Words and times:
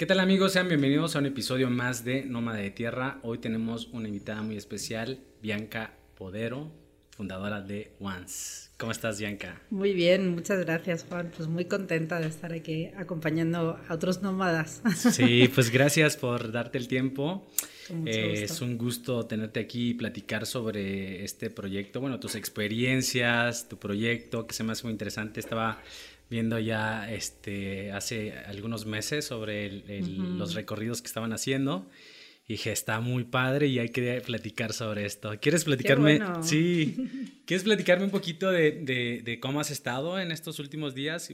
¿Qué 0.00 0.06
tal 0.06 0.20
amigos? 0.20 0.54
Sean 0.54 0.66
bienvenidos 0.66 1.14
a 1.14 1.18
un 1.18 1.26
episodio 1.26 1.68
más 1.68 2.06
de 2.06 2.24
Nómada 2.24 2.56
de 2.56 2.70
Tierra. 2.70 3.18
Hoy 3.22 3.36
tenemos 3.36 3.88
una 3.92 4.08
invitada 4.08 4.40
muy 4.40 4.56
especial, 4.56 5.18
Bianca 5.42 5.92
Podero, 6.16 6.72
fundadora 7.10 7.60
de 7.60 7.92
Once. 8.00 8.70
¿Cómo 8.78 8.92
estás, 8.92 9.20
Bianca? 9.20 9.60
Muy 9.68 9.92
bien, 9.92 10.34
muchas 10.34 10.58
gracias, 10.60 11.04
Juan. 11.06 11.30
Pues 11.36 11.50
muy 11.50 11.66
contenta 11.66 12.18
de 12.18 12.28
estar 12.28 12.54
aquí 12.54 12.86
acompañando 12.96 13.78
a 13.86 13.92
otros 13.92 14.22
nómadas. 14.22 14.80
Sí, 14.96 15.50
pues 15.54 15.68
gracias 15.68 16.16
por 16.16 16.50
darte 16.50 16.78
el 16.78 16.88
tiempo. 16.88 17.46
Eh, 18.06 18.44
es 18.44 18.62
un 18.62 18.78
gusto 18.78 19.26
tenerte 19.26 19.60
aquí 19.60 19.90
y 19.90 19.94
platicar 19.94 20.46
sobre 20.46 21.24
este 21.24 21.50
proyecto, 21.50 22.00
bueno, 22.00 22.18
tus 22.18 22.36
experiencias, 22.36 23.68
tu 23.68 23.76
proyecto, 23.76 24.46
que 24.46 24.54
se 24.54 24.64
me 24.64 24.72
hace 24.72 24.84
muy 24.84 24.92
interesante. 24.92 25.40
Estaba 25.40 25.82
viendo 26.30 26.58
ya 26.58 27.12
este, 27.12 27.92
hace 27.92 28.32
algunos 28.46 28.86
meses 28.86 29.24
sobre 29.24 29.82
los 30.00 30.54
recorridos 30.54 31.02
que 31.02 31.08
estaban 31.08 31.32
haciendo. 31.32 31.90
Y 32.46 32.54
dije, 32.54 32.72
está 32.72 33.00
muy 33.00 33.24
padre 33.24 33.66
y 33.66 33.78
hay 33.78 33.90
que 33.90 34.20
platicar 34.24 34.72
sobre 34.72 35.06
esto. 35.06 35.32
¿Quieres 35.40 35.64
platicarme? 35.64 36.20
Sí. 36.42 36.96
¿Quieres 37.46 37.64
platicarme 37.64 38.04
un 38.04 38.10
poquito 38.10 38.50
de, 38.50 39.38
cómo 39.40 39.60
has 39.60 39.70
estado 39.70 40.18
en 40.18 40.32
estos 40.32 40.58
últimos 40.58 40.94
días, 40.94 41.32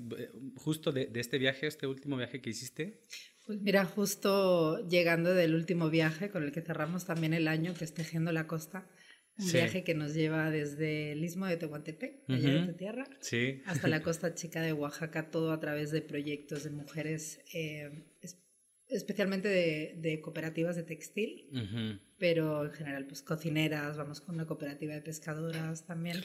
justo 0.57 0.93
de, 0.93 1.11
este 1.15 1.39
viaje, 1.39 1.67
este 1.67 1.87
último 1.87 2.17
viaje 2.17 2.41
que 2.41 2.51
hiciste? 2.51 3.01
Pues 3.47 3.61
mira, 3.61 3.85
justo 3.85 4.87
llegando 4.89 5.33
del 5.33 5.55
último 5.55 5.89
viaje 5.89 6.31
con 6.31 6.43
el 6.43 6.53
que 6.53 6.63
cerramos 6.63 7.05
también 7.05 7.33
el 7.33 7.49
año, 7.49 7.75
que 7.75 7.85
es 7.85 7.95
Tejiendo 7.95 8.33
la 8.33 8.47
Costa, 8.47 8.87
un 9.39 9.53
viaje 9.53 9.85
que 9.85 9.95
nos 9.95 10.15
lleva 10.15 10.51
desde 10.51 11.13
el 11.13 11.25
istmo 11.25 11.47
de 11.47 11.57
Tehuantepec, 11.57 12.25
allá 12.29 12.51
de 12.51 12.67
tu 12.67 12.73
tierra, 12.75 13.05
hasta 13.67 13.89
la 13.89 14.03
costa 14.03 14.35
chica 14.35 14.61
de 14.61 14.73
Oaxaca, 14.73 15.31
todo 15.31 15.53
a 15.53 15.61
través 15.61 15.91
de 15.91 16.03
proyectos 16.03 16.65
de 16.65 16.71
mujeres, 16.71 17.41
eh, 17.53 18.05
especialmente 18.89 19.49
de, 19.49 20.21
cooperativas 20.21 20.77
de 20.77 20.85
textil, 20.85 22.01
pero 22.19 22.65
en 22.65 22.73
general, 22.73 23.07
pues 23.07 23.23
cocineras, 23.23 23.97
vamos 23.97 24.21
con 24.21 24.37
una 24.37 24.47
cooperativa 24.47 24.95
de 24.95 25.03
pescadoras 25.03 25.87
también. 25.87 26.19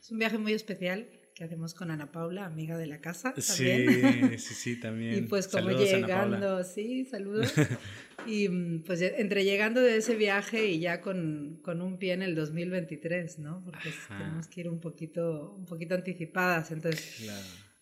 Es 0.00 0.10
un 0.10 0.18
viaje 0.18 0.38
muy 0.38 0.52
especial 0.52 1.08
que 1.38 1.44
hacemos 1.44 1.72
con 1.72 1.92
Ana 1.92 2.10
Paula, 2.10 2.46
amiga 2.46 2.76
de 2.76 2.88
la 2.88 3.00
casa. 3.00 3.32
También. 3.32 4.32
Sí, 4.32 4.38
sí, 4.38 4.54
sí, 4.54 4.80
también. 4.80 5.14
y 5.14 5.22
pues 5.22 5.46
como 5.46 5.70
llegando, 5.70 6.64
sí, 6.64 7.04
saludos. 7.04 7.54
y 8.26 8.48
mm, 8.48 8.82
pues 8.82 9.00
entre 9.02 9.44
llegando 9.44 9.80
de 9.80 9.98
ese 9.98 10.16
viaje 10.16 10.66
y 10.66 10.80
ya 10.80 11.00
con, 11.00 11.60
con 11.62 11.80
un 11.80 11.96
pie 11.96 12.14
en 12.14 12.22
el 12.22 12.34
2023, 12.34 13.38
¿no? 13.38 13.62
Porque 13.64 13.90
tenemos 14.08 14.48
que 14.48 14.62
ir 14.62 14.68
un 14.68 14.80
poquito, 14.80 15.54
un 15.56 15.64
poquito 15.64 15.94
anticipadas, 15.94 16.72
entonces... 16.72 17.30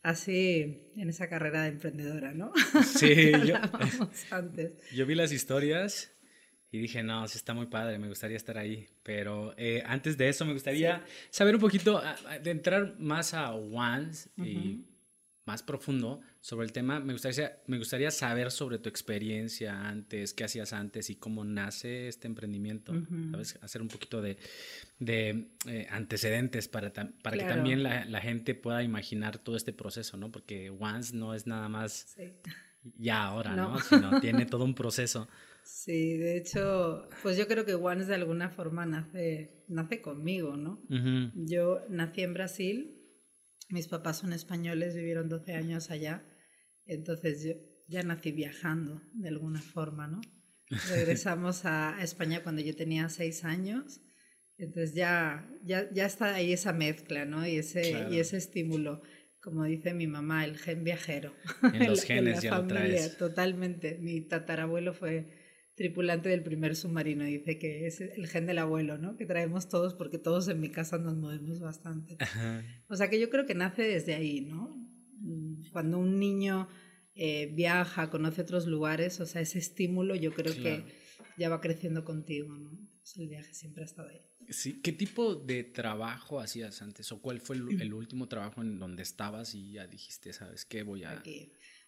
Así 0.02 0.92
en 0.96 1.08
esa 1.08 1.28
carrera 1.28 1.62
de 1.62 1.70
emprendedora, 1.70 2.32
¿no? 2.32 2.52
Sí, 2.84 3.32
yo, 3.44 3.56
antes. 4.30 4.74
yo 4.94 5.04
vi 5.04 5.16
las 5.16 5.32
historias 5.32 6.12
y 6.76 6.80
dije, 6.80 7.02
no, 7.02 7.26
sí 7.26 7.38
está 7.38 7.54
muy 7.54 7.66
padre, 7.66 7.98
me 7.98 8.08
gustaría 8.08 8.36
estar 8.36 8.58
ahí. 8.58 8.86
Pero 9.02 9.54
eh, 9.56 9.82
antes 9.86 10.18
de 10.18 10.28
eso, 10.28 10.44
me 10.44 10.52
gustaría 10.52 11.02
saber 11.30 11.54
un 11.54 11.60
poquito, 11.60 12.02
de 12.42 12.50
entrar 12.50 12.96
más 12.98 13.32
a 13.32 13.52
Once 13.52 14.28
y 14.36 14.84
más 15.46 15.62
profundo 15.62 16.20
sobre 16.40 16.66
el 16.66 16.72
tema. 16.72 17.00
Me 17.00 17.14
gustaría, 17.14 17.58
me 17.66 17.78
gustaría 17.78 18.10
saber 18.10 18.50
sobre 18.50 18.78
tu 18.78 18.90
experiencia 18.90 19.88
antes, 19.88 20.34
qué 20.34 20.44
hacías 20.44 20.74
antes 20.74 21.08
y 21.08 21.16
cómo 21.16 21.44
nace 21.44 22.08
este 22.08 22.26
emprendimiento. 22.26 22.92
¿Sabes? 23.30 23.58
Hacer 23.62 23.80
un 23.80 23.88
poquito 23.88 24.20
de, 24.20 24.36
de 24.98 25.48
eh, 25.66 25.86
antecedentes 25.90 26.68
para, 26.68 26.92
para 26.92 27.38
que 27.38 27.44
también 27.44 27.82
la, 27.82 28.04
la, 28.04 28.20
gente 28.20 28.54
pueda 28.54 28.82
imaginar 28.82 29.38
todo 29.38 29.56
este 29.56 29.72
proceso, 29.72 30.18
¿no? 30.18 30.30
Porque 30.30 30.68
Once 30.68 31.16
no 31.16 31.32
es 31.32 31.46
nada 31.46 31.70
más 31.70 32.16
ya 32.98 33.24
ahora, 33.24 33.56
¿no? 33.56 33.70
¿no? 33.70 33.80
Sino 33.80 34.20
tiene 34.20 34.46
todo 34.46 34.64
un 34.64 34.74
proceso. 34.74 35.28
Sí, 35.66 36.16
de 36.16 36.36
hecho, 36.36 37.08
pues 37.24 37.36
yo 37.36 37.48
creo 37.48 37.66
que 37.66 37.74
Once 37.74 38.06
de 38.06 38.14
alguna 38.14 38.50
forma 38.50 38.86
nace, 38.86 39.64
nace 39.66 40.00
conmigo, 40.00 40.56
¿no? 40.56 40.80
Yo 41.34 41.80
nací 41.88 42.22
en 42.22 42.34
Brasil, 42.34 43.02
mis 43.70 43.88
papás 43.88 44.18
son 44.18 44.32
españoles, 44.32 44.94
vivieron 44.94 45.28
12 45.28 45.54
años 45.54 45.90
allá, 45.90 46.24
entonces 46.84 47.42
yo 47.42 47.54
ya 47.88 48.04
nací 48.04 48.30
viajando 48.30 49.02
de 49.14 49.28
alguna 49.28 49.60
forma, 49.60 50.06
¿no? 50.06 50.20
Regresamos 50.88 51.64
a, 51.64 52.00
España 52.00 52.44
cuando 52.44 52.62
yo 52.62 52.76
tenía 52.76 53.08
6 53.08 53.44
años, 53.44 54.00
entonces 54.58 54.94
ya, 54.94 55.50
ya, 55.64 55.92
ya 55.92 56.06
está 56.06 56.36
ahí 56.36 56.52
esa 56.52 56.72
mezcla, 56.72 57.24
¿no? 57.24 57.44
Y 57.44 57.56
ese, 57.56 58.06
y 58.08 58.20
ese 58.20 58.36
estímulo 58.36 59.02
como 59.46 59.62
dice 59.62 59.94
mi 59.94 60.08
mamá, 60.08 60.44
el 60.44 60.58
gen 60.58 60.82
viajero. 60.82 61.32
En 61.72 61.86
los 61.86 62.02
genes 62.04 62.42
ya 62.42 62.58
lo 62.58 62.66
traes. 62.66 63.16
Totalmente. 63.16 63.96
Mi 63.98 64.20
tatarabuelo 64.20 64.92
fue 64.92 65.35
tripulante 65.76 66.30
del 66.30 66.42
primer 66.42 66.74
submarino. 66.74 67.24
Dice 67.24 67.58
que 67.58 67.86
es 67.86 68.00
el 68.00 68.26
gen 68.26 68.46
del 68.46 68.58
abuelo, 68.58 68.98
¿no? 68.98 69.16
Que 69.16 69.26
traemos 69.26 69.68
todos 69.68 69.94
porque 69.94 70.18
todos 70.18 70.48
en 70.48 70.60
mi 70.60 70.70
casa 70.70 70.98
nos 70.98 71.16
movemos 71.16 71.60
bastante. 71.60 72.16
O 72.88 72.96
sea 72.96 73.08
que 73.08 73.20
yo 73.20 73.30
creo 73.30 73.46
que 73.46 73.54
nace 73.54 73.82
desde 73.82 74.14
ahí, 74.14 74.40
¿no? 74.40 74.74
Mm, 75.20 75.70
cuando 75.72 75.98
un 75.98 76.18
niño 76.18 76.68
eh, 77.14 77.52
viaja, 77.54 78.10
conoce 78.10 78.42
otros 78.42 78.66
lugares, 78.66 79.20
o 79.20 79.26
sea, 79.26 79.42
ese 79.42 79.58
estímulo 79.58 80.14
yo 80.14 80.32
creo 80.32 80.54
que 80.54 80.84
ya 81.36 81.48
va 81.48 81.60
creciendo 81.60 82.04
contigo, 82.04 82.56
¿no? 82.56 82.78
El 83.16 83.28
viaje 83.28 83.54
siempre 83.54 83.82
ha 83.82 83.86
estado 83.86 84.08
ahí. 84.08 84.20
Sí, 84.50 84.80
¿qué 84.80 84.92
tipo 84.92 85.34
de 85.34 85.64
trabajo 85.64 86.40
hacías 86.40 86.82
antes? 86.82 87.10
¿O 87.12 87.20
cuál 87.20 87.40
fue 87.40 87.56
el, 87.56 87.92
último 87.94 88.28
trabajo 88.28 88.62
en 88.62 88.78
donde 88.78 89.02
estabas 89.02 89.54
y 89.54 89.72
ya 89.72 89.86
dijiste, 89.86 90.32
sabes 90.32 90.64
qué, 90.64 90.82
voy 90.82 91.04
a... 91.04 91.22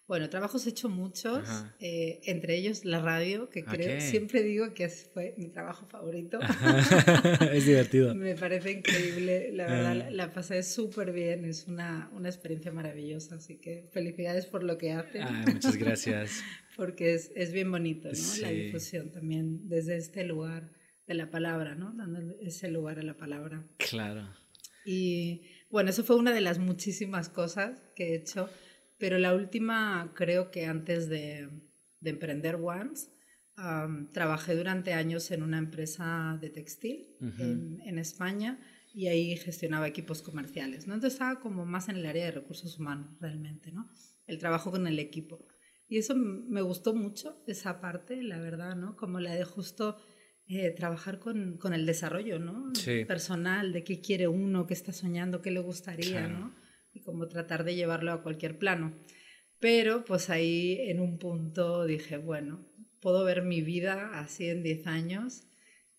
Bueno, 0.09 0.27
trabajos 0.27 0.65
he 0.65 0.71
hecho 0.71 0.89
muchos, 0.89 1.47
eh, 1.79 2.19
entre 2.23 2.55
ellos 2.55 2.83
la 2.83 2.99
radio, 2.99 3.47
que 3.47 3.63
creo, 3.63 4.01
siempre 4.01 4.41
digo 4.41 4.73
que 4.73 4.89
fue 4.89 5.35
mi 5.37 5.49
trabajo 5.49 5.85
favorito. 5.85 6.39
es 7.53 7.67
divertido. 7.67 8.15
Me 8.15 8.33
parece 8.33 8.71
increíble, 8.71 9.51
la 9.53 9.67
verdad, 9.67 10.07
ah. 10.07 10.09
la, 10.09 10.33
pasé 10.33 10.63
súper 10.63 11.11
bien, 11.11 11.45
es 11.45 11.67
una, 11.67 12.09
una, 12.11 12.27
experiencia 12.27 12.71
maravillosa, 12.71 13.35
así 13.35 13.57
que 13.57 13.87
felicidades 13.91 14.47
por 14.47 14.63
lo 14.63 14.79
que 14.79 14.93
hacen. 14.93 15.21
Ah, 15.21 15.45
muchas 15.45 15.77
gracias. 15.77 16.41
Porque 16.75 17.13
es, 17.13 17.31
es, 17.35 17.53
bien 17.53 17.69
bonito, 17.69 18.09
¿no? 18.11 18.41
La 18.41 18.49
difusión 18.49 19.11
también 19.11 19.69
desde 19.69 19.95
este 19.95 20.23
lugar 20.23 20.71
de 21.05 21.13
la 21.13 21.29
palabra, 21.29 21.75
¿no? 21.75 21.93
Dando 21.93 22.35
ese 22.41 22.67
lugar 22.71 22.97
a 22.97 23.03
la 23.03 23.15
palabra. 23.15 23.63
Claro. 23.77 24.27
Y 24.85 25.43
bueno, 25.69 25.91
eso 25.91 26.03
fue 26.03 26.15
una 26.15 26.33
de 26.33 26.41
las 26.41 26.57
muchísimas 26.57 27.29
cosas 27.29 27.79
que 27.95 28.13
he 28.13 28.15
hecho 28.15 28.49
pero 28.99 29.17
la 29.17 29.33
última, 29.33 30.11
creo 30.13 30.51
que 30.51 30.65
antes 30.65 31.09
de, 31.09 31.49
emprender 32.03 32.55
Once, 32.55 33.09
trabajé 34.11 34.55
durante 34.55 34.93
años 34.93 35.31
en 35.31 35.41
una 35.41 35.57
empresa 35.57 36.37
de 36.39 36.49
textil 36.49 37.07
en, 37.39 37.97
España 37.97 38.59
y 38.93 39.07
ahí 39.07 39.35
gestionaba 39.37 39.87
equipos 39.87 40.21
comerciales, 40.21 40.87
¿no? 40.87 40.93
Entonces 40.93 41.13
estaba 41.13 41.39
como 41.39 41.65
más 41.65 41.89
en 41.89 41.97
el 41.97 42.05
área 42.05 42.25
de 42.25 42.31
recursos 42.31 42.79
humanos 42.79 43.17
realmente, 43.19 43.71
¿no? 43.71 43.89
El 44.27 44.37
trabajo 44.37 44.71
con 44.71 44.87
el 44.87 44.99
equipo. 44.99 45.47
Y 45.87 45.97
eso 45.97 46.15
me 46.15 46.61
gustó 46.61 46.93
mucho, 46.93 47.43
esa 47.47 47.81
parte, 47.81 48.21
la 48.21 48.39
verdad, 48.39 48.75
¿no? 48.75 48.95
Como 48.95 49.19
la 49.19 49.33
de 49.33 49.43
justo 49.43 49.97
eh, 50.47 50.71
trabajar 50.71 51.19
con, 51.19 51.57
con, 51.57 51.73
el 51.73 51.85
desarrollo, 51.85 52.39
¿no? 52.39 52.71
Personal, 53.07 53.71
de 53.71 53.83
qué 53.83 54.01
quiere 54.01 54.27
uno, 54.27 54.67
qué 54.67 54.73
está 54.73 54.93
soñando, 54.93 55.41
qué 55.41 55.51
le 55.51 55.59
gustaría, 55.59 56.27
¿no? 56.27 56.53
Y 56.93 57.01
como 57.01 57.27
tratar 57.27 57.63
de 57.63 57.75
llevarlo 57.75 58.11
a 58.11 58.23
cualquier 58.23 58.57
plano. 58.57 58.93
Pero 59.59 60.05
pues 60.05 60.29
ahí 60.29 60.77
en 60.89 60.99
un 60.99 61.17
punto 61.17 61.85
dije, 61.85 62.17
bueno, 62.17 62.65
puedo 63.01 63.23
ver 63.23 63.43
mi 63.43 63.61
vida 63.61 64.19
así 64.19 64.47
en 64.47 64.63
10 64.63 64.87
años 64.87 65.43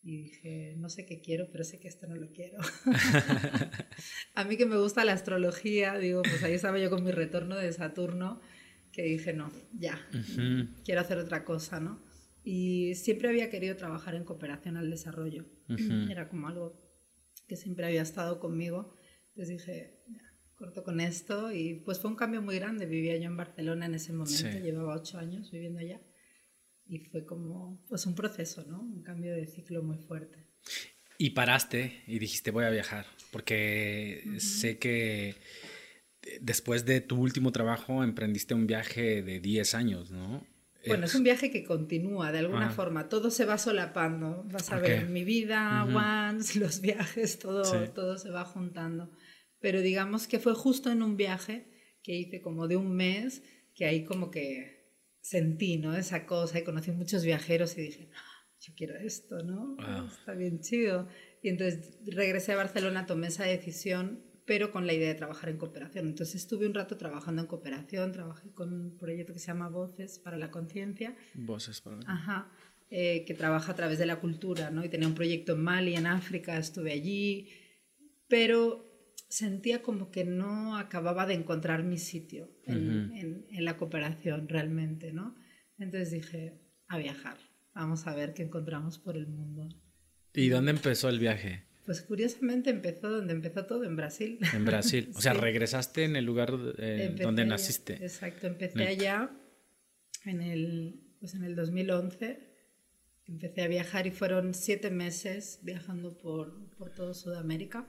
y 0.02 0.22
dije, 0.22 0.74
no 0.78 0.88
sé 0.88 1.04
qué 1.04 1.20
quiero, 1.20 1.48
pero 1.52 1.64
sé 1.64 1.78
que 1.78 1.88
esto 1.88 2.06
no 2.06 2.16
lo 2.16 2.32
quiero. 2.32 2.58
a 4.34 4.44
mí 4.44 4.56
que 4.56 4.64
me 4.64 4.78
gusta 4.78 5.04
la 5.04 5.12
astrología, 5.12 5.98
digo, 5.98 6.22
pues 6.22 6.42
ahí 6.42 6.54
estaba 6.54 6.78
yo 6.78 6.88
con 6.88 7.04
mi 7.04 7.10
retorno 7.10 7.56
de 7.56 7.72
Saturno, 7.72 8.40
que 8.92 9.02
dije, 9.02 9.34
no, 9.34 9.52
ya, 9.72 10.00
quiero 10.84 11.00
hacer 11.02 11.18
otra 11.18 11.44
cosa, 11.44 11.81
¿no? 11.81 12.02
Y 12.43 12.94
siempre 12.94 13.28
había 13.28 13.50
querido 13.50 13.76
trabajar 13.76 14.14
en 14.14 14.25
cooperación 14.25 14.78
al 14.78 14.90
desarrollo. 14.90 15.44
Era 16.10 16.28
como 16.28 16.48
algo 16.48 16.81
que 17.46 17.56
siempre 17.56 17.86
había 17.86 18.02
estado 18.02 18.40
conmigo. 18.40 18.94
Entonces 19.28 19.58
dije, 19.58 20.02
corto 20.60 20.84
con 20.84 21.00
esto 21.00 21.50
y 21.50 21.76
pues 21.86 21.98
fue 21.98 22.10
un 22.10 22.16
cambio 22.16 22.42
muy 22.42 22.56
grande. 22.56 22.84
Vivía 22.84 23.16
yo 23.16 23.24
en 23.24 23.36
Barcelona 23.36 23.86
en 23.86 23.94
ese 23.94 24.12
momento, 24.12 24.58
llevaba 24.58 24.94
ocho 24.94 25.16
años 25.16 25.50
viviendo 25.50 25.80
allá 25.80 26.02
y 26.86 26.98
fue 26.98 27.24
como 27.24 27.82
pues 27.88 28.04
un 28.04 28.14
proceso, 28.14 28.62
¿no? 28.68 28.82
Un 28.82 29.02
cambio 29.02 29.34
de 29.34 29.46
ciclo 29.46 29.82
muy 29.82 29.96
fuerte. 29.96 30.44
Y 31.16 31.30
paraste 31.30 32.02
y 32.06 32.18
dijiste 32.18 32.50
voy 32.50 32.64
a 32.64 32.70
viajar, 32.70 33.06
porque 33.32 34.22
sé 34.38 34.78
que 34.78 35.34
después 36.42 36.84
de 36.84 37.00
tu 37.00 37.18
último 37.18 37.52
trabajo 37.52 38.04
emprendiste 38.04 38.52
un 38.52 38.66
viaje 38.66 39.22
de 39.22 39.40
10 39.40 39.74
años, 39.74 40.10
¿no? 40.10 40.46
Bueno, 40.86 41.06
es 41.06 41.14
un 41.14 41.24
viaje 41.24 41.50
que 41.50 41.64
continúa 41.64 42.32
de 42.32 42.38
alguna 42.38 42.68
ah. 42.68 42.72
forma, 42.72 43.08
todo 43.08 43.30
se 43.30 43.46
va 43.46 43.56
solapando, 43.56 44.44
vas 44.50 44.70
a 44.72 44.78
ver 44.78 45.06
mi 45.08 45.24
vida, 45.24 45.84
once, 45.84 46.58
los 46.58 46.80
viajes, 46.82 47.38
todo, 47.38 47.62
todo 47.90 48.18
se 48.18 48.30
va 48.30 48.44
juntando 48.44 49.10
pero 49.60 49.80
digamos 49.80 50.26
que 50.26 50.38
fue 50.38 50.54
justo 50.54 50.90
en 50.90 51.02
un 51.02 51.16
viaje 51.16 51.66
que 52.02 52.14
hice 52.14 52.40
como 52.40 52.66
de 52.66 52.76
un 52.76 52.96
mes, 52.96 53.42
que 53.74 53.84
ahí 53.84 54.04
como 54.04 54.30
que 54.30 54.80
sentí, 55.20 55.76
¿no? 55.76 55.94
Esa 55.94 56.26
cosa 56.26 56.58
y 56.58 56.64
conocí 56.64 56.90
muchos 56.90 57.24
viajeros 57.24 57.76
y 57.76 57.82
dije, 57.82 58.10
ah, 58.14 58.48
yo 58.60 58.72
quiero 58.74 58.96
esto, 58.96 59.42
¿no? 59.42 59.76
Está 60.06 60.34
bien 60.34 60.60
chido. 60.60 61.08
Y 61.42 61.48
entonces 61.48 61.98
regresé 62.06 62.52
a 62.52 62.56
Barcelona, 62.56 63.06
tomé 63.06 63.28
esa 63.28 63.44
decisión, 63.44 64.24
pero 64.46 64.72
con 64.72 64.86
la 64.86 64.92
idea 64.92 65.08
de 65.08 65.14
trabajar 65.14 65.50
en 65.50 65.58
cooperación. 65.58 66.08
Entonces 66.08 66.36
estuve 66.36 66.66
un 66.66 66.74
rato 66.74 66.96
trabajando 66.96 67.42
en 67.42 67.48
cooperación, 67.48 68.12
trabajé 68.12 68.50
con 68.52 68.72
un 68.72 68.96
proyecto 68.96 69.32
que 69.32 69.38
se 69.38 69.48
llama 69.48 69.68
Voces 69.68 70.18
para 70.18 70.36
la 70.36 70.50
Conciencia. 70.50 71.16
Voces 71.34 71.80
para 71.80 71.96
la 71.96 72.02
Ajá. 72.06 72.52
Eh, 72.90 73.24
que 73.24 73.34
trabaja 73.34 73.70
a 73.70 73.76
través 73.76 73.98
de 73.98 74.06
la 74.06 74.18
cultura, 74.18 74.70
¿no? 74.70 74.84
Y 74.84 74.88
tenía 74.88 75.06
un 75.06 75.14
proyecto 75.14 75.52
en 75.52 75.62
Mali, 75.62 75.94
en 75.94 76.08
África, 76.08 76.58
estuve 76.58 76.90
allí, 76.90 77.48
pero 78.26 78.89
sentía 79.31 79.81
como 79.81 80.11
que 80.11 80.25
no 80.25 80.77
acababa 80.77 81.25
de 81.25 81.35
encontrar 81.35 81.85
mi 81.85 81.99
sitio 81.99 82.50
en, 82.65 83.47
en, 83.49 83.65
la 83.65 83.77
cooperación 83.77 84.49
realmente, 84.49 85.12
¿no? 85.12 85.37
Entonces 85.79 86.11
dije, 86.11 86.61
a 86.88 86.99
viajar, 86.99 87.38
vamos 87.73 88.06
a 88.09 88.15
ver 88.15 88.35
qué 88.35 88.43
encontramos 88.43 88.99
por 88.99 89.17
el 89.17 89.29
mundo. 89.29 89.69
¿Y 90.35 90.49
dónde 90.49 90.73
empezó 90.73 91.09
el 91.09 91.21
viaje? 91.21 91.62
Pues 91.87 92.03
curiosamente 92.03 92.71
empezó 92.71 93.09
donde 93.09 93.32
empezó 93.32 93.67
todo, 93.67 93.85
en 93.85 93.94
Brasil. 93.94 94.41
En 94.53 94.65
Brasil, 94.65 95.11
o 95.15 95.21
sea, 95.21 95.32
regresaste 95.32 96.05
en 96.05 96.17
el 96.17 96.25
lugar 96.25 96.53
eh, 96.79 97.15
donde 97.21 97.44
naciste. 97.44 97.94
exacto, 97.94 98.49
empecé 98.49 98.85
allá 98.85 99.31
en 100.25 100.43
el, 100.43 101.00
pues 101.21 101.35
en 101.35 101.44
el 101.44 101.55
2011 101.55 102.50
empecé 103.27 103.62
a 103.62 103.69
viajar 103.69 104.09
y 104.09 104.11
fueron 104.11 104.55
siete 104.55 104.91
meses 104.91 105.61
viajando 105.62 106.19
por, 106.19 106.69
por 106.77 106.91
todo 106.91 107.15
Sudamérica. 107.15 107.87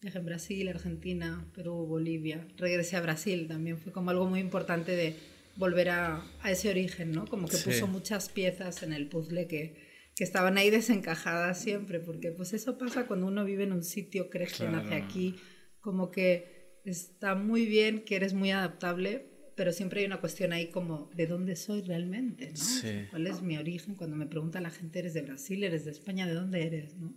Viajé 0.00 0.18
en 0.18 0.24
Brasil, 0.26 0.68
Argentina, 0.68 1.44
Perú, 1.54 1.86
Bolivia. 1.86 2.46
Regresé 2.56 2.96
a 2.96 3.00
Brasil 3.00 3.48
también. 3.48 3.78
Fue 3.78 3.92
como 3.92 4.10
algo 4.10 4.26
muy 4.26 4.38
importante 4.38 4.92
de 4.92 5.16
volver 5.56 5.90
a, 5.90 6.24
a 6.40 6.50
ese 6.52 6.70
origen, 6.70 7.10
¿no? 7.10 7.26
Como 7.26 7.48
que 7.48 7.56
puso 7.56 7.88
muchas 7.88 8.28
piezas 8.28 8.84
en 8.84 8.92
el 8.92 9.08
puzzle 9.08 9.48
que, 9.48 9.74
que, 10.14 10.22
estaban 10.22 10.56
ahí 10.56 10.70
desencajadas 10.70 11.60
siempre, 11.60 11.98
porque 11.98 12.30
pues 12.30 12.52
eso 12.52 12.78
pasa 12.78 13.06
cuando 13.08 13.26
uno 13.26 13.44
vive 13.44 13.64
en 13.64 13.72
un 13.72 13.82
sitio, 13.82 14.30
crees 14.30 14.52
que 14.52 14.68
nace 14.68 14.94
aquí, 14.94 15.34
como 15.80 16.12
que 16.12 16.80
está 16.84 17.34
muy 17.34 17.66
bien, 17.66 18.04
que 18.04 18.14
eres 18.14 18.34
muy 18.34 18.52
adaptable, 18.52 19.26
pero 19.56 19.72
siempre 19.72 20.00
hay 20.00 20.06
una 20.06 20.20
cuestión 20.20 20.52
ahí 20.52 20.70
como 20.70 21.10
de 21.16 21.26
dónde 21.26 21.56
soy 21.56 21.82
realmente, 21.82 22.52
¿no? 22.52 23.08
¿Cuál 23.10 23.26
es 23.26 23.42
mi 23.42 23.58
origen? 23.58 23.96
Cuando 23.96 24.14
me 24.14 24.26
pregunta 24.26 24.60
la 24.60 24.70
gente, 24.70 25.00
¿eres 25.00 25.14
de 25.14 25.22
Brasil? 25.22 25.64
¿Eres 25.64 25.84
de 25.84 25.90
España? 25.90 26.28
¿De 26.28 26.34
dónde 26.34 26.64
eres? 26.64 26.94
¿no? 26.94 27.16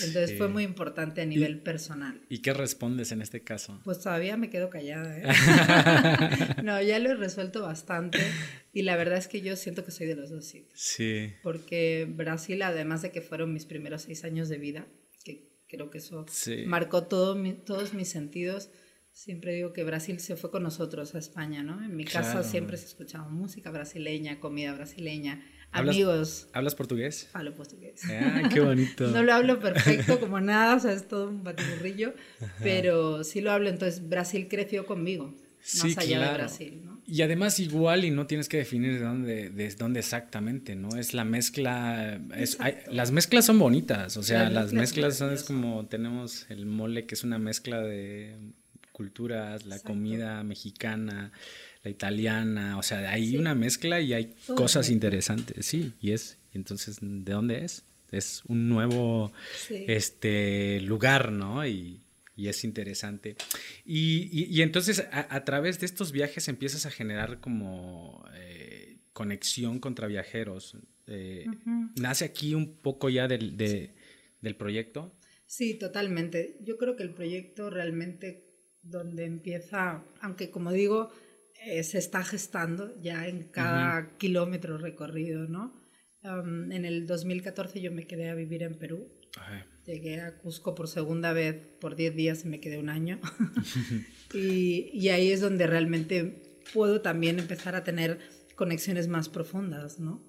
Entonces 0.00 0.38
fue 0.38 0.48
muy 0.48 0.62
importante 0.62 1.20
a 1.22 1.26
nivel 1.26 1.60
personal. 1.60 2.20
¿Y 2.28 2.38
qué 2.38 2.52
respondes 2.52 3.10
en 3.10 3.20
este 3.20 3.42
caso? 3.42 3.80
Pues 3.84 4.00
todavía 4.00 4.36
me 4.36 4.48
quedo 4.48 4.70
callada. 4.70 5.18
¿eh? 5.18 5.24
no, 6.62 6.80
ya 6.80 6.98
lo 7.00 7.10
he 7.10 7.14
resuelto 7.14 7.62
bastante 7.62 8.18
y 8.72 8.82
la 8.82 8.96
verdad 8.96 9.18
es 9.18 9.26
que 9.26 9.40
yo 9.40 9.56
siento 9.56 9.84
que 9.84 9.90
soy 9.90 10.06
de 10.06 10.14
los 10.14 10.30
dos 10.30 10.44
sitios. 10.44 10.80
Sí. 10.80 11.32
Porque 11.42 12.06
Brasil, 12.08 12.62
además 12.62 13.02
de 13.02 13.10
que 13.10 13.22
fueron 13.22 13.52
mis 13.52 13.66
primeros 13.66 14.02
seis 14.02 14.24
años 14.24 14.48
de 14.48 14.58
vida, 14.58 14.86
que 15.24 15.50
creo 15.68 15.90
que 15.90 15.98
eso 15.98 16.26
marcó 16.66 17.04
todo 17.04 17.36
todos 17.64 17.92
mis 17.92 18.08
sentidos, 18.08 18.70
siempre 19.12 19.52
digo 19.52 19.72
que 19.72 19.82
Brasil 19.82 20.20
se 20.20 20.36
fue 20.36 20.50
con 20.52 20.62
nosotros 20.62 21.14
a 21.16 21.18
España, 21.18 21.64
¿no? 21.64 21.84
En 21.84 21.96
mi 21.96 22.04
casa 22.04 22.44
siempre 22.44 22.76
se 22.76 22.86
escuchaba 22.86 23.28
música 23.28 23.70
brasileña, 23.70 24.38
comida 24.38 24.72
brasileña 24.74 25.44
amigos. 25.72 26.48
¿Hablas 26.52 26.74
portugués? 26.74 27.28
Hablo 27.32 27.54
portugués. 27.54 28.02
Ah, 28.08 28.48
qué 28.52 28.60
bonito. 28.60 29.08
no 29.10 29.22
lo 29.22 29.32
hablo 29.32 29.58
perfecto 29.58 30.20
como 30.20 30.40
nada, 30.40 30.76
o 30.76 30.80
sea, 30.80 30.92
es 30.92 31.08
todo 31.08 31.28
un 31.28 31.42
batiburrillo, 31.42 32.14
pero 32.62 33.24
sí 33.24 33.40
lo 33.40 33.52
hablo, 33.52 33.68
entonces 33.68 34.08
Brasil 34.08 34.46
creció 34.48 34.86
conmigo. 34.86 35.34
más 35.82 35.98
allá 35.98 36.28
de 36.28 36.34
Brasil, 36.34 36.82
¿no? 36.84 36.92
Y 37.06 37.22
además 37.22 37.58
igual 37.58 38.04
y 38.04 38.10
no 38.10 38.26
tienes 38.26 38.48
que 38.48 38.58
definir 38.58 38.94
de 38.94 39.00
dónde, 39.00 39.50
de 39.50 39.68
dónde 39.74 40.00
exactamente, 40.00 40.76
¿no? 40.76 40.96
Es 40.96 41.14
la 41.14 41.24
mezcla, 41.24 42.20
es, 42.36 42.58
las 42.90 43.10
mezclas 43.10 43.46
son 43.46 43.58
bonitas, 43.58 44.16
o 44.16 44.22
sea, 44.22 44.48
las, 44.48 44.72
mezclas 44.72 45.16
son 45.16 45.32
es 45.32 45.42
como 45.42 45.86
tenemos 45.86 46.46
el 46.48 46.64
mole 46.64 47.06
que 47.06 47.14
es 47.14 47.24
una 47.24 47.38
mezcla 47.38 47.80
de 47.80 48.36
culturas, 48.92 49.66
la 49.66 49.80
comida 49.80 50.44
mexicana, 50.44 51.32
la 51.82 51.90
italiana, 51.90 52.78
o 52.78 52.82
sea, 52.82 53.10
hay 53.10 53.36
una 53.36 53.54
mezcla 53.54 54.00
y 54.00 54.12
hay 54.12 54.34
cosas 54.54 54.88
interesantes, 54.90 55.66
sí, 55.66 55.92
y 56.00 56.12
es, 56.12 56.38
entonces, 56.52 56.98
¿de 57.00 57.32
dónde 57.32 57.64
es? 57.64 57.84
Es 58.12 58.42
un 58.46 58.68
nuevo 58.68 59.32
este, 59.70 60.80
lugar, 60.82 61.32
¿no? 61.32 61.66
Y, 61.66 62.00
es 62.36 62.64
interesante. 62.64 63.36
Y, 63.84 64.60
entonces, 64.62 65.06
a, 65.12 65.44
través 65.44 65.78
de 65.78 65.86
estos 65.86 66.10
viajes 66.10 66.48
empiezas 66.48 66.86
a 66.86 66.90
generar 66.90 67.38
como 67.38 68.24
eh, 68.34 68.98
conexión 69.12 69.78
contra 69.78 70.08
viajeros. 70.08 70.76
Eh, 71.06 71.46
¿Nace 71.94 72.24
aquí 72.24 72.56
un 72.56 72.74
poco 72.78 73.08
ya 73.10 73.28
del, 73.28 73.56
del 73.56 74.56
proyecto? 74.56 75.14
Sí, 75.46 75.74
totalmente. 75.74 76.56
Yo 76.62 76.78
creo 76.78 76.96
que 76.96 77.04
el 77.04 77.14
proyecto 77.14 77.70
realmente 77.70 78.52
donde 78.82 79.24
empieza, 79.24 80.02
aunque 80.20 80.50
como 80.50 80.72
digo, 80.72 81.12
eh, 81.66 81.82
se 81.82 81.98
está 81.98 82.24
gestando 82.24 82.94
ya 83.00 83.26
en 83.26 83.44
cada 83.44 84.16
kilómetro 84.18 84.78
recorrido, 84.78 85.48
¿no? 85.48 85.80
en 86.24 86.84
el 86.84 87.08
2014 87.08 87.80
yo 87.80 87.90
me 87.90 88.06
quedé 88.06 88.30
a 88.30 88.36
vivir 88.36 88.62
en 88.62 88.78
Perú. 88.78 89.08
Llegué 89.84 90.20
a 90.20 90.38
Cusco 90.38 90.74
por 90.74 90.86
segunda 90.86 91.32
vez 91.32 91.56
por 91.80 91.96
10 91.96 92.14
días 92.14 92.44
y 92.44 92.48
me 92.48 92.60
quedé 92.60 92.78
un 92.78 92.88
año. 92.88 93.18
y, 94.32 94.88
y, 94.92 95.08
ahí 95.08 95.32
es 95.32 95.40
donde 95.40 95.66
realmente 95.66 96.60
puedo 96.72 97.00
también 97.00 97.40
empezar 97.40 97.74
a 97.74 97.82
tener 97.82 98.20
conexiones 98.54 99.08
más 99.08 99.28
profundas, 99.28 99.98
¿no? 99.98 100.24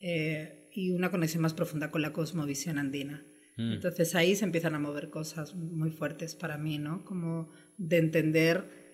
Eh, 0.00 0.68
y 0.72 0.90
una 0.90 1.10
conexión 1.10 1.42
más 1.42 1.54
profunda 1.54 1.90
con 1.90 2.02
la 2.02 2.12
cosmovisión 2.12 2.78
andina. 2.78 3.24
Mm. 3.56 3.72
Entonces 3.72 4.14
ahí 4.14 4.36
se 4.36 4.44
empiezan 4.44 4.74
a 4.74 4.78
mover 4.78 5.10
cosas 5.10 5.54
muy 5.54 5.90
fuertes 5.90 6.34
para 6.34 6.58
mí, 6.58 6.78
¿no? 6.78 7.04
Como 7.04 7.50
de 7.78 7.98
entender 7.98 8.87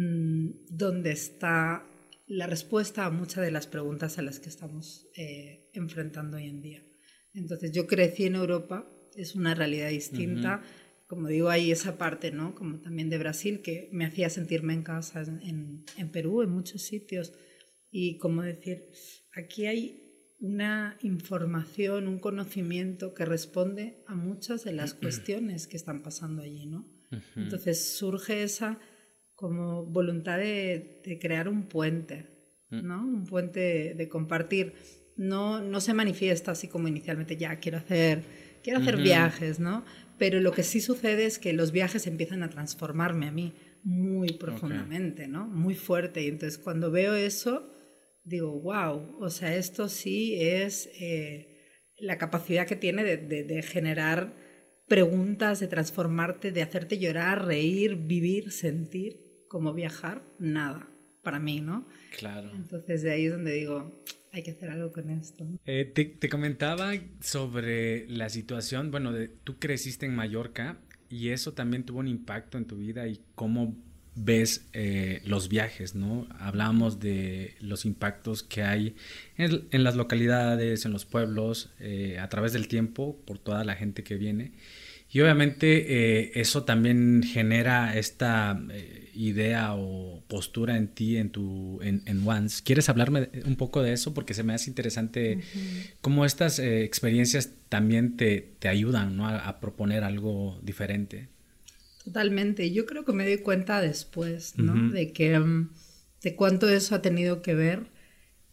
Mm, 0.00 0.50
donde 0.70 1.10
está 1.10 1.84
la 2.28 2.46
respuesta 2.46 3.04
a 3.04 3.10
muchas 3.10 3.44
de 3.44 3.50
las 3.50 3.66
preguntas 3.66 4.16
a 4.16 4.22
las 4.22 4.38
que 4.38 4.48
estamos 4.48 5.08
eh, 5.16 5.70
enfrentando 5.72 6.36
hoy 6.36 6.46
en 6.46 6.62
día. 6.62 6.84
Entonces, 7.34 7.72
yo 7.72 7.88
crecí 7.88 8.26
en 8.26 8.36
Europa, 8.36 8.88
es 9.16 9.34
una 9.34 9.56
realidad 9.56 9.88
distinta. 9.88 10.62
Como 11.08 11.26
digo, 11.26 11.48
hay 11.48 11.72
esa 11.72 11.98
parte, 11.98 12.30
¿no? 12.30 12.54
Como 12.54 12.78
también 12.78 13.10
de 13.10 13.18
Brasil, 13.18 13.60
que 13.60 13.88
me 13.90 14.04
hacía 14.04 14.30
sentirme 14.30 14.72
en 14.72 14.84
casa 14.84 15.22
en, 15.22 15.84
en 15.96 16.12
Perú, 16.12 16.42
en 16.42 16.50
muchos 16.50 16.82
sitios. 16.82 17.32
Y 17.90 18.18
como 18.18 18.42
decir, 18.42 18.84
aquí 19.34 19.66
hay 19.66 20.36
una 20.38 20.96
información, 21.02 22.06
un 22.06 22.20
conocimiento 22.20 23.14
que 23.14 23.24
responde 23.24 24.04
a 24.06 24.14
muchas 24.14 24.62
de 24.62 24.74
las 24.74 24.94
cuestiones 25.02 25.66
que 25.66 25.76
están 25.76 26.04
pasando 26.04 26.42
allí, 26.42 26.66
¿no? 26.66 26.88
Entonces 27.34 27.96
surge 27.96 28.44
esa 28.44 28.78
como 29.38 29.84
voluntad 29.84 30.36
de, 30.36 31.00
crear 31.20 31.48
un 31.48 31.68
puente, 31.68 32.26
mm. 32.70 32.84
¿no? 32.84 33.06
Un 33.06 33.24
puente 33.24 33.94
de, 33.94 34.08
compartir. 34.08 34.74
No, 35.16 35.60
no 35.60 35.80
se 35.80 35.94
manifiesta 35.94 36.50
así 36.50 36.66
como 36.66 36.88
inicialmente, 36.88 37.36
ya 37.36 37.60
quiero 37.60 37.78
hacer, 37.78 38.24
quiero 38.64 38.80
hacer 38.80 38.96
viajes, 38.96 39.60
¿no? 39.60 39.84
Pero 40.18 40.40
lo 40.40 40.50
que 40.50 40.64
sí 40.64 40.80
sucede 40.80 41.24
es 41.24 41.38
que 41.38 41.52
los 41.52 41.70
viajes 41.70 42.08
empiezan 42.08 42.42
a 42.42 42.50
transformarme 42.50 43.28
a 43.28 43.30
mí 43.30 43.54
muy 43.84 44.30
profundamente, 44.32 45.28
¿no? 45.28 45.46
Muy 45.46 45.76
fuerte. 45.76 46.22
Y 46.22 46.28
entonces 46.28 46.58
cuando 46.58 46.90
veo 46.90 47.14
eso, 47.14 47.72
digo, 48.24 48.60
wow, 48.60 49.18
o 49.20 49.30
sea, 49.30 49.54
esto 49.54 49.88
sí 49.88 50.34
es 50.40 50.90
eh, 51.00 51.84
la 51.96 52.18
capacidad 52.18 52.66
que 52.66 52.74
tiene 52.74 53.04
de, 53.04 53.44
de 53.44 53.62
generar 53.62 54.34
preguntas, 54.88 55.60
de 55.60 55.68
transformarte, 55.68 56.50
de 56.50 56.62
hacerte 56.62 56.98
llorar, 56.98 57.46
reír, 57.46 57.94
vivir, 57.94 58.50
sentir 58.50 59.27
como 59.48 59.72
viajar, 59.72 60.22
nada, 60.38 60.88
para 61.22 61.38
mí, 61.38 61.60
¿no? 61.60 61.86
Claro. 62.18 62.50
Entonces 62.54 63.02
de 63.02 63.12
ahí 63.12 63.26
es 63.26 63.32
donde 63.32 63.52
digo, 63.52 63.92
hay 64.32 64.42
que 64.42 64.50
hacer 64.52 64.70
algo 64.70 64.92
con 64.92 65.10
esto. 65.10 65.46
Eh, 65.66 65.84
te, 65.84 66.28
comentaba 66.28 66.92
sobre 67.20 68.08
la 68.08 68.28
situación, 68.28 68.90
bueno, 68.90 69.12
de, 69.12 69.28
tú 69.28 69.58
creciste 69.58 70.06
en 70.06 70.14
Mallorca 70.14 70.78
y 71.08 71.30
eso 71.30 71.52
también 71.52 71.84
tuvo 71.84 72.00
un 72.00 72.08
impacto 72.08 72.58
en 72.58 72.66
tu 72.66 72.76
vida 72.76 73.06
y 73.08 73.20
cómo 73.34 73.76
ves 74.14 74.68
eh, 74.72 75.22
los 75.24 75.48
viajes, 75.48 75.94
¿no? 75.94 76.26
Hablamos 76.38 76.98
de 76.98 77.56
los 77.60 77.84
impactos 77.84 78.42
que 78.42 78.62
hay 78.62 78.96
en, 79.36 79.84
las 79.84 79.94
localidades, 79.96 80.84
en 80.84 80.92
los 80.92 81.04
pueblos, 81.04 81.70
eh, 81.78 82.18
a 82.18 82.28
través 82.28 82.52
del 82.52 82.68
tiempo, 82.68 83.20
por 83.24 83.38
toda 83.38 83.64
la 83.64 83.76
gente 83.76 84.02
que 84.02 84.16
viene. 84.16 84.52
Y 85.10 85.20
obviamente 85.20 86.38
eso 86.38 86.64
también 86.64 87.22
genera 87.22 87.96
esta 87.96 88.60
idea 89.18 89.74
o 89.74 90.22
postura 90.28 90.76
en 90.76 90.86
ti, 90.86 91.16
en 91.16 91.30
tu, 91.30 91.80
en, 91.82 92.02
en 92.06 92.26
Once. 92.26 92.62
¿Quieres 92.62 92.88
hablarme 92.88 93.30
un 93.44 93.56
poco 93.56 93.82
de 93.82 93.92
eso? 93.92 94.14
Porque 94.14 94.32
se 94.32 94.44
me 94.44 94.54
hace 94.54 94.70
interesante 94.70 95.40
cómo 96.00 96.24
estas 96.24 96.60
eh, 96.60 96.84
experiencias 96.84 97.50
también 97.68 98.16
te, 98.16 98.54
te 98.60 98.68
ayudan 98.68 99.16
¿no? 99.16 99.26
a, 99.26 99.58
proponer 99.58 100.04
algo 100.04 100.60
diferente. 100.62 101.28
Totalmente. 102.04 102.70
Yo 102.70 102.86
creo 102.86 103.04
que 103.04 103.12
me 103.12 103.24
doy 103.24 103.38
cuenta 103.38 103.80
después, 103.80 104.56
¿no? 104.56 104.90
De 104.92 105.12
que, 105.12 105.36
mm, 105.36 105.70
de 106.22 106.36
cuánto 106.36 106.68
eso 106.68 106.94
ha 106.94 107.02
tenido 107.02 107.42
que 107.42 107.54
ver 107.54 107.86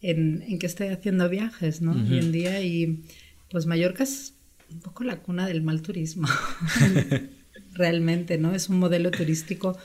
en, 0.00 0.42
en 0.48 0.58
que 0.58 0.66
estoy 0.66 0.88
haciendo 0.88 1.28
viajes, 1.28 1.80
¿no? 1.80 1.92
Hoy 1.92 2.18
en 2.18 2.32
día 2.32 2.60
y 2.60 3.04
pues 3.50 3.66
Mallorca 3.66 4.02
es 4.02 4.34
un 4.68 4.80
poco 4.80 5.04
la 5.04 5.22
cuna 5.22 5.46
del 5.46 5.62
mal 5.62 5.80
turismo, 5.80 6.26
realmente, 7.74 8.36
¿no? 8.36 8.52
Es 8.52 8.68
un 8.68 8.80
modelo 8.80 9.12
turístico 9.12 9.78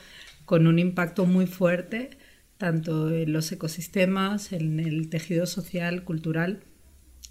con 0.52 0.66
un 0.66 0.78
impacto 0.78 1.24
muy 1.24 1.46
fuerte, 1.46 2.10
tanto 2.58 3.10
en 3.10 3.32
los 3.32 3.50
ecosistemas, 3.52 4.52
en 4.52 4.80
el 4.80 5.08
tejido 5.08 5.46
social, 5.46 6.04
cultural. 6.04 6.60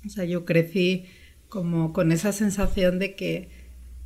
O 0.04 0.10
sea, 0.10 0.26
yo 0.26 0.44
crecí 0.44 1.06
como 1.48 1.94
con 1.94 2.12
esa 2.12 2.32
sensación 2.32 2.98
de 2.98 3.14
que, 3.14 3.52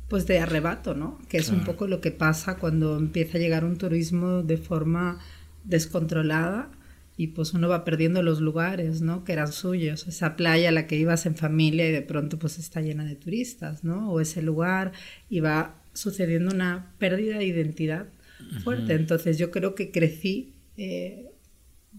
pues 0.08 0.26
de 0.26 0.38
arrebato, 0.40 0.94
¿no? 0.94 1.18
Que 1.30 1.38
es 1.38 1.48
un 1.48 1.64
poco 1.64 1.86
lo 1.86 2.02
que 2.02 2.10
pasa 2.10 2.58
cuando 2.58 2.98
empieza 2.98 3.38
a 3.38 3.40
llegar 3.40 3.64
un 3.64 3.78
turismo 3.78 4.42
de 4.42 4.58
forma 4.58 5.18
descontrolada 5.64 6.70
y 7.16 7.28
pues 7.28 7.54
uno 7.54 7.70
va 7.70 7.86
perdiendo 7.86 8.22
los 8.22 8.42
lugares, 8.42 9.00
¿no? 9.00 9.24
Que 9.24 9.32
eran 9.32 9.50
suyos, 9.50 10.06
esa 10.06 10.36
playa 10.36 10.68
a 10.68 10.72
la 10.72 10.86
que 10.86 10.96
ibas 10.96 11.24
en 11.24 11.36
familia 11.36 11.88
y 11.88 11.92
de 11.92 12.02
pronto 12.02 12.38
pues 12.38 12.58
está 12.58 12.82
llena 12.82 13.06
de 13.06 13.16
turistas, 13.16 13.82
¿no? 13.82 14.12
O 14.12 14.20
ese 14.20 14.42
lugar 14.42 14.92
y 15.30 15.40
va 15.40 15.76
sucediendo 15.94 16.54
una 16.54 16.92
pérdida 16.98 17.38
de 17.38 17.46
identidad 17.46 18.08
fuerte. 18.62 18.94
Entonces 18.94 19.38
yo 19.38 19.50
creo 19.50 19.74
que 19.74 19.90
crecí, 19.90 20.54
eh, 20.76 21.30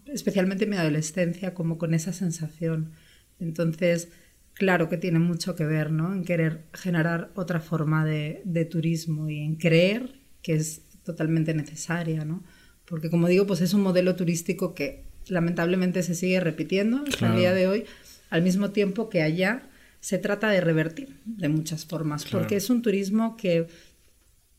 especialmente 0.06 0.66
en 0.66 0.72
mi 0.72 0.78
adolescencia, 0.78 1.54
como 1.54 1.78
con 1.78 1.94
esa 1.94 2.14
sensación. 2.14 2.92
Entonces, 3.40 4.10
claro 4.54 4.90
que 4.90 4.98
tiene 4.98 5.20
mucho 5.20 5.56
que 5.56 5.66
ver, 5.66 5.92
¿no? 5.92 6.14
En 6.14 6.24
querer 6.24 6.66
generar 6.74 7.32
otra 7.36 7.60
forma 7.60 8.06
de, 8.06 8.42
de 8.46 8.66
turismo 8.66 9.30
y 9.30 9.40
en 9.40 9.56
creer 9.56 10.16
que 10.42 10.54
es 10.54 10.82
totalmente 11.04 11.54
necesaria, 11.54 12.26
¿no? 12.26 12.44
Porque 12.86 13.10
como 13.10 13.28
digo, 13.28 13.46
pues 13.46 13.62
es 13.62 13.74
un 13.74 13.82
modelo 13.82 14.16
turístico 14.16 14.74
que 14.74 15.04
lamentablemente 15.28 16.04
se 16.04 16.16
sigue 16.16 16.40
repitiendo 16.40 17.04
hasta 17.08 17.28
el 17.28 17.38
día 17.38 17.54
de 17.54 17.68
hoy, 17.68 17.86
al 18.30 18.42
mismo 18.42 18.72
tiempo 18.72 19.10
que 19.10 19.22
allá 19.22 19.70
se 20.00 20.18
trata 20.18 20.50
de 20.50 20.62
revertir 20.62 21.20
de 21.26 21.50
muchas 21.50 21.86
formas, 21.86 22.26
porque 22.26 22.56
es 22.56 22.70
un 22.70 22.82
turismo 22.82 23.36
que 23.36 23.68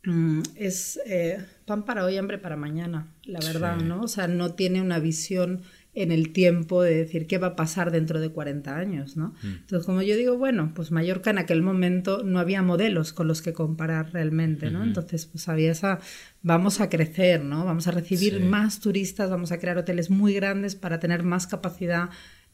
mm, 0.04 0.42
es 0.56 1.00
eh, 1.06 1.44
pan 1.68 1.84
para 1.84 2.04
hoy, 2.04 2.16
hambre 2.16 2.38
para 2.38 2.56
mañana, 2.56 3.06
la 3.24 3.38
verdad, 3.38 3.76
¿no? 3.76 4.02
O 4.02 4.08
sea, 4.08 4.26
no 4.26 4.54
tiene 4.54 4.82
una 4.82 4.98
visión 4.98 5.62
en 5.94 6.12
el 6.12 6.32
tiempo 6.32 6.82
de 6.82 6.94
decir 6.94 7.26
qué 7.26 7.38
va 7.38 7.48
a 7.48 7.56
pasar 7.56 7.90
dentro 7.90 8.20
de 8.20 8.30
40 8.30 8.76
años, 8.76 9.16
¿no? 9.16 9.34
Mm. 9.42 9.46
Entonces, 9.46 9.86
como 9.86 10.02
yo 10.02 10.16
digo, 10.16 10.38
bueno, 10.38 10.72
pues 10.74 10.90
Mallorca 10.92 11.30
en 11.30 11.38
aquel 11.38 11.62
momento 11.62 12.22
no 12.24 12.38
había 12.38 12.62
modelos 12.62 13.12
con 13.12 13.26
los 13.26 13.42
que 13.42 13.52
comparar 13.52 14.12
realmente, 14.12 14.70
¿no? 14.70 14.84
Entonces, 14.84 15.26
pues 15.26 15.48
había 15.48 15.72
esa, 15.72 15.98
vamos 16.42 16.80
a 16.80 16.88
crecer, 16.88 17.44
¿no? 17.44 17.64
Vamos 17.64 17.88
a 17.88 17.90
recibir 17.90 18.40
más 18.40 18.80
turistas, 18.80 19.30
vamos 19.30 19.50
a 19.50 19.58
crear 19.58 19.76
hoteles 19.78 20.08
muy 20.08 20.34
grandes 20.34 20.74
para 20.74 21.00
tener 21.00 21.22
más 21.22 21.46
capacidad 21.46 22.10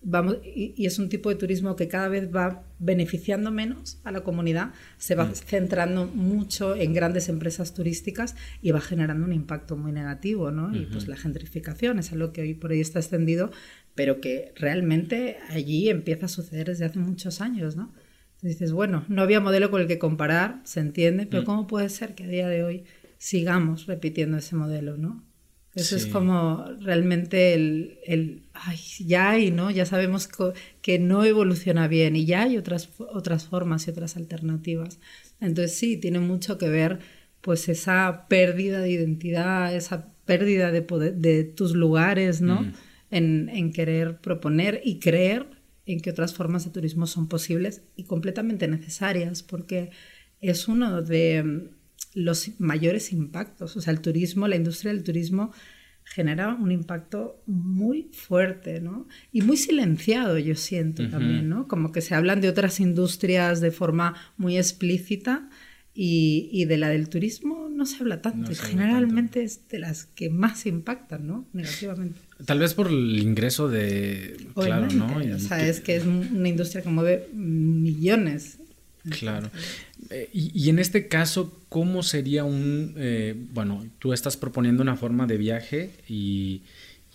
Vamos, 0.07 0.37
y, 0.45 0.85
es 0.85 0.99
un 0.99 1.09
tipo 1.09 1.31
de 1.31 1.37
turismo 1.37 1.77
que 1.77 1.89
cada 1.89 2.09
vez 2.09 2.29
va 2.35 2.63
beneficiando 2.79 3.51
menos 3.51 3.99
a 4.05 4.13
la 4.13 4.21
comunidad, 4.21 4.73
se 4.99 5.15
va 5.15 5.25
mm. 5.25 5.35
centrando 5.35 6.07
mucho 6.07 6.77
en 6.77 6.93
grandes 6.93 7.31
empresas 7.31 7.73
turísticas 7.73 8.37
y 8.61 8.71
va 8.71 8.81
generando 8.81 9.25
un 9.25 9.33
impacto 9.33 9.77
muy 9.77 9.93
negativo, 9.93 10.51
¿no? 10.51 10.77
Y 10.77 10.87
pues 10.87 11.09
la 11.09 11.17
gentrificación 11.17 11.99
es 11.99 12.13
algo 12.13 12.33
que 12.33 12.43
hoy 12.43 12.55
por 12.55 12.73
ahí 12.73 12.81
está 12.81 12.99
extendido, 12.99 13.51
pero 13.95 14.21
que 14.21 14.53
realmente 14.57 15.39
allí 15.49 15.89
empieza 15.89 16.27
a 16.27 16.29
suceder 16.29 16.67
desde 16.67 16.85
hace 16.85 16.99
muchos 16.99 17.41
años, 17.41 17.75
¿no? 17.75 17.95
Entonces 18.37 18.59
dices, 18.59 18.73
bueno, 18.73 19.07
no 19.09 19.23
había 19.23 19.41
modelo 19.41 19.71
con 19.71 19.81
el 19.81 19.87
que 19.87 19.99
comparar, 19.99 20.61
se 20.65 20.81
entiende, 20.81 21.27
pero 21.27 21.43
mm. 21.43 21.47
¿cómo 21.47 21.67
puede 21.67 21.89
ser 21.89 22.15
que 22.15 22.25
a 22.25 22.29
día 22.29 22.49
de 22.49 22.63
hoy 22.63 22.85
sigamos 23.17 23.87
repitiendo 23.87 24.37
ese 24.37 24.55
modelo, 24.55 24.99
¿no? 24.99 25.25
Eso 25.75 25.97
es 25.97 26.07
como 26.07 26.65
realmente 26.81 27.55
el, 27.55 27.99
el 28.05 28.44
ay, 28.55 28.79
ya 29.01 29.31
hay, 29.31 29.51
¿no? 29.51 29.71
Ya 29.71 29.85
sabemos 29.85 30.29
que 30.81 30.99
no 30.99 31.25
evoluciona 31.25 31.89
bien 31.89 32.17
y 32.17 32.25
ya 32.25 32.45
hay 32.45 32.57
otras, 32.57 32.89
otras 32.99 33.47
formas 33.47 33.87
y 33.87 33.91
otras 33.91 34.17
alternativas. 34.17 34.99
Entonces 35.41 35.77
sí, 35.77 35.97
tiene 35.97 36.21
mucho 36.21 36.57
que 36.57 36.69
ver 36.69 37.01
pues 37.41 37.69
esa 37.69 38.27
pérdida 38.29 38.81
de 38.81 38.91
identidad, 38.91 39.75
esa 39.75 40.15
pérdida 40.25 40.71
de, 40.71 40.83
poder, 40.83 41.17
de 41.17 41.45
tus 41.45 41.75
lugares, 41.75 42.41
¿no? 42.41 42.63
Mm. 42.63 42.73
En, 43.11 43.49
en 43.51 43.73
querer 43.73 44.19
proponer 44.21 44.81
y 44.83 44.99
creer 44.99 45.47
en 45.87 46.01
que 46.01 46.11
otras 46.11 46.35
formas 46.35 46.65
de 46.65 46.71
turismo 46.71 47.07
son 47.07 47.29
posibles 47.29 47.83
y 47.97 48.05
completamente 48.05 48.67
necesarias, 48.67 49.43
porque 49.43 49.91
es 50.41 50.67
uno 50.67 51.03
de 51.03 51.69
los 52.15 52.59
mayores 52.59 53.13
impactos. 53.13 53.77
O 53.77 53.81
sea, 53.81 53.93
el 53.93 54.01
turismo, 54.01 54.49
la 54.49 54.57
industria 54.57 54.93
del 54.93 55.05
turismo 55.05 55.53
genera 56.05 56.55
un 56.55 56.71
impacto 56.71 57.43
muy 57.47 58.11
fuerte, 58.13 58.81
¿no? 58.81 59.09
Y 59.33 59.43
muy 59.43 59.57
silenciado, 59.57 60.39
yo 60.39 60.55
siento 60.55 61.09
también, 61.09 61.49
¿no? 61.49 61.67
Como 61.67 61.93
que 61.93 62.01
se 62.01 62.15
hablan 62.15 62.41
de 62.41 62.49
otras 62.49 62.79
industrias 62.79 63.61
de 63.61 63.71
forma 63.71 64.15
muy 64.37 64.57
explícita 64.57 65.49
y, 65.95 66.49
y 66.53 66.67
de 66.67 66.77
la 66.77 66.89
del 66.89 67.09
turismo 67.09 67.65
no 67.75 67.87
se 67.87 67.97
habla 67.99 68.23
tanto. 68.23 68.53
generalmente 68.55 69.43
es 69.43 69.69
de 69.69 69.79
las 69.79 70.07
que 70.07 70.31
más 70.31 70.67
impactan, 70.67 71.27
¿no? 71.27 71.47
Negativamente. 71.53 72.21
Tal 72.45 72.59
vez 72.59 72.75
por 72.75 72.89
el 72.89 73.19
ingreso 73.21 73.69
de... 73.69 74.37
claro, 74.55 74.87
¿no? 74.95 75.07
o 75.35 75.39
sea, 75.39 75.67
es 75.67 75.81
que 75.81 75.97
es 75.97 76.05
una 76.05 76.49
industria 76.49 76.83
que 76.83 76.89
mueve 76.89 77.29
millones. 77.33 78.59
Claro. 79.11 79.51
Eh, 80.11 80.29
y, 80.33 80.69
en 80.69 80.79
este 80.79 81.09
caso, 81.09 81.61
¿cómo 81.69 82.03
sería 82.03 82.45
un, 82.45 82.95
eh, 82.97 83.35
bueno, 83.53 83.85
tú 83.99 84.13
estás 84.13 84.37
proponiendo 84.37 84.83
una 84.83 84.97
forma 84.97 85.27
de 85.27 85.37
viaje 85.37 85.91
y, 86.09 86.63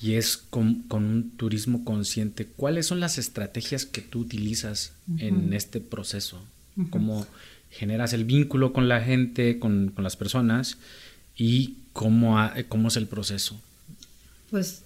es 0.01 0.37
con, 0.37 0.85
un 0.91 1.31
turismo 1.35 1.83
consciente. 1.83 2.45
¿Cuáles 2.45 2.87
son 2.87 2.99
las 3.01 3.17
estrategias 3.17 3.85
que 3.85 4.01
tú 4.01 4.21
utilizas 4.21 4.93
en 5.17 5.53
este 5.53 5.81
proceso? 5.81 6.41
¿Cómo 6.89 7.27
generas 7.69 8.13
el 8.13 8.23
vínculo 8.23 8.71
con 8.71 8.87
la 8.87 9.01
gente, 9.01 9.59
con, 9.59 9.93
las 9.97 10.15
personas 10.15 10.77
y 11.35 11.79
cómo, 11.91 12.37
cómo 12.69 12.87
es 12.87 12.95
el 12.95 13.07
proceso? 13.07 13.61
Pues 14.49 14.83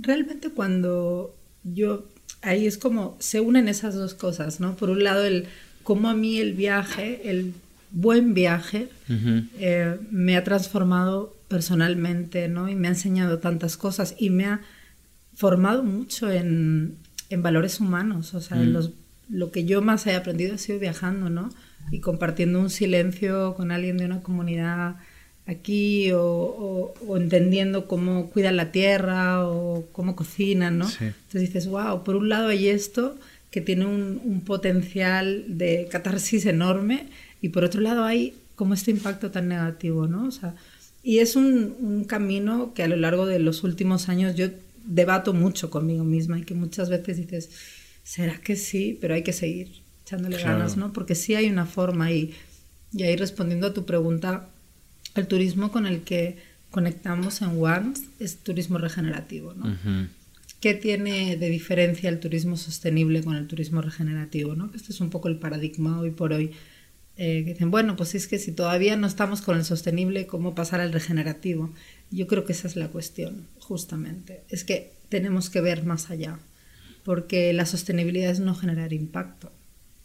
realmente 0.00 0.50
cuando 0.50 1.34
yo, 1.64 2.06
ahí 2.42 2.66
es 2.66 2.78
como 2.78 3.16
se 3.18 3.40
unen 3.40 3.68
esas 3.68 3.94
dos 3.94 4.14
cosas, 4.14 4.60
¿no? 4.60 4.76
Por 4.76 4.90
un 4.90 5.02
lado 5.02 5.24
el 5.24 5.46
cómo 5.84 6.08
a 6.08 6.14
mí 6.14 6.38
el 6.38 6.54
viaje, 6.54 7.30
el 7.30 7.54
buen 7.92 8.34
viaje, 8.34 8.88
eh, 9.58 9.96
me 10.10 10.36
ha 10.36 10.42
transformado 10.42 11.36
personalmente, 11.46 12.48
¿no? 12.48 12.68
Y 12.68 12.74
me 12.74 12.88
ha 12.88 12.90
enseñado 12.90 13.38
tantas 13.38 13.76
cosas 13.76 14.16
y 14.18 14.30
me 14.30 14.46
ha 14.46 14.60
formado 15.34 15.84
mucho 15.84 16.32
en, 16.32 16.96
en 17.30 17.42
valores 17.42 17.78
humanos. 17.78 18.34
O 18.34 18.40
sea, 18.40 18.56
mm. 18.56 18.90
lo 19.28 19.52
que 19.52 19.64
yo 19.64 19.80
más 19.82 20.06
he 20.06 20.16
aprendido 20.16 20.54
ha 20.54 20.58
sido 20.58 20.80
viajando, 20.80 21.30
¿no? 21.30 21.50
Y 21.90 22.00
compartiendo 22.00 22.60
un 22.60 22.70
silencio 22.70 23.54
con 23.54 23.70
alguien 23.70 23.98
de 23.98 24.06
una 24.06 24.22
comunidad 24.22 24.96
aquí 25.46 26.10
o, 26.12 26.94
o, 27.06 27.16
entendiendo 27.16 27.86
cómo 27.86 28.30
cuidan 28.30 28.56
la 28.56 28.72
tierra 28.72 29.46
o 29.46 29.86
cómo 29.92 30.16
cocinan, 30.16 30.78
¿no? 30.78 30.86
Entonces 30.88 31.40
dices, 31.40 31.66
wow, 31.68 32.02
por 32.02 32.16
un 32.16 32.28
lado 32.28 32.48
hay 32.48 32.68
esto 32.68 33.16
que 33.54 33.60
tiene 33.60 33.86
un, 33.86 34.42
potencial 34.44 35.44
de 35.46 35.86
catarsis 35.88 36.44
enorme 36.44 37.06
y 37.40 37.50
por 37.50 37.62
otro 37.62 37.80
lado 37.80 38.02
hay 38.02 38.34
como 38.56 38.74
este 38.74 38.90
impacto 38.90 39.30
tan 39.30 39.46
negativo, 39.46 40.08
¿no? 40.08 40.26
O 40.26 40.32
sea, 40.32 40.56
y 41.04 41.20
es 41.20 41.36
un, 41.36 42.04
camino 42.08 42.74
que 42.74 42.82
a 42.82 42.88
lo 42.88 42.96
largo 42.96 43.26
de 43.26 43.38
los 43.38 43.62
últimos 43.62 44.08
años 44.08 44.34
yo 44.34 44.48
debato 44.84 45.34
mucho 45.34 45.70
conmigo 45.70 46.02
misma 46.02 46.40
y 46.40 46.42
que 46.42 46.54
muchas 46.54 46.90
veces 46.90 47.16
dices, 47.16 47.50
¿será 48.02 48.40
que 48.40 48.56
sí? 48.56 48.98
Pero 49.00 49.14
hay 49.14 49.22
que 49.22 49.32
seguir 49.32 49.70
echándole 50.04 50.42
ganas, 50.42 50.76
¿no? 50.76 50.92
Porque 50.92 51.14
sí 51.14 51.36
hay 51.36 51.48
una 51.48 51.64
forma 51.64 52.10
y, 52.10 52.34
y 52.92 53.04
ahí 53.04 53.14
respondiendo 53.14 53.68
a 53.68 53.72
tu 53.72 53.86
pregunta, 53.86 54.48
el 55.14 55.28
turismo 55.28 55.70
con 55.70 55.86
el 55.86 56.00
que 56.00 56.38
conectamos 56.72 57.40
en 57.40 57.50
Once 57.62 58.02
es 58.18 58.38
turismo 58.38 58.78
regenerativo, 58.78 59.54
¿no? 59.54 59.78
¿Qué 60.64 60.72
tiene 60.72 61.36
de 61.36 61.50
diferencia 61.50 62.08
el 62.08 62.20
turismo 62.20 62.56
sostenible 62.56 63.22
con 63.22 63.36
el 63.36 63.46
turismo 63.46 63.82
regenerativo? 63.82 64.54
¿no? 64.54 64.70
Este 64.74 64.92
es 64.92 65.00
un 65.02 65.10
poco 65.10 65.28
el 65.28 65.36
paradigma 65.36 66.00
hoy 66.00 66.10
por 66.10 66.32
hoy. 66.32 66.52
Eh, 67.18 67.42
que 67.44 67.52
dicen, 67.52 67.70
bueno, 67.70 67.96
pues 67.96 68.14
es 68.14 68.26
que 68.26 68.38
si 68.38 68.50
todavía 68.50 68.96
no 68.96 69.06
estamos 69.06 69.42
con 69.42 69.58
el 69.58 69.66
sostenible, 69.66 70.26
¿cómo 70.26 70.54
pasar 70.54 70.80
al 70.80 70.94
regenerativo? 70.94 71.70
Yo 72.10 72.26
creo 72.26 72.46
que 72.46 72.52
esa 72.52 72.66
es 72.66 72.76
la 72.76 72.88
cuestión, 72.88 73.46
justamente. 73.58 74.40
Es 74.48 74.64
que 74.64 74.92
tenemos 75.10 75.50
que 75.50 75.60
ver 75.60 75.84
más 75.84 76.08
allá, 76.10 76.38
porque 77.04 77.52
la 77.52 77.66
sostenibilidad 77.66 78.30
es 78.30 78.40
no 78.40 78.54
generar 78.54 78.94
impacto. 78.94 79.52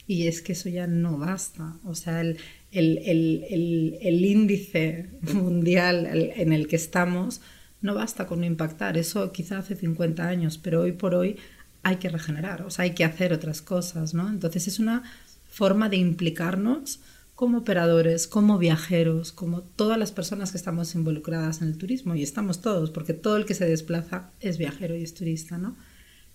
Y 0.07 0.27
es 0.27 0.41
que 0.41 0.51
eso 0.51 0.67
ya 0.67 0.87
no 0.87 1.17
basta. 1.17 1.77
O 1.85 1.95
sea, 1.95 2.19
el, 2.19 2.37
el, 2.73 2.97
el, 2.97 3.97
el 4.01 4.25
índice 4.25 5.05
mundial 5.33 6.05
en 6.35 6.51
el 6.51 6.67
que 6.67 6.75
estamos 6.75 7.39
no 7.81 7.95
basta 7.95 8.27
con 8.27 8.41
no 8.41 8.45
impactar, 8.45 8.97
eso 8.97 9.31
quizá 9.31 9.59
hace 9.59 9.75
50 9.75 10.27
años, 10.27 10.57
pero 10.57 10.81
hoy 10.81 10.91
por 10.91 11.15
hoy 11.15 11.37
hay 11.83 11.97
que 11.97 12.09
regenerar, 12.09 12.63
o 12.63 12.69
sea, 12.69 12.83
hay 12.83 12.93
que 12.93 13.05
hacer 13.05 13.31
otras 13.33 13.61
cosas, 13.61 14.13
¿no? 14.13 14.29
Entonces 14.29 14.67
es 14.67 14.79
una 14.79 15.03
forma 15.49 15.89
de 15.89 15.97
implicarnos 15.97 16.99
como 17.35 17.59
operadores, 17.59 18.27
como 18.27 18.57
viajeros, 18.57 19.31
como 19.31 19.61
todas 19.61 19.97
las 19.97 20.11
personas 20.11 20.51
que 20.51 20.57
estamos 20.57 20.93
involucradas 20.93 21.61
en 21.61 21.69
el 21.69 21.77
turismo, 21.77 22.15
y 22.15 22.23
estamos 22.23 22.61
todos, 22.61 22.91
porque 22.91 23.13
todo 23.13 23.37
el 23.37 23.45
que 23.45 23.53
se 23.53 23.65
desplaza 23.65 24.31
es 24.41 24.57
viajero 24.57 24.95
y 24.97 25.03
es 25.03 25.13
turista, 25.13 25.57
¿no? 25.57 25.77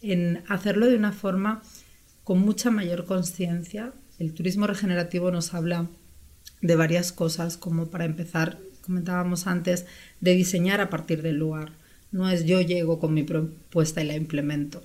en 0.04 0.44
hacerlo 0.48 0.86
de 0.86 0.96
una 0.96 1.12
forma 1.12 1.62
con 2.24 2.38
mucha 2.40 2.70
mayor 2.70 3.06
conciencia. 3.06 3.92
El 4.18 4.34
turismo 4.34 4.66
regenerativo 4.66 5.30
nos 5.30 5.54
habla 5.54 5.88
de 6.60 6.76
varias 6.76 7.10
cosas, 7.12 7.56
como 7.56 7.86
para 7.86 8.04
empezar, 8.04 8.58
comentábamos 8.84 9.46
antes, 9.46 9.86
de 10.20 10.34
diseñar 10.34 10.80
a 10.80 10.90
partir 10.90 11.22
del 11.22 11.36
lugar. 11.36 11.72
No 12.12 12.28
es 12.30 12.44
yo 12.44 12.60
llego 12.60 13.00
con 13.00 13.12
mi 13.14 13.22
propuesta 13.24 14.02
y 14.02 14.06
la 14.06 14.14
implemento, 14.14 14.84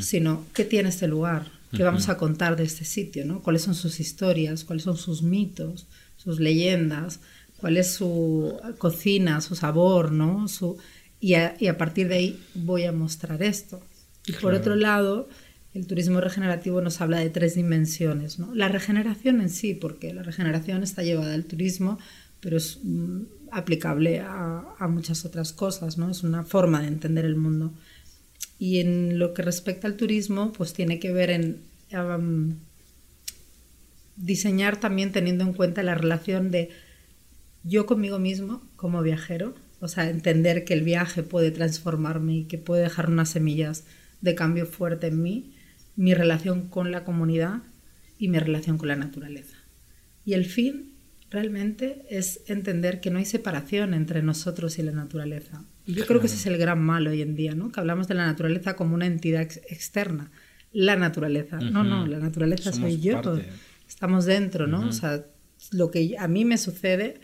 sino 0.00 0.44
qué 0.54 0.64
tiene 0.64 0.88
este 0.88 1.08
lugar, 1.08 1.46
qué 1.72 1.82
vamos 1.82 2.08
a 2.08 2.16
contar 2.16 2.54
de 2.54 2.62
este 2.62 2.84
sitio, 2.84 3.24
¿no? 3.24 3.42
cuáles 3.42 3.62
son 3.62 3.74
sus 3.74 3.98
historias, 3.98 4.62
cuáles 4.62 4.84
son 4.84 4.96
sus 4.96 5.22
mitos, 5.22 5.88
sus 6.16 6.38
leyendas, 6.38 7.18
cuál 7.56 7.76
es 7.76 7.92
su 7.92 8.56
cocina, 8.78 9.40
su 9.40 9.54
sabor, 9.54 10.12
¿no? 10.12 10.48
Su, 10.48 10.78
y, 11.20 11.34
a, 11.34 11.78
partir 11.78 12.08
de 12.08 12.14
ahí 12.14 12.40
voy 12.54 12.84
a 12.84 12.92
mostrar 12.92 13.42
esto. 13.42 13.82
Y 14.26 14.32
por 14.32 14.54
otro 14.54 14.74
lado, 14.74 15.28
el 15.74 15.86
turismo 15.86 16.20
regenerativo 16.20 16.80
nos 16.80 17.00
habla 17.00 17.18
de 17.18 17.30
tres 17.30 17.54
dimensiones. 17.54 18.38
¿no? 18.38 18.54
La 18.54 18.68
regeneración 18.68 19.40
en 19.40 19.50
sí, 19.50 19.74
porque 19.74 20.14
la 20.14 20.22
regeneración 20.22 20.82
está 20.82 21.02
llevada 21.02 21.34
al 21.34 21.44
turismo, 21.44 21.98
pero 22.40 22.56
es 22.56 22.80
mm, 22.82 23.22
aplicable 23.50 24.20
a, 24.20 24.86
muchas 24.88 25.24
otras 25.24 25.52
cosas, 25.52 25.98
¿no? 25.98 26.10
es 26.10 26.22
una 26.22 26.42
forma 26.42 26.80
de 26.80 26.88
entender 26.88 27.24
el 27.24 27.36
mundo. 27.36 27.72
Y 28.58 28.78
en 28.78 29.18
lo 29.18 29.34
que 29.34 29.42
respecta 29.42 29.86
al 29.86 29.96
turismo, 29.96 30.52
pues 30.52 30.72
tiene 30.72 30.98
que 30.98 31.12
ver 31.12 31.30
en 31.30 31.60
diseñar 34.16 34.78
también 34.78 35.12
teniendo 35.12 35.44
en 35.44 35.52
cuenta 35.52 35.82
la 35.82 35.94
relación 35.94 36.50
de 36.50 36.70
yo 37.62 37.86
conmigo 37.86 38.18
mismo 38.18 38.62
como 38.76 39.02
viajero, 39.02 39.54
o 39.80 39.88
sea, 39.88 40.08
entender 40.08 40.64
que 40.64 40.74
el 40.74 40.82
viaje 40.82 41.22
puede 41.22 41.50
transformarme 41.50 42.36
y 42.36 42.44
que 42.44 42.58
puede 42.58 42.82
dejar 42.82 43.08
unas 43.08 43.30
semillas 43.30 43.84
de 44.20 44.34
cambio 44.34 44.66
fuerte 44.66 45.06
en 45.06 45.22
mí, 45.22 45.54
mi 45.96 46.14
relación 46.14 46.68
con 46.68 46.90
la 46.90 47.04
comunidad 47.04 47.62
y 48.18 48.28
mi 48.28 48.38
relación 48.38 48.76
con 48.78 48.88
la 48.88 48.96
naturaleza. 48.96 49.56
Y 50.24 50.34
el 50.34 50.44
fin 50.44 50.89
realmente 51.30 52.06
es 52.10 52.42
entender 52.46 53.00
que 53.00 53.10
no 53.10 53.18
hay 53.18 53.24
separación 53.24 53.94
entre 53.94 54.22
nosotros 54.22 54.78
y 54.78 54.82
la 54.82 54.92
naturaleza. 54.92 55.64
Y 55.86 55.94
yo 55.94 56.06
creo 56.06 56.20
que 56.20 56.26
ese 56.26 56.36
es 56.36 56.46
el 56.46 56.58
gran 56.58 56.80
mal 56.82 57.06
hoy 57.06 57.22
en 57.22 57.34
día, 57.34 57.54
¿no? 57.54 57.70
Que 57.70 57.80
hablamos 57.80 58.08
de 58.08 58.14
la 58.14 58.26
naturaleza 58.26 58.74
como 58.74 58.94
una 58.94 59.06
entidad 59.06 59.42
externa. 59.42 60.30
La 60.72 60.96
naturaleza. 60.96 61.58
No, 61.58 61.84
no, 61.84 62.06
la 62.06 62.18
naturaleza 62.18 62.72
soy 62.72 63.00
yo. 63.00 63.20
Estamos 63.88 64.24
dentro, 64.24 64.66
¿no? 64.66 64.88
O 64.88 64.92
sea, 64.92 65.24
lo 65.72 65.90
que 65.90 66.16
a 66.18 66.28
mí 66.28 66.44
me 66.44 66.58
sucede 66.58 67.20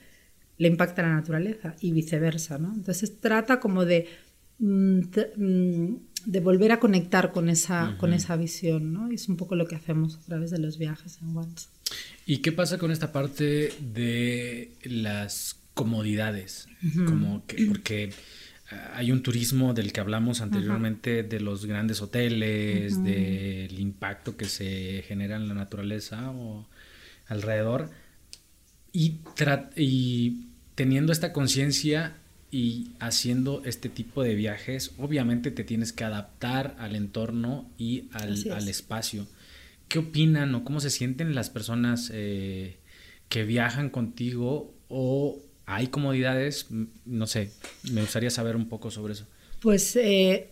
le 0.58 0.68
impacta 0.68 1.02
a 1.02 1.08
la 1.08 1.14
naturaleza 1.14 1.74
y 1.80 1.92
viceversa, 1.92 2.58
¿no? 2.58 2.72
Entonces 2.72 3.20
trata 3.20 3.60
como 3.60 3.84
de, 3.84 4.08
mm, 4.58 5.00
mm, 5.36 5.96
de 6.26 6.40
volver 6.40 6.72
a 6.72 6.80
conectar 6.80 7.30
con 7.30 7.48
esa, 7.48 7.96
con 7.98 8.12
esa 8.12 8.36
visión, 8.36 8.92
¿no? 8.92 9.12
Y 9.12 9.16
es 9.16 9.28
un 9.28 9.36
poco 9.36 9.54
lo 9.54 9.66
que 9.66 9.76
hacemos 9.76 10.16
a 10.16 10.20
través 10.20 10.50
de 10.50 10.58
los 10.58 10.78
viajes 10.78 11.18
en 11.20 11.36
Once. 11.36 11.68
¿Y 12.26 12.38
qué 12.38 12.50
pasa 12.50 12.76
con 12.76 12.90
esta 12.90 13.12
parte 13.12 13.72
de 13.80 14.72
las 14.82 15.56
comodidades? 15.74 16.68
Como 17.06 17.46
que, 17.46 17.66
porque 17.66 18.10
ah, 18.70 18.94
hay 18.96 19.12
un 19.12 19.22
turismo 19.22 19.74
del 19.74 19.92
que 19.92 20.00
hablamos 20.00 20.40
anteriormente 20.40 21.22
de 21.22 21.38
los 21.38 21.66
grandes 21.66 22.02
hoteles, 22.02 23.02
del 23.04 23.78
impacto 23.78 24.36
que 24.36 24.46
se 24.46 25.04
genera 25.06 25.36
en 25.36 25.46
la 25.46 25.54
naturaleza 25.54 26.30
o 26.32 26.66
alrededor. 27.28 27.90
Y, 28.92 29.20
y 29.76 30.46
teniendo 30.74 31.12
esta 31.12 31.32
conciencia 31.32 32.16
y 32.50 32.92
haciendo 33.00 33.62
este 33.64 33.88
tipo 33.88 34.22
de 34.22 34.34
viajes, 34.34 34.92
obviamente 34.98 35.50
te 35.50 35.64
tienes 35.64 35.92
que 35.92 36.04
adaptar 36.04 36.76
al 36.78 36.96
entorno 36.96 37.68
y 37.76 38.08
al, 38.12 38.68
espacio. 38.68 39.26
¿Qué 39.88 39.98
opinan 39.98 40.54
o 40.54 40.64
cómo 40.64 40.80
se 40.80 40.90
sienten 40.90 41.34
las 41.34 41.50
personas 41.50 42.10
eh, 42.12 42.78
que 43.28 43.44
viajan 43.44 43.90
contigo 43.90 44.74
o 44.88 45.38
hay 45.64 45.88
comodidades? 45.88 46.68
No 47.04 47.26
sé, 47.26 47.52
me 47.90 48.00
gustaría 48.00 48.30
saber 48.30 48.56
un 48.56 48.68
poco 48.68 48.90
sobre 48.90 49.12
eso. 49.12 49.26
Pues 49.60 49.96
eh, 49.96 50.50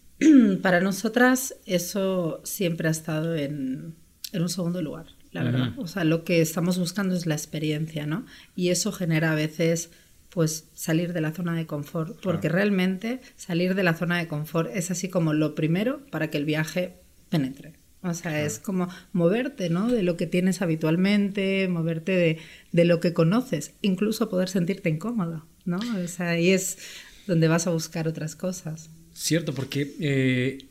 para 0.62 0.80
nosotras 0.80 1.54
eso 1.66 2.40
siempre 2.44 2.88
ha 2.88 2.92
estado 2.92 3.36
en 3.36 3.94
un 4.32 4.48
segundo 4.48 4.80
lugar 4.82 5.06
la 5.32 5.42
verdad. 5.42 5.72
O 5.78 5.86
sea, 5.86 6.04
lo 6.04 6.24
que 6.24 6.40
estamos 6.40 6.78
buscando 6.78 7.16
es 7.16 7.26
la 7.26 7.34
experiencia, 7.34 8.06
¿no? 8.06 8.26
Y 8.54 8.68
eso 8.68 8.92
genera 8.92 9.32
a 9.32 9.34
veces 9.34 9.90
pues 10.28 10.68
salir 10.74 11.12
de 11.12 11.20
la 11.20 11.32
zona 11.32 11.54
de 11.54 11.66
confort, 11.66 12.18
porque 12.22 12.48
realmente 12.48 13.20
salir 13.36 13.74
de 13.74 13.82
la 13.82 13.94
zona 13.94 14.18
de 14.18 14.28
confort 14.28 14.70
es 14.74 14.90
así 14.90 15.08
como 15.08 15.34
lo 15.34 15.54
primero 15.54 16.04
para 16.10 16.30
que 16.30 16.38
el 16.38 16.46
viaje 16.46 16.94
penetre. 17.28 17.74
O 18.02 18.14
sea, 18.14 18.44
es 18.44 18.58
como 18.58 18.88
moverte, 19.12 19.70
¿no? 19.70 19.88
De 19.88 20.02
lo 20.02 20.16
que 20.16 20.26
tienes 20.26 20.60
habitualmente, 20.60 21.68
moverte 21.68 22.12
de, 22.12 22.38
de, 22.72 22.84
lo 22.84 22.98
que 22.98 23.12
conoces, 23.12 23.74
incluso 23.80 24.28
poder 24.28 24.48
sentirte 24.48 24.88
incómodo, 24.88 25.46
¿no? 25.64 25.78
O 25.78 26.08
sea, 26.08 26.30
ahí 26.30 26.50
es 26.50 26.78
donde 27.26 27.48
vas 27.48 27.66
a 27.66 27.70
buscar 27.70 28.08
otras 28.08 28.34
cosas. 28.34 28.90
Cierto, 29.14 29.54
porque 29.54 29.94
eh, 30.00 30.66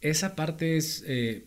esa 0.00 0.34
parte 0.34 0.76
es, 0.76 1.04
eh, 1.06 1.44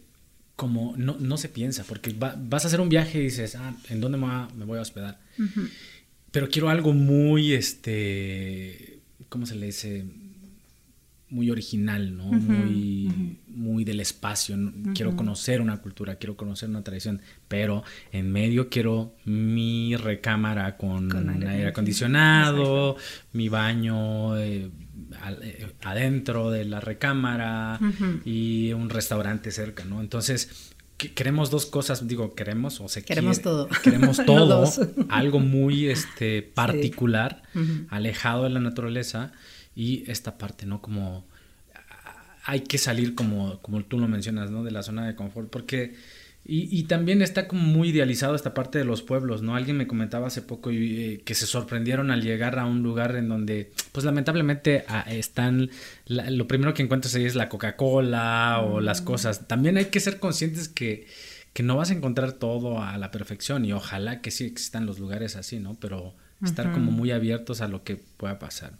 como 0.55 0.95
no, 0.97 1.17
no 1.19 1.37
se 1.37 1.49
piensa, 1.49 1.83
porque 1.83 2.13
vas 2.17 2.63
a 2.63 2.67
hacer 2.67 2.81
un 2.81 2.89
viaje 2.89 3.19
y 3.19 3.23
dices, 3.23 3.55
ah, 3.55 3.75
¿en 3.89 4.01
dónde 4.01 4.17
me, 4.17 4.65
voy 4.65 4.77
a 4.77 4.81
hospedar? 4.81 5.19
Pero 6.31 6.49
quiero 6.49 6.69
algo 6.69 6.93
muy, 6.93 7.53
este, 7.53 8.99
¿cómo 9.29 9.45
se 9.45 9.55
le 9.55 9.67
dice? 9.67 10.05
Muy 11.33 11.49
original, 11.49 12.15
¿no? 12.15 12.25
muy, 12.25 13.39
muy 13.47 13.83
del 13.83 13.99
espacio. 13.99 14.55
Quiero 14.93 15.15
conocer 15.15 15.61
una 15.61 15.77
cultura, 15.81 16.15
quiero 16.15 16.37
conocer 16.37 16.69
una 16.69 16.83
tradición, 16.83 17.21
pero 17.47 17.83
en 18.11 18.31
medio 18.31 18.69
quiero 18.69 19.15
mi 19.25 19.95
recámara 19.95 20.77
con, 20.77 21.11
aire 21.43 21.67
acondicionado, 21.67 22.97
mi 23.31 23.49
baño, 23.49 24.37
eh, 24.37 24.69
eh, 25.41 25.73
adentro 25.81 26.51
de 26.51 26.65
la 26.65 26.79
recámara 26.79 27.79
y 28.25 28.71
un 28.73 28.89
restaurante 28.89 29.51
cerca, 29.51 29.85
¿no? 29.85 30.01
Entonces, 30.01 30.73
queremos 30.97 31.49
dos 31.49 31.65
cosas, 31.65 32.07
digo, 32.07 32.35
queremos 32.35 32.79
o 32.79 32.87
se 32.87 33.03
queremos 33.03 33.41
todo. 33.41 33.67
Queremos 33.83 34.17
todo, 34.25 34.69
algo 35.09 35.39
muy 35.39 35.89
este 35.89 36.41
particular, 36.41 37.43
alejado 37.89 38.43
de 38.43 38.49
la 38.51 38.59
naturaleza 38.59 39.31
y 39.75 40.09
esta 40.09 40.37
parte, 40.37 40.65
¿no? 40.65 40.81
Como 40.81 41.25
hay 42.45 42.61
que 42.61 42.77
salir 42.77 43.15
como 43.15 43.59
como 43.61 43.83
tú 43.83 43.99
lo 43.99 44.07
mencionas, 44.07 44.51
¿no? 44.51 44.63
De 44.63 44.71
la 44.71 44.83
zona 44.83 45.07
de 45.07 45.15
confort 45.15 45.49
porque 45.49 45.95
y, 46.45 46.83
también 46.83 47.21
está 47.21 47.47
como 47.47 47.61
muy 47.61 47.89
idealizado 47.89 48.35
esta 48.35 48.53
parte 48.53 48.77
de 48.77 48.83
los 48.83 49.01
pueblos, 49.01 49.41
¿no? 49.41 49.55
Alguien 49.55 49.77
me 49.77 49.87
comentaba 49.87 50.27
hace 50.27 50.41
poco 50.41 50.71
eh, 50.73 51.21
que 51.23 51.35
se 51.35 51.45
sorprendieron 51.45 52.11
al 52.11 52.21
llegar 52.21 52.59
a 52.59 52.65
un 52.65 52.83
lugar 52.83 53.15
en 53.15 53.29
donde, 53.29 53.71
pues 53.93 54.05
lamentablemente 54.05 54.83
ah, 54.89 55.05
están, 55.07 55.69
lo 56.05 56.45
primero 56.45 56.73
que 56.73 56.83
encuentras 56.83 57.15
ahí 57.15 57.23
es 57.23 57.35
la 57.35 57.47
Coca-Cola 57.47 58.59
o 58.61 58.81
las 58.81 59.03
mm. 59.03 59.05
cosas. 59.05 59.47
También 59.47 59.77
hay 59.77 59.85
que 59.85 60.01
ser 60.01 60.19
conscientes 60.19 60.67
que, 60.67 61.07
que 61.53 61.63
no 61.63 61.77
vas 61.77 61.91
a 61.91 61.93
encontrar 61.93 62.33
todo 62.33 62.83
a 62.83 62.97
la 62.97 63.09
perfección 63.09 63.63
y 63.63 63.71
ojalá 63.71 64.19
que 64.19 64.29
sí 64.29 64.43
existan 64.43 64.85
los 64.85 64.99
lugares 64.99 65.37
así, 65.37 65.59
¿no? 65.59 65.77
Pero 65.79 66.13
estar 66.43 66.73
como 66.73 66.91
muy 66.91 67.11
abiertos 67.11 67.61
a 67.61 67.69
lo 67.69 67.85
que 67.85 67.95
pueda 67.95 68.37
pasar. 68.37 68.73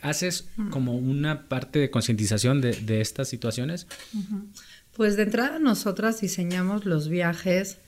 ¿Haces 0.00 0.48
como 0.70 0.96
una 0.96 1.48
parte 1.48 1.78
de 1.78 1.90
concientización 1.90 2.60
de, 2.60 2.72
de, 2.72 3.00
estas 3.00 3.28
situaciones? 3.28 3.86
Pues 4.96 5.16
de 5.16 5.24
entrada 5.24 5.58
nosotras 5.58 6.20
diseñamos 6.20 6.86
los 6.86 7.08
viajes 7.08 7.78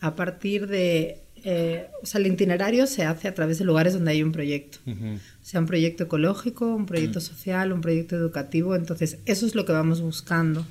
a 0.00 0.14
partir 0.14 0.66
de, 0.66 1.20
eh, 1.44 1.88
o 2.02 2.06
sea, 2.06 2.20
el 2.20 2.26
itinerario 2.26 2.86
se 2.86 3.04
hace 3.04 3.28
a 3.28 3.34
través 3.34 3.58
de 3.58 3.64
lugares 3.64 3.94
donde 3.94 4.10
hay 4.10 4.22
un 4.22 4.32
proyecto, 4.32 4.78
sea 5.42 5.60
un 5.60 5.66
proyecto 5.66 6.04
ecológico, 6.04 6.74
un 6.74 6.86
proyecto 6.86 7.18
mm. 7.18 7.22
social, 7.22 7.72
un 7.72 7.80
proyecto 7.80 8.16
educativo, 8.16 8.74
entonces 8.74 9.18
eso 9.26 9.46
es 9.46 9.54
lo 9.54 9.64
que 9.64 9.72
vamos 9.72 10.00
buscando 10.00 10.66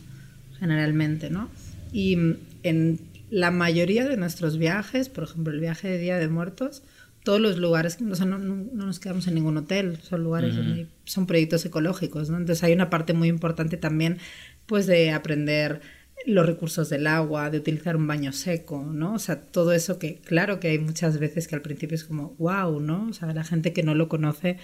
generalmente, 0.60 1.30
¿no? 1.30 1.50
Y 1.92 2.16
mm, 2.16 2.38
en 2.64 3.00
la 3.30 3.52
mayoría 3.52 4.08
de 4.08 4.18
nuestros 4.18 4.58
viajes, 4.58 5.10
por 5.10 5.24
ejemplo, 5.24 5.54
el 5.54 5.60
viaje 5.60 5.88
de 5.88 5.98
Día 5.98 6.18
de 6.18 6.28
Muertos, 6.28 6.84
todos 7.26 7.42
los 7.42 7.58
lugares, 7.58 7.98
o 8.10 8.16
sea, 8.16 8.26
no, 8.26 8.38
nos 8.38 9.00
quedamos 9.00 9.28
en 9.28 9.34
ningún 9.34 9.58
hotel, 9.58 9.98
son 10.02 10.24
lugares 10.24 10.56
donde 10.56 10.88
son 11.06 11.26
proyectos 11.26 11.66
ecológicos, 11.66 12.30
¿no? 12.30 12.38
Entonces 12.38 12.64
hay 12.64 12.72
una 12.72 12.92
parte 12.92 13.14
muy 13.14 13.28
importante 13.28 13.78
también 13.78 14.20
pues 14.68 14.86
de 14.86 15.12
aprender 15.12 15.82
los 16.28 16.46
recursos 16.46 16.88
del 16.90 17.08
agua, 17.08 17.50
de 17.50 17.58
utilizar 17.58 17.96
un 17.96 18.08
baño 18.08 18.32
seco, 18.32 18.84
¿no? 18.84 19.16
O 19.16 19.20
sea, 19.20 19.42
todo 19.42 19.74
eso 19.74 19.98
que, 19.98 20.22
claro 20.22 20.60
que 20.60 20.70
hay 20.70 20.80
muchas 20.80 21.18
veces 21.18 21.48
que 21.48 21.56
al 21.56 21.64
principio 21.64 21.96
es 21.96 22.04
como, 22.04 22.36
wow, 22.38 22.80
¿no? 22.80 23.10
O 23.10 23.14
sea, 23.14 23.34
la 23.34 23.44
gente 23.44 23.74
que 23.74 23.84
no 23.84 23.96
lo 23.96 24.08
conoce 24.08 24.58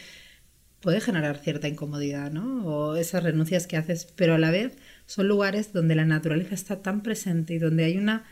puede 0.81 1.01
generar 1.01 1.37
cierta 1.39 1.67
incomodidad, 1.67 2.31
¿no? 2.31 2.65
O 2.67 2.95
esas 2.95 3.23
renuncias 3.23 3.65
que 3.65 3.77
haces, 3.77 4.07
pero 4.15 4.35
a 4.35 4.37
la 4.37 4.51
vez 4.51 4.77
son 5.07 5.27
lugares 5.27 5.73
donde 5.73 5.95
la 5.95 6.05
naturaleza 6.05 6.53
está 6.53 6.83
tan 6.83 7.01
presente 7.01 7.55
y 7.55 7.59
donde 7.59 7.85
hay 7.85 7.97
una 7.97 8.25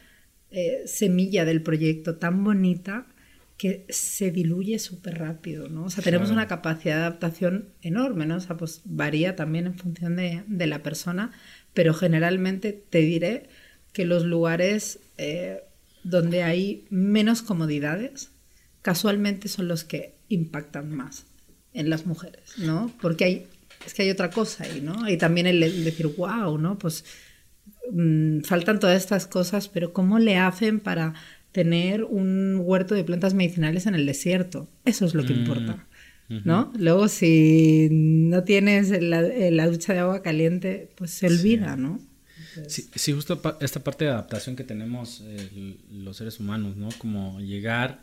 eh, 0.52 0.84
semilla 0.86 1.46
del 1.46 1.64
proyecto 1.64 2.18
tan 2.18 2.44
bonita 2.44 3.08
que 3.60 3.86
se 3.90 4.32
diluye 4.32 4.80
súper 4.80 5.20
rápido, 5.20 5.68
¿no? 5.68 5.84
O 5.84 5.90
sea, 5.90 6.02
tenemos 6.02 6.32
una 6.32 6.48
capacidad 6.48 6.96
de 6.96 7.02
adaptación 7.02 7.74
enorme, 7.82 8.26
¿no? 8.26 8.38
O 8.38 8.40
sea, 8.40 8.56
pues 8.56 8.82
varía 8.86 9.36
también 9.36 9.68
en 9.68 9.76
función 9.76 10.16
de, 10.16 10.46
de 10.48 10.66
la 10.66 10.82
persona, 10.82 11.32
pero 11.74 11.94
generalmente 11.94 12.72
te 12.72 13.00
diré 13.00 13.50
que 13.92 14.06
los 14.06 14.24
lugares 14.24 15.00
eh, 15.18 15.62
donde 16.04 16.44
hay 16.44 16.86
menos 16.90 17.42
comodidades, 17.42 18.32
casualmente 18.82 19.50
son 19.50 19.68
los 19.68 19.84
que 19.84 20.16
impactan 20.30 20.90
más 20.90 21.26
en 21.74 21.90
las 21.90 22.06
mujeres, 22.06 22.58
¿no? 22.60 22.92
Porque 23.02 23.26
hay, 23.26 23.48
es 23.86 23.94
que 23.94 24.04
hay 24.04 24.10
otra 24.10 24.30
cosa 24.30 24.64
ahí, 24.64 24.80
¿no? 24.80 25.04
Hay 25.04 25.18
también 25.18 25.48
el, 25.48 25.60
decir, 25.84 26.08
wow, 26.08 26.58
¿no? 26.58 26.78
Pues 26.78 27.04
mm, 27.92 28.40
faltan 28.42 28.80
todas 28.80 28.96
estas 28.96 29.28
cosas, 29.28 29.68
pero 29.68 29.92
¿cómo 29.92 30.18
le 30.18 30.38
hacen 30.38 30.80
para 30.80 31.14
tener 31.52 32.04
un 32.04 32.62
huerto 32.64 32.96
de 32.96 33.04
plantas 33.04 33.34
medicinales 33.34 33.86
en 33.86 33.96
el 33.96 34.06
desierto. 34.06 34.68
Eso 34.86 35.06
es 35.06 35.14
lo 35.14 35.26
que 35.26 35.34
importa. 35.34 35.88
Mm, 36.28 36.40
¿no? 36.46 36.72
Luego, 36.78 37.08
si 37.08 37.90
no 37.92 38.44
tienes 38.44 38.90
la, 39.02 39.68
ducha 39.68 39.94
de 39.94 40.00
agua 40.00 40.22
caliente, 40.22 40.90
pues 40.96 41.12
se 41.12 41.28
olvida, 41.28 41.76
¿no? 41.76 42.00
Sí, 42.68 43.14
justo 43.14 43.42
esta 43.62 43.84
parte 43.84 44.06
de 44.06 44.12
adaptación 44.12 44.56
que 44.56 44.64
tenemos 44.64 45.24
los 45.92 46.18
seres 46.18 46.40
humanos, 46.40 46.76
¿no? 46.76 46.90
Como 46.98 47.40
llegar 47.40 48.02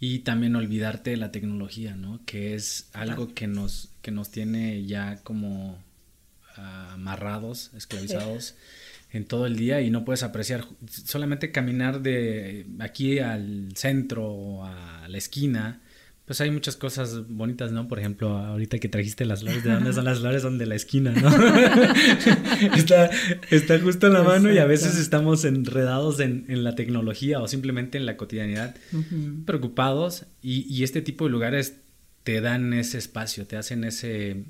y 0.00 0.20
también 0.20 0.56
olvidarte 0.56 1.10
de 1.10 1.16
la 1.16 1.30
tecnología, 1.30 1.94
¿no? 1.94 2.20
Que 2.26 2.54
es 2.54 2.88
algo 2.92 3.34
que 3.34 3.46
nos, 3.46 3.90
que 4.02 4.10
nos 4.10 4.30
tiene 4.30 4.84
ya 4.84 5.20
como 5.22 5.78
amarrados, 6.56 7.70
esclavizados 7.74 8.54
en 9.12 9.26
todo 9.26 9.46
el 9.46 9.56
día 9.56 9.80
y 9.80 9.90
no 9.90 10.04
puedes 10.04 10.22
apreciar 10.22 10.64
solamente 10.88 11.52
caminar 11.52 12.00
de 12.00 12.66
aquí 12.80 13.18
al 13.18 13.68
centro 13.74 14.26
o 14.26 14.64
a 14.64 15.06
la 15.08 15.18
esquina. 15.18 15.82
Pues 16.24 16.40
hay 16.40 16.50
muchas 16.50 16.76
cosas 16.76 17.28
bonitas, 17.28 17.72
¿no? 17.72 17.88
Por 17.88 17.98
ejemplo, 17.98 18.38
ahorita 18.38 18.78
que 18.78 18.88
trajiste 18.88 19.26
las 19.26 19.40
flores, 19.40 19.64
¿de 19.64 19.72
dónde 19.72 19.92
son 19.92 20.04
las 20.04 20.20
flores? 20.20 20.42
Son 20.42 20.56
de 20.56 20.66
la 20.66 20.76
esquina, 20.76 21.12
¿no? 21.12 21.28
está, 22.76 23.10
está 23.50 23.78
justo 23.80 24.06
en 24.06 24.12
la 24.14 24.22
mano 24.22 24.50
y 24.50 24.58
a 24.58 24.64
veces 24.64 24.98
estamos 24.98 25.44
enredados 25.44 26.20
en, 26.20 26.46
en 26.48 26.64
la 26.64 26.74
tecnología 26.74 27.40
o 27.40 27.48
simplemente 27.48 27.98
en 27.98 28.06
la 28.06 28.16
cotidianidad, 28.16 28.76
preocupados 29.44 30.24
y, 30.40 30.60
y 30.72 30.84
este 30.84 31.02
tipo 31.02 31.24
de 31.24 31.32
lugares 31.32 31.74
te 32.22 32.40
dan 32.40 32.72
ese 32.72 32.98
espacio, 32.98 33.46
te 33.46 33.56
hacen 33.56 33.84
ese, 33.84 34.44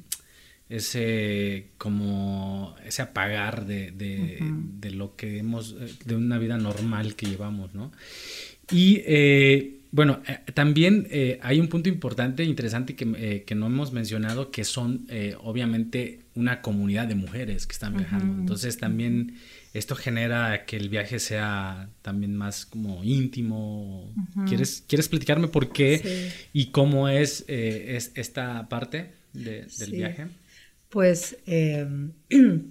ese 0.73 1.67
como 1.77 2.75
ese 2.85 3.03
apagar 3.03 3.67
de, 3.67 3.93
de, 3.93 4.91
lo 4.91 5.17
que 5.17 5.39
hemos 5.39 5.77
eh, 5.79 5.95
de 6.07 6.17
una 6.17 6.39
vida 6.39 6.57
normal 6.57 7.15
que 7.15 7.27
llevamos 7.27 7.75
no 7.75 7.93
y 8.71 9.03
eh, 9.05 9.81
bueno 9.91 10.23
eh, 10.27 10.39
también 10.55 11.09
hay 11.43 11.61
un 11.61 11.69
punto 11.69 11.91
importante 11.91 12.43
interesante 12.45 12.97
que, 12.97 13.45
que, 13.47 13.55
no 13.55 13.67
hemos 13.67 13.93
mencionado 13.93 14.51
que 14.51 14.65
son 14.65 15.07
obviamente 15.43 16.21
una 16.35 16.63
comunidad 16.63 17.07
de 17.07 17.15
mujeres 17.15 17.67
que 17.67 17.73
están 17.73 17.95
viajando. 17.95 18.41
Entonces 18.41 18.79
también 18.79 19.37
esto 19.75 19.95
genera 19.95 20.65
que 20.65 20.79
el 20.79 20.89
viaje 20.89 21.19
sea 21.19 21.91
también 22.01 22.35
más 22.35 22.65
como 22.65 23.05
íntimo. 23.05 24.11
Quieres 24.49 24.83
quieres 24.89 25.09
platicarme 25.11 25.49
por 25.49 25.71
qué 25.73 26.33
y 26.55 26.67
cómo 26.67 27.11
es, 27.11 27.45
es 27.47 28.13
esta 28.15 28.71
parte 28.71 29.11
del 29.35 29.91
viaje 29.91 30.29
pues, 30.93 31.39
em, 31.47 32.13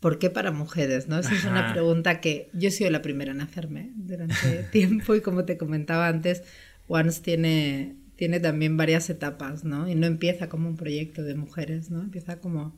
¿por 0.00 0.18
qué 0.18 0.30
para 0.30 0.50
mujeres? 0.50 1.06
¿no? 1.08 1.18
Esa 1.18 1.32
es 1.32 1.44
una 1.44 1.72
pregunta 1.72 2.20
que 2.20 2.50
yo 2.52 2.68
he 2.68 2.72
sido 2.72 2.90
la 2.90 3.02
primera 3.02 3.30
en 3.30 3.40
hacerme 3.40 3.92
durante 3.94 4.64
tiempo 4.72 5.14
y 5.14 5.20
como 5.20 5.44
te 5.44 5.56
comentaba 5.56 6.08
antes, 6.08 6.42
Once 6.88 7.22
tiene, 7.22 7.94
tiene 8.16 8.40
también 8.40 8.76
varias 8.76 9.08
etapas, 9.10 9.62
¿no? 9.62 9.88
Y 9.88 9.94
no 9.94 10.08
empieza 10.08 10.48
como 10.48 10.68
un 10.68 10.76
proyecto 10.76 11.22
de 11.22 11.36
mujeres, 11.36 11.90
¿no? 11.90 12.02
Empieza 12.02 12.40
como... 12.40 12.76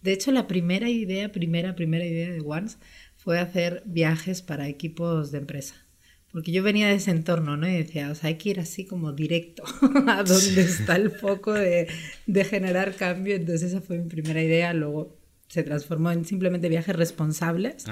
De 0.00 0.12
hecho, 0.12 0.32
la 0.32 0.48
primera 0.48 0.88
idea, 0.88 1.30
primera, 1.30 1.76
primera 1.76 2.04
idea 2.06 2.30
de 2.30 2.40
Once 2.40 2.78
fue 3.18 3.38
hacer 3.38 3.82
viajes 3.84 4.40
para 4.40 4.68
equipos 4.68 5.30
de 5.30 5.38
empresa 5.38 5.81
porque 6.32 6.50
yo 6.50 6.62
venía 6.62 6.88
de 6.88 6.94
ese 6.94 7.10
entorno, 7.10 7.56
¿no? 7.56 7.68
Y 7.68 7.76
decía, 7.76 8.10
o 8.10 8.14
sea, 8.14 8.28
hay 8.28 8.36
que 8.36 8.50
ir 8.50 8.60
así 8.60 8.86
como 8.86 9.12
directo 9.12 9.62
a 10.08 10.22
donde 10.22 10.62
está 10.62 10.96
el 10.96 11.10
foco 11.10 11.52
de, 11.52 11.88
de, 12.26 12.44
generar 12.44 12.94
cambio. 12.96 13.36
Entonces 13.36 13.70
esa 13.70 13.80
fue 13.80 13.98
mi 13.98 14.08
primera 14.08 14.42
idea, 14.42 14.72
luego 14.72 15.16
se 15.48 15.62
transformó 15.62 16.10
en 16.10 16.24
simplemente 16.24 16.70
viajes 16.70 16.96
responsables. 16.96 17.84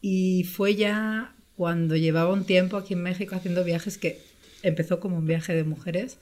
Y 0.00 0.44
fue 0.44 0.74
ya 0.74 1.36
cuando 1.54 1.94
llevaba 1.94 2.32
un 2.32 2.44
tiempo 2.44 2.76
aquí 2.76 2.94
en 2.94 3.02
México 3.02 3.36
haciendo 3.36 3.62
viajes 3.62 3.98
que 3.98 4.20
empezó 4.62 4.98
como 4.98 5.18
un 5.18 5.26
viaje 5.26 5.54
de 5.54 5.62
mujeres, 5.62 6.18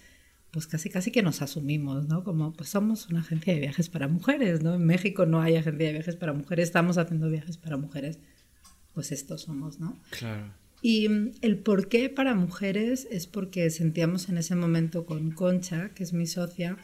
pues 0.51 0.67
casi 0.67 0.91
casi 0.91 1.11
que 1.11 1.23
nos 1.23 1.41
asumimos, 1.41 2.09
¿no? 2.09 2.25
Como 2.25 2.53
pues 2.53 2.69
somos 2.69 3.09
una 3.09 3.21
agencia 3.21 3.55
de 3.55 3.61
viajes 3.61 3.89
para 3.89 4.09
mujeres, 4.09 4.63
¿no? 4.63 4.75
En 4.75 4.85
México 4.85 5.25
no 5.25 5.41
hay 5.41 5.57
agencia 5.57 5.87
de 5.87 5.93
viajes 5.93 6.17
para 6.17 6.35
mujeres, 6.35 6.69
estamos 6.69 6.99
haciendo 6.99 7.31
viajes 7.31 7.57
para 7.57 7.79
mujeres, 7.79 8.19
pues 8.93 9.13
estos 9.13 9.43
somos, 9.43 9.81
¿no? 9.81 9.97
Claro. 10.11 10.53
Y 10.83 11.09
mm, 11.09 11.33
el 11.43 11.59
por 11.59 11.89
qué 11.89 12.09
para 12.09 12.35
mujeres 12.35 13.07
es 13.11 13.27
porque 13.27 13.71
sentíamos 13.71 14.29
en 14.29 14.39
ese 14.39 14.55
momento 14.55 15.07
con 15.07 15.31
Concha, 15.31 15.91
que 15.95 16.05
es 16.05 16.13
mi 16.13 16.27
socia, 16.27 16.77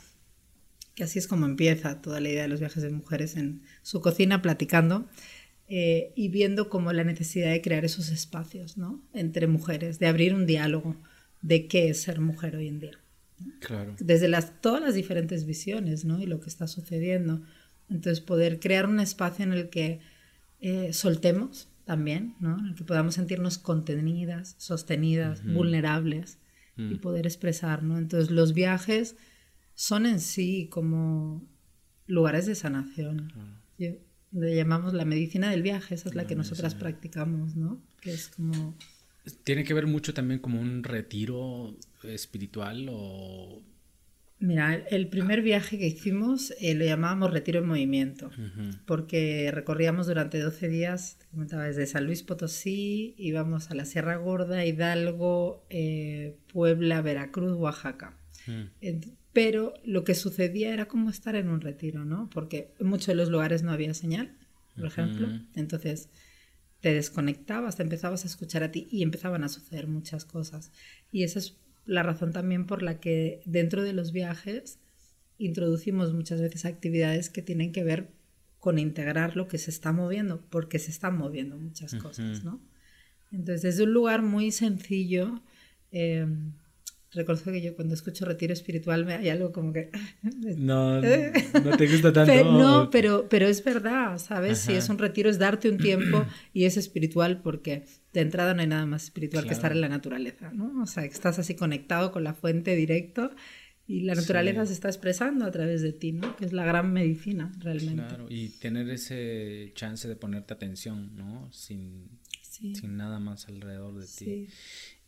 que 0.94 1.04
así 1.04 1.18
es 1.18 1.26
como 1.26 1.46
empieza 1.46 2.00
toda 2.00 2.20
la 2.20 2.28
idea 2.28 2.42
de 2.42 2.48
los 2.48 2.60
viajes 2.60 2.82
de 2.82 2.90
mujeres 2.90 3.36
en 3.36 3.62
su 3.82 4.00
cocina 4.00 4.42
platicando 4.42 5.06
eh, 5.68 6.12
y 6.14 6.28
viendo 6.28 6.68
como 6.68 6.92
la 6.92 7.04
necesidad 7.04 7.50
de 7.50 7.62
crear 7.62 7.84
esos 7.84 8.10
espacios 8.10 8.76
¿no? 8.76 9.02
entre 9.12 9.46
mujeres, 9.46 9.98
de 9.98 10.06
abrir 10.06 10.34
un 10.34 10.46
diálogo 10.46 10.96
de 11.42 11.66
qué 11.66 11.88
es 11.88 12.02
ser 12.02 12.20
mujer 12.20 12.56
hoy 12.56 12.68
en 12.68 12.80
día. 12.80 12.98
Claro. 13.60 13.96
Desde 13.98 14.28
las, 14.28 14.60
todas 14.60 14.80
las 14.80 14.94
diferentes 14.94 15.46
visiones 15.46 16.04
¿no? 16.04 16.20
y 16.20 16.26
lo 16.26 16.40
que 16.40 16.48
está 16.48 16.66
sucediendo. 16.66 17.42
Entonces 17.90 18.20
poder 18.20 18.60
crear 18.60 18.86
un 18.86 19.00
espacio 19.00 19.44
en 19.44 19.52
el 19.52 19.68
que 19.68 20.00
eh, 20.60 20.92
soltemos 20.92 21.68
también, 21.84 22.34
¿no? 22.40 22.58
En 22.58 22.66
el 22.66 22.74
que 22.74 22.84
podamos 22.84 23.14
sentirnos 23.14 23.58
contenidas, 23.58 24.54
sostenidas, 24.58 25.44
vulnerables 25.44 26.38
y 26.76 26.82
mm. 26.94 26.98
poder 26.98 27.26
expresar, 27.26 27.82
¿no? 27.82 27.98
Entonces 27.98 28.30
los 28.30 28.54
viajes 28.54 29.16
son 29.74 30.06
en 30.06 30.20
sí 30.20 30.68
como 30.70 31.46
lugares 32.06 32.46
de 32.46 32.54
sanación. 32.54 33.32
le 33.78 34.56
llamamos 34.56 34.94
la 34.94 35.04
medicina 35.04 35.50
del 35.50 35.62
viaje, 35.62 35.94
esa 35.94 36.08
es 36.08 36.14
la, 36.14 36.26
que 36.26 36.34
nosotras 36.34 36.74
practicamos, 36.74 37.56
¿no? 37.56 37.80
Que 38.00 38.12
es 38.12 38.28
como... 38.28 38.76
¿Tiene 39.42 39.64
que 39.64 39.72
ver 39.72 39.86
mucho 39.86 40.12
también 40.12 40.40
como 40.40 40.60
un 40.60 40.84
retiro 40.84 41.76
espiritual 42.02 42.88
o 42.90 43.62
Mira, 44.40 44.74
el 44.74 45.08
primer 45.08 45.42
viaje 45.42 45.78
que 45.78 45.86
hicimos 45.86 46.52
eh, 46.60 46.74
lo 46.74 46.84
llamábamos 46.84 47.32
Retiro 47.32 47.60
en 47.60 47.66
Movimiento, 47.66 48.30
porque 48.84 49.50
recorríamos 49.52 50.06
durante 50.06 50.38
12 50.38 50.68
días, 50.68 51.18
te 51.18 51.26
comentaba, 51.28 51.64
desde 51.64 51.86
San 51.86 52.04
Luis 52.04 52.22
Potosí, 52.22 53.14
íbamos 53.16 53.70
a 53.70 53.74
la 53.74 53.84
Sierra 53.84 54.16
Gorda, 54.16 54.66
Hidalgo, 54.66 55.64
eh, 55.70 56.36
Puebla, 56.52 57.00
Veracruz, 57.00 57.56
Oaxaca. 57.56 58.18
pero 59.32 59.74
lo 59.84 60.04
que 60.04 60.14
sucedía 60.14 60.74
era 60.74 60.86
como 60.86 61.10
estar 61.10 61.36
en 61.36 61.48
un 61.48 61.60
retiro, 61.60 62.04
¿no? 62.04 62.28
Porque 62.30 62.74
en 62.78 62.88
muchos 62.88 63.06
de 63.08 63.14
los 63.14 63.30
lugares 63.30 63.62
no 63.62 63.72
había 63.72 63.94
señal, 63.94 64.36
por 64.76 64.86
ejemplo. 64.86 65.28
Entonces 65.54 66.10
te 66.80 66.92
desconectabas, 66.92 67.76
te 67.76 67.82
empezabas 67.82 68.24
a 68.24 68.26
escuchar 68.26 68.62
a 68.62 68.70
ti 68.70 68.88
y 68.90 69.02
empezaban 69.02 69.42
a 69.42 69.48
suceder 69.48 69.86
muchas 69.86 70.26
cosas. 70.26 70.70
Y 71.10 71.22
eso 71.22 71.38
es 71.38 71.56
la 71.86 72.02
razón 72.02 72.32
también 72.32 72.66
por 72.66 72.82
la 72.82 73.00
que 73.00 73.42
dentro 73.44 73.82
de 73.82 73.92
los 73.92 74.12
viajes 74.12 74.78
introducimos 75.38 76.12
muchas 76.12 76.40
veces 76.40 76.64
actividades 76.64 77.30
que 77.30 77.42
tienen 77.42 77.72
que 77.72 77.84
ver 77.84 78.08
con 78.60 78.78
integrar 78.78 79.36
lo 79.36 79.48
que 79.48 79.58
se 79.58 79.70
está 79.70 79.92
moviendo, 79.92 80.40
porque 80.48 80.78
se 80.78 80.90
están 80.90 81.18
moviendo 81.18 81.58
muchas 81.58 81.94
cosas, 81.96 82.44
¿no? 82.44 82.60
Entonces, 83.30 83.74
es 83.74 83.80
un 83.80 83.92
lugar 83.92 84.22
muy 84.22 84.52
sencillo. 84.52 85.42
Eh, 85.92 86.26
reconozco 87.14 87.50
que 87.52 87.62
yo 87.62 87.74
cuando 87.74 87.94
escucho 87.94 88.24
retiro 88.24 88.52
espiritual 88.52 89.04
me 89.04 89.14
hay 89.14 89.28
algo 89.28 89.52
como 89.52 89.72
que... 89.72 89.90
No, 90.56 91.00
no 91.64 91.76
te 91.76 91.86
gusta 91.86 92.12
tanto. 92.12 92.32
Pero, 92.32 92.52
no, 92.52 92.90
pero, 92.90 93.28
pero 93.28 93.46
es 93.46 93.62
verdad, 93.62 94.18
¿sabes? 94.18 94.58
Si 94.58 94.72
es 94.72 94.88
un 94.88 94.98
retiro 94.98 95.30
es 95.30 95.38
darte 95.38 95.68
un 95.68 95.78
tiempo 95.78 96.24
y 96.52 96.64
es 96.64 96.76
espiritual 96.76 97.40
porque 97.42 97.84
de 98.12 98.20
entrada 98.20 98.54
no 98.54 98.60
hay 98.60 98.68
nada 98.68 98.86
más 98.86 99.04
espiritual 99.04 99.46
que 99.46 99.52
estar 99.54 99.72
en 99.72 99.80
la 99.80 99.88
naturaleza, 99.88 100.52
¿no? 100.52 100.82
O 100.82 100.86
sea, 100.86 101.02
que 101.02 101.14
estás 101.14 101.38
así 101.38 101.54
conectado 101.54 102.12
con 102.12 102.24
la 102.24 102.34
fuente 102.34 102.76
directo 102.76 103.30
y 103.86 104.00
la 104.00 104.14
naturaleza 104.14 104.64
se 104.64 104.72
está 104.72 104.88
expresando 104.88 105.44
a 105.44 105.50
través 105.50 105.82
de 105.82 105.92
ti, 105.92 106.12
¿no? 106.12 106.36
Que 106.36 106.46
es 106.46 106.52
la 106.52 106.64
gran 106.64 106.92
medicina, 106.92 107.52
realmente. 107.58 108.06
Claro, 108.06 108.26
y 108.30 108.48
tener 108.48 108.88
ese 108.88 109.72
chance 109.74 110.08
de 110.08 110.16
ponerte 110.16 110.54
atención, 110.54 111.14
¿no? 111.16 111.52
Sin, 111.52 112.08
sin 112.40 112.96
nada 112.96 113.18
más 113.20 113.46
alrededor 113.48 113.98
de 113.98 114.06
ti. 114.06 114.48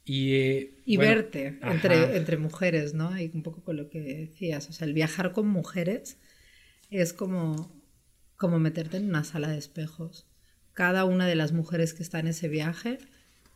Y, 0.09 0.35
eh, 0.35 0.75
y 0.85 0.97
verte 0.99 1.59
entre, 1.63 2.17
entre 2.17 2.37
mujeres, 2.37 2.95
¿no? 2.95 3.19
Y 3.19 3.31
un 3.35 3.43
poco 3.43 3.65
con 3.65 3.77
lo 3.77 3.91
que 3.91 4.01
decías, 4.01 4.69
o 4.69 4.73
sea, 4.73 4.87
el 4.87 4.95
viajar 4.95 5.33
con 5.33 5.49
mujeres 5.49 6.17
es 6.91 7.13
como, 7.13 7.83
como 8.37 8.61
meterte 8.61 8.99
en 8.99 9.09
una 9.09 9.25
sala 9.25 9.49
de 9.49 9.59
espejos. 9.59 10.29
Cada 10.75 11.05
una 11.05 11.27
de 11.27 11.35
las 11.35 11.53
mujeres 11.53 11.93
que 11.93 12.05
está 12.05 12.21
en 12.21 12.29
ese 12.29 12.49
viaje 12.49 12.99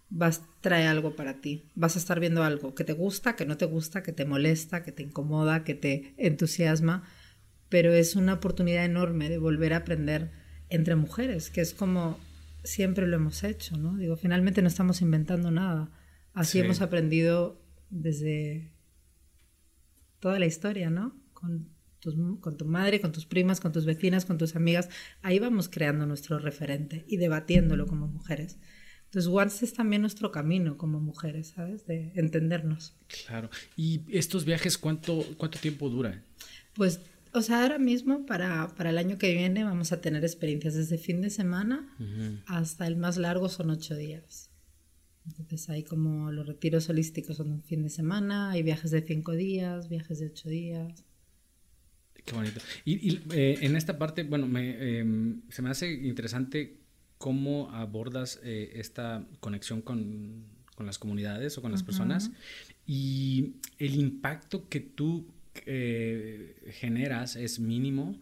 vas 0.09 0.41
a 0.41 0.61
traer 0.61 0.89
algo 0.89 1.15
para 1.15 1.41
ti. 1.41 1.71
Vas 1.77 1.95
a 1.95 2.01
estar 2.01 2.19
viendo 2.19 2.43
algo 2.43 2.75
que 2.75 2.83
te 2.83 2.95
gusta, 2.95 3.37
que 3.37 3.47
no 3.47 3.57
te 3.57 3.67
gusta, 3.67 4.03
que 4.03 4.13
te 4.13 4.25
molesta, 4.25 4.83
que 4.83 4.91
te 4.91 5.05
incomoda, 5.05 5.63
que 5.63 5.75
te 5.75 6.15
entusiasma, 6.19 7.05
pero 7.69 7.93
es 7.93 8.17
una 8.17 8.35
oportunidad 8.35 8.85
enorme 8.85 9.29
de 9.29 9.39
volver 9.39 9.73
a 9.73 9.79
aprender 9.79 10.33
entre 10.69 10.97
mujeres, 10.97 11.51
que 11.51 11.61
es 11.61 11.75
como 11.75 12.19
siempre 12.65 13.07
lo 13.07 13.17
hemos 13.17 13.45
hecho, 13.45 13.77
¿no? 13.77 13.97
Digo, 13.97 14.17
finalmente 14.17 14.63
no 14.63 14.69
estamos 14.69 15.01
inventando 15.01 15.51
nada. 15.51 15.91
Así 16.41 16.59
hemos 16.59 16.81
aprendido 16.81 17.61
desde 17.91 18.73
toda 20.21 20.39
la 20.39 20.47
historia, 20.47 20.91
¿no? 20.91 21.15
Con, 21.33 21.69
con 22.41 22.57
tu 22.57 22.65
madre, 22.65 23.01
con 23.01 23.13
tus 23.13 23.27
primas, 23.27 23.61
con 23.61 23.73
tus 23.73 23.85
vecinas, 23.85 24.25
con 24.25 24.39
tus 24.39 24.57
amigas. 24.57 24.89
Ahí 25.23 25.39
vamos 25.39 25.69
creando 25.69 26.07
nuestro 26.07 26.39
referente 26.39 27.05
y 27.09 27.17
debatiéndolo 27.17 27.87
como 27.87 28.07
mujeres. 28.07 28.59
Entonces, 29.05 29.31
Once 29.33 29.65
es 29.65 29.75
también 29.75 30.03
nuestro 30.03 30.31
camino 30.31 30.77
como 30.77 31.01
mujeres, 31.01 31.49
¿sabes? 31.49 31.85
De 31.87 32.13
entendernos. 32.15 32.95
Claro. 33.27 33.51
¿Y 33.77 34.03
estos 34.09 34.45
viajes 34.45 34.79
cuánto, 34.79 35.27
cuánto 35.37 35.59
tiempo 35.59 35.89
duran? 35.89 36.25
Pues, 36.75 37.01
o 37.33 37.43
sea, 37.43 37.63
ahora 37.63 37.79
mismo 37.79 38.25
para, 38.25 38.69
para 38.77 38.91
el 38.91 38.99
año 38.99 39.19
que 39.19 39.35
viene 39.35 39.65
vamos 39.65 39.93
a 39.93 40.01
tener 40.01 40.25
experiencias 40.25 40.75
desde 40.75 40.97
fin 40.97 41.21
de 41.21 41.31
semana 41.31 41.89
hasta 42.47 42.87
el 42.87 42.97
más 42.97 43.17
largo 43.17 43.49
son 43.49 43.71
ocho 43.71 43.97
días. 43.97 44.50
Entonces 45.27 45.69
hay 45.69 45.83
como 45.83 46.33
los 46.33 46.47
retiros 46.47 46.89
holísticos 46.89 47.37
son 47.37 47.53
un 47.53 47.63
fin 47.63 47.83
de 47.83 47.91
semana, 47.91 48.51
hay 48.51 48.63
viajes 48.63 48.91
de 48.91 49.03
cinco 49.03 49.33
días, 49.33 49.89
viajes 49.89 50.19
de 50.19 50.27
ocho 50.27 50.49
días. 50.49 51.05
Qué 52.25 52.35
bonito. 52.35 52.61
Y, 52.85 53.21
eh, 53.33 53.59
en 53.63 53.77
esta 53.77 53.99
parte, 53.99 54.23
bueno, 54.25 54.47
me, 54.47 54.99
em, 54.99 55.43
se 55.49 55.63
me 55.63 55.71
hace 55.71 55.93
interesante 55.93 56.77
cómo 57.19 57.71
abordas 57.71 58.41
eh, 58.43 58.73
esta 58.75 59.27
conexión 59.41 59.83
con, 59.83 60.45
con, 60.75 60.87
las 60.87 60.99
comunidades 60.99 61.59
o 61.59 61.63
con 61.63 61.73
las 61.73 61.83
personas 61.83 62.31
y 62.87 63.57
el 63.79 63.95
impacto 63.97 64.69
que 64.69 64.81
tú 64.81 65.27
eh, 65.67 66.57
generas 66.73 67.37
es 67.37 67.61
mínimo. 67.61 68.19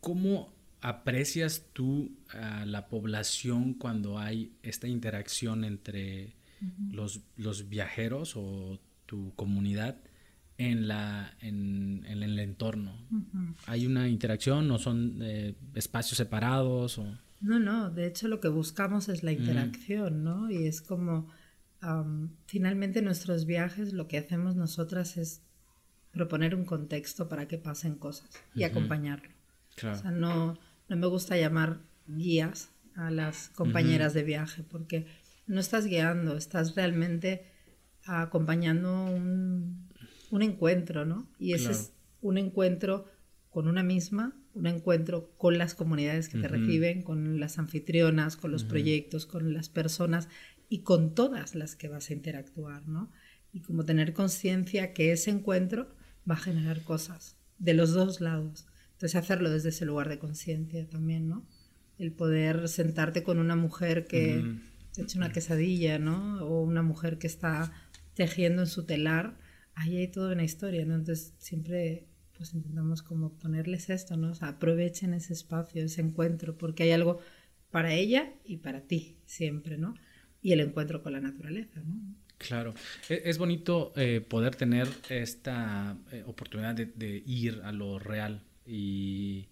¿Cómo 0.00 0.52
aprecias 0.84 1.64
tú 1.72 2.12
a 2.28 2.66
la 2.66 2.88
población 2.88 3.72
cuando 3.72 4.18
hay 4.18 4.52
esta 4.62 4.86
interacción 4.86 5.64
entre 5.64 6.34
los, 6.92 7.22
los, 7.38 7.70
viajeros 7.70 8.36
o 8.36 8.78
tu 9.06 9.34
comunidad 9.34 9.96
en, 10.58 10.86
la, 10.86 11.34
en, 11.40 12.04
el 12.06 12.38
entorno? 12.38 12.92
¿Hay 13.66 13.86
una 13.86 14.08
interacción 14.08 14.70
o 14.70 14.78
son 14.78 15.20
eh, 15.22 15.54
espacios 15.74 16.18
separados? 16.18 16.98
O... 16.98 17.06
No, 17.40 17.58
no, 17.58 17.90
de 17.90 18.06
hecho 18.06 18.28
lo 18.28 18.40
que 18.40 18.48
buscamos 18.48 19.08
es 19.08 19.22
la 19.22 19.32
interacción, 19.32 20.22
¿no? 20.22 20.50
Y 20.50 20.66
es 20.66 20.82
como, 20.82 21.30
finalmente 22.44 23.00
nuestros 23.00 23.46
viajes 23.46 23.94
lo 23.94 24.06
que 24.06 24.18
hacemos 24.18 24.54
nosotras 24.54 25.16
es 25.16 25.40
proponer 26.10 26.54
un 26.54 26.66
contexto 26.66 27.26
para 27.26 27.48
que 27.48 27.56
pasen 27.56 27.94
cosas 27.94 28.28
y 28.54 28.64
acompañarlo. 28.64 29.30
O 29.78 29.94
sea, 29.94 30.10
no, 30.10 30.58
no 30.88 30.96
me 30.96 31.06
gusta 31.06 31.36
llamar 31.36 31.80
guías 32.06 32.70
a 32.94 33.10
las 33.10 33.48
compañeras 33.50 34.14
de 34.14 34.22
viaje 34.22 34.62
porque 34.62 35.06
no 35.46 35.60
estás 35.60 35.86
guiando, 35.86 36.36
estás 36.36 36.74
realmente 36.74 37.46
acompañando 38.04 39.06
un, 39.06 39.88
encuentro, 40.40 41.04
¿no? 41.04 41.28
Y 41.38 41.52
ese 41.52 41.70
es 41.70 41.92
un 42.20 42.38
encuentro 42.38 43.06
con 43.50 43.68
una 43.68 43.84
misma, 43.84 44.34
un 44.52 44.66
encuentro 44.66 45.30
con 45.36 45.58
las 45.58 45.74
comunidades 45.74 46.28
que 46.28 46.38
te 46.38 46.48
reciben, 46.48 47.02
con 47.02 47.38
las 47.38 47.58
anfitrionas, 47.58 48.36
con 48.36 48.50
los 48.50 48.64
proyectos, 48.64 49.26
con 49.26 49.52
las 49.52 49.68
personas 49.68 50.28
y 50.68 50.80
con 50.80 51.14
todas 51.14 51.54
las 51.54 51.76
que 51.76 51.88
vas 51.88 52.10
a 52.10 52.14
interactuar, 52.14 52.88
¿no? 52.88 53.12
Y 53.52 53.60
como 53.60 53.84
tener 53.84 54.12
conciencia 54.12 54.92
que 54.92 55.12
ese 55.12 55.30
encuentro 55.30 55.88
va 56.28 56.34
a 56.34 56.38
generar 56.38 56.82
cosas 56.82 57.36
de 57.58 57.74
los 57.74 57.92
dos 57.92 58.20
lados. 58.20 58.66
Entonces 59.04 59.22
hacerlo 59.22 59.50
desde 59.50 59.68
ese 59.68 59.84
lugar 59.84 60.08
de 60.08 60.18
conciencia 60.18 60.88
también, 60.88 61.28
¿no? 61.28 61.46
El 61.98 62.12
poder 62.12 62.68
sentarte 62.70 63.22
con 63.22 63.38
una 63.38 63.54
mujer 63.54 64.06
que 64.06 64.42
ha 64.96 65.02
hecho 65.02 65.18
una 65.18 65.30
quesadilla, 65.30 65.98
¿no? 65.98 66.42
O 66.46 66.62
una 66.62 66.80
mujer 66.80 67.18
que 67.18 67.26
está 67.26 67.70
tejiendo 68.14 68.62
en 68.62 68.66
su 68.66 68.86
telar, 68.86 69.36
ahí 69.74 69.98
hay 69.98 70.08
toda 70.08 70.32
una 70.32 70.42
historia, 70.42 70.86
¿no? 70.86 70.94
Entonces 70.94 71.34
siempre 71.36 72.06
pues 72.34 72.54
intentamos 72.54 73.02
como 73.02 73.34
ponerles 73.34 73.90
esto, 73.90 74.16
¿no? 74.16 74.30
O 74.30 74.34
sea, 74.34 74.48
aprovechen 74.48 75.12
ese 75.12 75.34
espacio, 75.34 75.84
ese 75.84 76.00
encuentro, 76.00 76.56
porque 76.56 76.84
hay 76.84 76.92
algo 76.92 77.18
para 77.70 77.92
ella 77.92 78.32
y 78.42 78.56
para 78.56 78.80
ti 78.86 79.18
siempre, 79.26 79.76
¿no? 79.76 79.96
Y 80.40 80.52
el 80.52 80.60
encuentro 80.60 81.02
con 81.02 81.12
la 81.12 81.20
naturaleza, 81.20 81.82
¿no? 81.82 82.00
Claro, 82.38 82.72
e-, 83.10 83.20
es 83.26 83.36
bonito 83.36 83.92
eh, 83.96 84.22
poder 84.26 84.56
tener 84.56 84.88
esta 85.10 85.98
eh, 86.10 86.22
oportunidad 86.26 86.74
de, 86.74 87.22
ir 87.26 87.60
a 87.64 87.72
lo 87.72 87.98
real, 87.98 88.42
y 88.66 89.46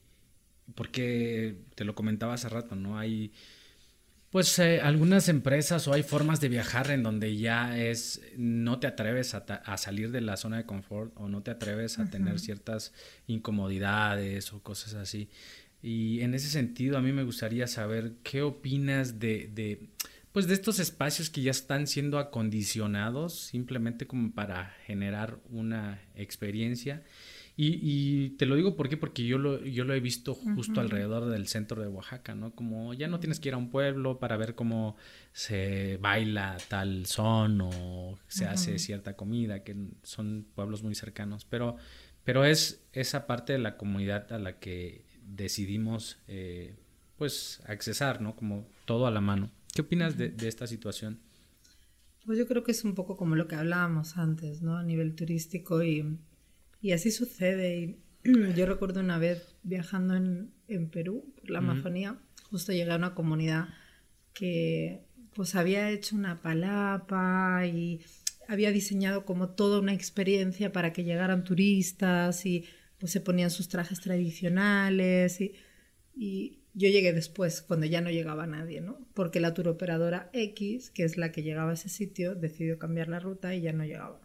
porque 0.75 1.57
te 1.75 1.85
lo 1.85 1.95
comentaba 1.95 2.35
hace 2.35 2.49
rato, 2.49 2.75
¿no? 2.75 2.99
Hay 2.99 3.33
pues 4.33 4.59
eh, 4.59 4.81
algunas 4.81 5.29
empresas 5.29 5.87
o 5.87 5.93
hay 5.93 6.03
formas 6.03 6.41
de 6.41 6.49
viajar 6.49 6.91
en 6.91 7.03
donde 7.03 7.37
ya 7.37 7.79
es, 7.79 8.23
no 8.35 8.81
te 8.81 8.87
atreves 8.87 9.35
a, 9.35 9.77
salir 9.77 10.11
de 10.11 10.23
la 10.23 10.39
zona 10.39 10.57
de 10.57 10.65
confort 10.65 11.13
o 11.17 11.29
no 11.29 11.43
te 11.43 11.51
atreves 11.51 11.99
a 11.99 12.09
tener 12.09 12.41
ciertas 12.41 12.95
incomodidades 13.27 14.55
o 14.55 14.63
cosas 14.63 14.95
así. 14.95 15.29
Y 15.83 16.23
en 16.23 16.33
ese 16.33 16.49
sentido 16.49 16.97
a 16.97 17.03
mí 17.03 17.13
me 17.13 17.25
gustaría 17.25 17.67
saber 17.67 18.15
qué 18.23 18.41
opinas 18.41 19.19
de, 19.19 19.51
de, 19.53 19.91
pues 20.33 20.47
de 20.47 20.55
estos 20.55 20.79
espacios 20.79 21.29
que 21.29 21.43
ya 21.43 21.51
están 21.51 21.87
siendo 21.87 22.19
acondicionados 22.19 23.39
simplemente 23.39 24.07
como 24.07 24.33
para 24.33 24.75
generar 24.87 25.41
una 25.51 26.01
experiencia 26.15 27.03
y, 27.55 28.31
te 28.39 28.47
lo 28.47 28.57
digo 28.57 28.77
¿por 28.77 28.89
qué? 28.89 28.97
porque 28.97 29.27
yo 29.27 29.37
lo, 29.37 29.63
yo 29.63 29.85
lo 29.85 29.93
he 29.95 30.01
visto 30.01 30.35
justo 30.35 30.81
alrededor 30.81 31.27
del 31.27 31.49
centro 31.49 31.83
de 31.83 31.89
Oaxaca, 31.89 32.35
¿no? 32.35 32.55
Como 32.55 32.95
ya 32.95 33.09
no 33.09 33.21
tienes 33.21 33.41
que 33.41 33.51
ir 33.51 33.55
a 33.55 33.59
un 33.59 33.71
pueblo 33.71 34.19
para 34.19 34.37
ver 34.37 34.55
cómo 34.55 34.97
se 35.33 35.99
baila 36.01 36.57
tal 36.69 37.05
son 37.07 37.61
o 37.61 38.19
se 38.27 38.47
hace 38.47 38.79
cierta 38.79 39.17
comida, 39.17 39.63
que 39.65 39.77
son 40.03 40.47
pueblos 40.55 40.83
muy 40.83 40.95
cercanos, 40.95 41.45
pero, 41.45 41.77
pero 42.25 42.45
es 42.45 42.83
esa 42.93 43.27
parte 43.27 43.53
de 43.53 43.59
la 43.59 43.77
comunidad 43.77 44.33
a 44.33 44.39
la 44.39 44.59
que 44.59 45.05
decidimos 45.23 46.19
eh, 46.29 46.75
pues 47.19 47.61
accesar, 47.67 48.23
¿no? 48.23 48.35
Como 48.35 48.67
todo 48.87 49.07
a 49.07 49.11
la 49.11 49.21
mano. 49.21 49.51
¿Qué 49.75 49.83
opinas 49.83 50.17
de, 50.17 50.31
de 50.31 50.49
esta 50.49 50.67
situación? 50.67 51.21
Pues 52.25 52.39
yo 52.39 52.47
creo 52.47 52.65
que 52.65 52.73
es 52.73 52.85
un 52.85 52.95
poco 52.95 53.17
como 53.17 53.37
lo 53.37 53.47
que 53.47 53.57
hablábamos 53.57 54.17
antes, 54.17 54.63
¿no? 54.63 54.77
A 54.77 54.83
nivel 54.83 55.15
turístico 55.15 55.83
y 55.83 56.19
y 56.83 56.93
así 56.93 57.11
sucede. 57.11 57.81
Y 57.81 57.99
yo 58.55 58.67
recuerdo 58.67 59.01
una 59.01 59.19
vez 59.19 59.55
viajando 59.63 60.17
en, 60.17 60.53
en 60.69 60.91
Perú, 60.91 61.33
por 61.41 61.51
la 61.51 61.61
Amazonía, 61.61 62.19
justo 62.51 62.73
llegué 62.73 62.91
a 62.93 62.97
una 62.97 63.15
comunidad 63.15 63.69
que 64.35 65.07
pues 65.35 65.55
había 65.55 65.91
hecho 65.91 66.17
una 66.17 66.43
palapa 66.43 67.67
y 67.67 68.03
había 68.49 68.71
diseñado 68.71 69.25
como 69.25 69.51
toda 69.51 69.81
una 69.81 69.95
experiencia 69.95 70.73
para 70.73 70.93
que 70.93 71.05
llegaran 71.05 71.45
turistas 71.45 72.45
y 72.45 72.67
pues 72.99 73.13
se 73.13 73.21
ponían 73.21 73.51
sus 73.51 73.69
trajes 73.69 74.01
tradicionales 74.01 75.41
y, 75.41 75.55
y 76.15 76.63
yo 76.75 76.89
llegué 76.89 77.13
después, 77.13 77.63
cuando 77.63 77.87
ya 77.87 78.01
no 78.01 78.11
llegaba 78.11 78.47
nadie, 78.47 78.81
¿no? 78.81 78.99
Porque 79.15 79.41
la 79.41 79.55
turoperadora 79.55 80.31
X, 80.33 80.91
que 80.91 81.05
es 81.05 81.17
la 81.17 81.31
que 81.31 81.43
llegaba 81.43 81.71
a 81.71 81.75
ese 81.75 81.89
sitio, 81.89 82.35
decidió 82.35 82.79
cambiar 82.79 83.09
la 83.09 83.21
ruta 83.21 83.55
y 83.55 83.61
ya 83.61 83.73
no 83.73 83.85
llegaba. 83.85 84.21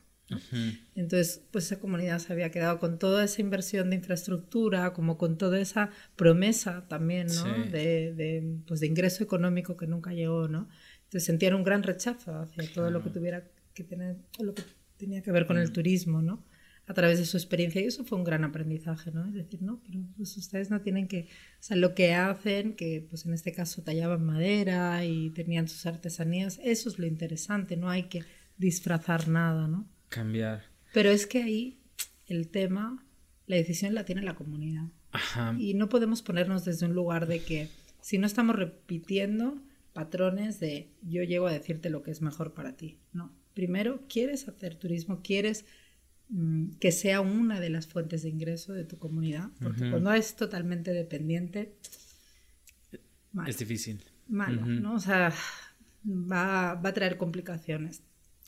Entonces, 0.95 1.41
pues 1.51 1.65
esa 1.65 1.79
comunidad 1.79 2.19
se 2.19 2.33
había 2.33 2.51
quedado 2.51 2.79
con 2.79 2.99
toda 2.99 3.23
esa 3.23 3.41
inversión 3.41 3.89
de 3.89 3.95
infraestructura, 3.95 4.93
como 4.93 5.17
con 5.17 5.37
toda 5.37 5.59
esa 5.59 5.91
promesa 6.15 6.85
también, 6.87 7.27
¿no? 7.27 7.45
De, 7.71 8.13
de, 8.13 8.57
pues 8.67 8.81
de 8.81 8.87
ingreso 8.87 9.23
económico 9.23 9.77
que 9.77 9.87
nunca 9.87 10.11
llegó, 10.11 10.47
¿no? 10.47 10.67
Entonces 11.05 11.23
sentían 11.23 11.55
un 11.55 11.63
gran 11.63 11.83
rechazo 11.83 12.35
hacia 12.35 12.69
todo 12.73 12.91
lo 12.91 13.01
que 13.01 13.09
tuviera 13.09 13.49
que 13.73 13.83
tener, 13.83 14.17
lo 14.39 14.53
que 14.53 14.63
tenía 14.97 15.21
que 15.21 15.31
ver 15.31 15.45
con 15.45 15.57
el 15.57 15.69
mm. 15.69 15.73
turismo, 15.73 16.21
¿no? 16.21 16.43
A 16.85 16.93
través 16.93 17.19
de 17.19 17.25
su 17.25 17.37
experiencia 17.37 17.81
y 17.81 17.85
eso 17.85 18.03
fue 18.03 18.17
un 18.17 18.23
gran 18.23 18.43
aprendizaje, 18.43 19.11
¿no? 19.11 19.25
Es 19.25 19.33
decir, 19.33 19.61
no, 19.61 19.81
pero 19.85 19.99
pues 20.17 20.35
ustedes 20.35 20.69
no 20.69 20.81
tienen 20.81 21.07
que, 21.07 21.27
o 21.59 21.63
sea, 21.63 21.77
lo 21.77 21.93
que 21.93 22.13
hacen, 22.13 22.75
que 22.75 23.05
pues 23.09 23.25
en 23.25 23.33
este 23.33 23.53
caso 23.53 23.83
tallaban 23.83 24.25
madera 24.25 25.05
y 25.05 25.29
tenían 25.31 25.67
sus 25.67 25.85
artesanías, 25.85 26.59
eso 26.63 26.89
es 26.89 26.99
lo 26.99 27.05
interesante, 27.05 27.77
no 27.77 27.89
hay 27.89 28.03
que 28.03 28.23
disfrazar 28.57 29.27
nada, 29.27 29.67
¿no? 29.67 29.87
Cambiar. 30.09 30.63
Pero 30.93 31.09
es 31.09 31.27
que 31.27 31.43
ahí 31.43 31.79
el 32.27 32.49
tema, 32.49 33.05
la 33.45 33.55
decisión 33.55 33.93
la 33.93 34.05
tiene 34.05 34.21
la 34.21 34.35
comunidad. 34.35 34.85
Y 35.57 35.73
no 35.73 35.89
podemos 35.89 36.21
ponernos 36.21 36.65
desde 36.65 36.85
un 36.85 36.93
lugar 36.93 37.27
de 37.27 37.41
que 37.41 37.69
si 38.01 38.17
no 38.17 38.27
estamos 38.27 38.55
repitiendo 38.55 39.59
patrones 39.93 40.59
de 40.59 40.91
yo 41.01 41.23
llego 41.23 41.47
a 41.47 41.51
decirte 41.51 41.89
lo 41.89 42.03
que 42.03 42.11
es 42.11 42.21
mejor 42.21 42.53
para 42.53 42.75
ti. 42.75 42.99
No. 43.13 43.31
Primero, 43.53 44.01
quieres 44.07 44.47
hacer 44.47 44.75
turismo, 44.75 45.21
quieres 45.23 45.65
mm, 46.29 46.73
que 46.79 46.91
sea 46.91 47.21
una 47.21 47.59
de 47.59 47.71
las 47.71 47.87
fuentes 47.87 48.21
de 48.21 48.29
ingreso 48.29 48.73
de 48.73 48.83
tu 48.83 48.99
comunidad, 48.99 49.49
porque 49.59 49.89
cuando 49.89 50.13
es 50.13 50.35
totalmente 50.35 50.93
dependiente, 50.93 51.73
es 53.47 53.57
difícil. 53.57 54.03
Malo, 54.27 54.65
¿no? 54.65 54.95
O 54.95 54.99
sea, 54.99 55.33
va, 56.05 56.75
va 56.75 56.89
a 56.89 56.93
traer 56.93 57.17
complicaciones. 57.17 58.03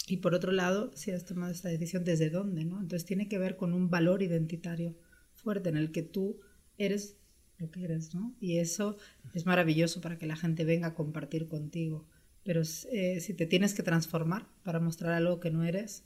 Y 0.10 0.18
por 0.18 0.34
otro 0.34 0.52
lado, 0.52 0.92
si 0.96 1.12
has 1.12 1.24
tomado 1.24 1.52
esta 1.52 1.70
decisión, 1.70 2.04
¿desde 2.04 2.30
dónde? 2.30 2.66
¿no? 2.66 2.82
Entonces 2.82 3.06
tiene 3.06 3.28
que 3.28 3.38
ver 3.38 3.56
con 3.56 3.74
un 3.74 3.90
valor 3.90 4.24
identitario 4.24 4.98
fuerte 5.36 5.70
en 5.70 5.78
el 5.78 5.92
que 5.92 6.02
tú 6.02 6.40
eres 6.78 7.18
lo 7.60 7.70
que 7.70 7.84
eres, 7.84 8.16
¿no? 8.16 8.36
Y 8.40 8.58
eso 8.58 8.98
es 9.34 9.46
maravilloso 9.46 10.02
para 10.02 10.18
que 10.18 10.26
la 10.26 10.38
gente 10.38 10.64
venga 10.64 10.88
a 10.88 10.94
compartir 10.96 11.48
contigo. 11.48 12.08
Pero 12.44 12.62
eh, 12.92 13.20
si 13.20 13.34
te 13.34 13.46
tienes 13.46 13.74
que 13.74 13.84
transformar 13.84 14.48
para 14.64 14.80
mostrar 14.80 15.14
algo 15.14 15.40
que 15.40 15.52
no 15.52 15.64
eres, 15.64 16.06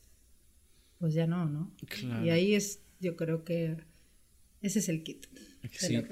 pues 0.97 1.13
ya 1.13 1.27
no, 1.27 1.45
¿no? 1.45 1.71
Y 2.23 2.29
ahí 2.29 2.55
es, 2.55 2.81
yo 2.99 3.15
creo 3.15 3.43
que 3.43 3.77
ese 4.61 4.79
es 4.79 4.89
el 4.89 5.03
kit. 5.03 5.27
Sí. 5.71 6.03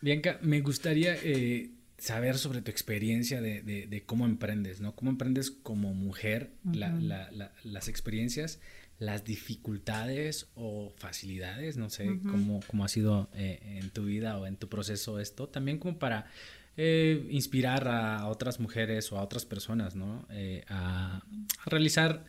Bianca, 0.00 0.38
me 0.42 0.60
gustaría 0.60 1.16
eh, 1.22 1.72
saber 1.98 2.38
sobre 2.38 2.62
tu 2.62 2.70
experiencia 2.70 3.40
de, 3.40 4.02
cómo 4.06 4.26
emprendes, 4.26 4.80
¿no? 4.80 4.94
¿Cómo 4.94 5.10
emprendes 5.10 5.50
como 5.50 5.94
mujer 5.94 6.50
las 6.64 7.88
experiencias, 7.88 8.60
las 8.98 9.24
dificultades 9.24 10.48
o 10.54 10.92
facilidades? 10.96 11.76
No 11.76 11.90
sé 11.90 12.06
cómo, 12.22 12.60
cómo, 12.66 12.84
ha 12.84 12.88
sido 12.88 13.30
eh, 13.34 13.80
en 13.82 13.90
tu 13.90 14.04
vida 14.04 14.38
o 14.38 14.46
en 14.46 14.56
tu 14.56 14.68
proceso 14.68 15.20
esto. 15.20 15.48
También 15.48 15.78
como 15.78 15.98
para 15.98 16.26
eh, 16.78 17.26
inspirar 17.30 17.88
a 17.88 18.26
otras 18.26 18.60
mujeres 18.60 19.10
o 19.10 19.18
a 19.18 19.22
otras 19.22 19.46
personas, 19.46 19.96
¿no? 19.96 20.26
Eh, 20.30 20.62
a, 20.68 21.22
realizar 21.64 22.26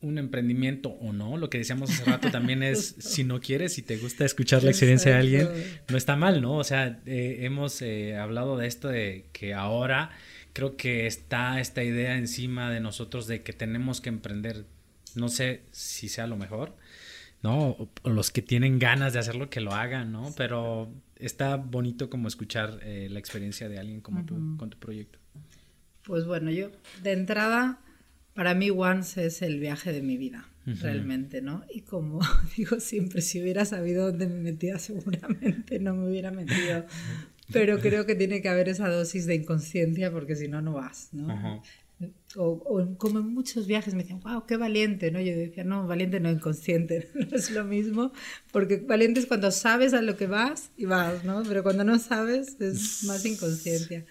un 0.00 0.18
emprendimiento 0.18 0.90
o 0.90 1.12
no. 1.12 1.36
Lo 1.36 1.50
que 1.50 1.58
decíamos 1.58 1.90
hace 1.90 2.04
rato 2.04 2.30
también 2.30 2.62
es, 2.62 2.96
si 2.98 3.24
no 3.24 3.40
quieres, 3.40 3.74
si 3.74 3.82
te 3.82 3.96
gusta 3.96 4.24
escuchar 4.24 4.62
la 4.62 4.70
experiencia 4.70 5.12
de 5.12 5.18
alguien, 5.18 5.48
no 5.88 5.96
está 5.96 6.16
mal, 6.16 6.40
¿no? 6.42 6.56
O 6.56 6.64
sea, 6.64 7.00
eh, 7.06 7.38
hemos 7.42 7.80
eh, 7.82 8.16
hablado 8.16 8.56
de 8.56 8.66
esto 8.66 8.88
de 8.88 9.26
que 9.32 9.54
ahora 9.54 10.10
creo 10.52 10.76
que 10.76 11.06
está 11.06 11.60
esta 11.60 11.82
idea 11.82 12.16
encima 12.16 12.70
de 12.70 12.80
nosotros 12.80 13.26
de 13.26 13.42
que 13.42 13.52
tenemos 13.52 14.00
que 14.00 14.08
emprender. 14.08 14.64
No 15.14 15.28
sé 15.28 15.62
si 15.70 16.08
sea 16.08 16.26
lo 16.26 16.36
mejor, 16.36 16.76
¿no? 17.42 17.70
O, 17.70 17.90
los 18.04 18.30
que 18.30 18.42
tienen 18.42 18.78
ganas 18.78 19.14
de 19.14 19.18
hacerlo, 19.18 19.48
que 19.48 19.60
lo 19.60 19.72
hagan, 19.72 20.12
¿no? 20.12 20.34
Pero 20.36 20.90
está 21.16 21.56
bonito 21.56 22.10
como 22.10 22.28
escuchar 22.28 22.80
eh, 22.82 23.08
la 23.10 23.18
experiencia 23.18 23.68
de 23.68 23.78
alguien 23.78 24.00
como 24.00 24.24
tú 24.24 24.56
con 24.58 24.68
tu 24.68 24.78
proyecto. 24.78 25.18
Pues 26.02 26.24
bueno, 26.24 26.50
yo 26.50 26.70
de 27.02 27.12
entrada 27.12 27.80
para 28.36 28.54
mí 28.54 28.70
Once 28.70 29.26
es 29.26 29.40
el 29.40 29.58
viaje 29.58 29.92
de 29.92 30.02
mi 30.02 30.18
vida, 30.18 30.46
realmente, 30.66 31.40
¿no? 31.40 31.64
Y 31.72 31.80
como 31.80 32.20
digo 32.56 32.78
siempre, 32.78 33.22
si 33.22 33.40
hubiera 33.40 33.64
sabido 33.64 34.06
dónde 34.06 34.28
me 34.28 34.38
metía, 34.38 34.78
seguramente 34.78 35.80
no 35.80 35.94
me 35.94 36.08
hubiera 36.08 36.30
metido. 36.30 36.84
Pero 37.52 37.80
creo 37.80 38.06
que 38.06 38.14
tiene 38.14 38.42
que 38.42 38.48
haber 38.48 38.68
esa 38.68 38.88
dosis 38.88 39.26
de 39.26 39.36
inconsciencia 39.36 40.10
porque 40.12 40.36
si 40.36 40.48
no, 40.48 40.60
no 40.60 40.74
vas, 40.74 41.08
¿no? 41.12 41.62
O, 42.36 42.94
como 42.98 43.20
en 43.20 43.32
muchos 43.32 43.66
viajes 43.66 43.94
me 43.94 44.02
decían, 44.02 44.20
wow, 44.20 44.44
qué 44.44 44.58
valiente, 44.58 45.10
¿no? 45.10 45.18
Yo 45.18 45.34
decía, 45.34 45.64
no, 45.64 45.86
valiente 45.86 46.20
no, 46.20 46.30
inconsciente, 46.30 47.08
no 47.14 47.34
es 47.34 47.50
lo 47.50 47.64
mismo, 47.64 48.12
porque 48.52 48.76
valiente 48.76 49.20
es 49.20 49.26
cuando 49.26 49.50
sabes 49.50 49.94
a 49.94 50.02
lo 50.02 50.18
que 50.18 50.26
vas 50.26 50.70
y 50.76 50.84
vas, 50.84 51.24
¿no? 51.24 51.42
Pero 51.44 51.62
cuando 51.62 51.84
no 51.84 51.98
sabes 51.98 52.60
es 52.60 53.04
más 53.04 53.24
inconsciencia. 53.24 54.04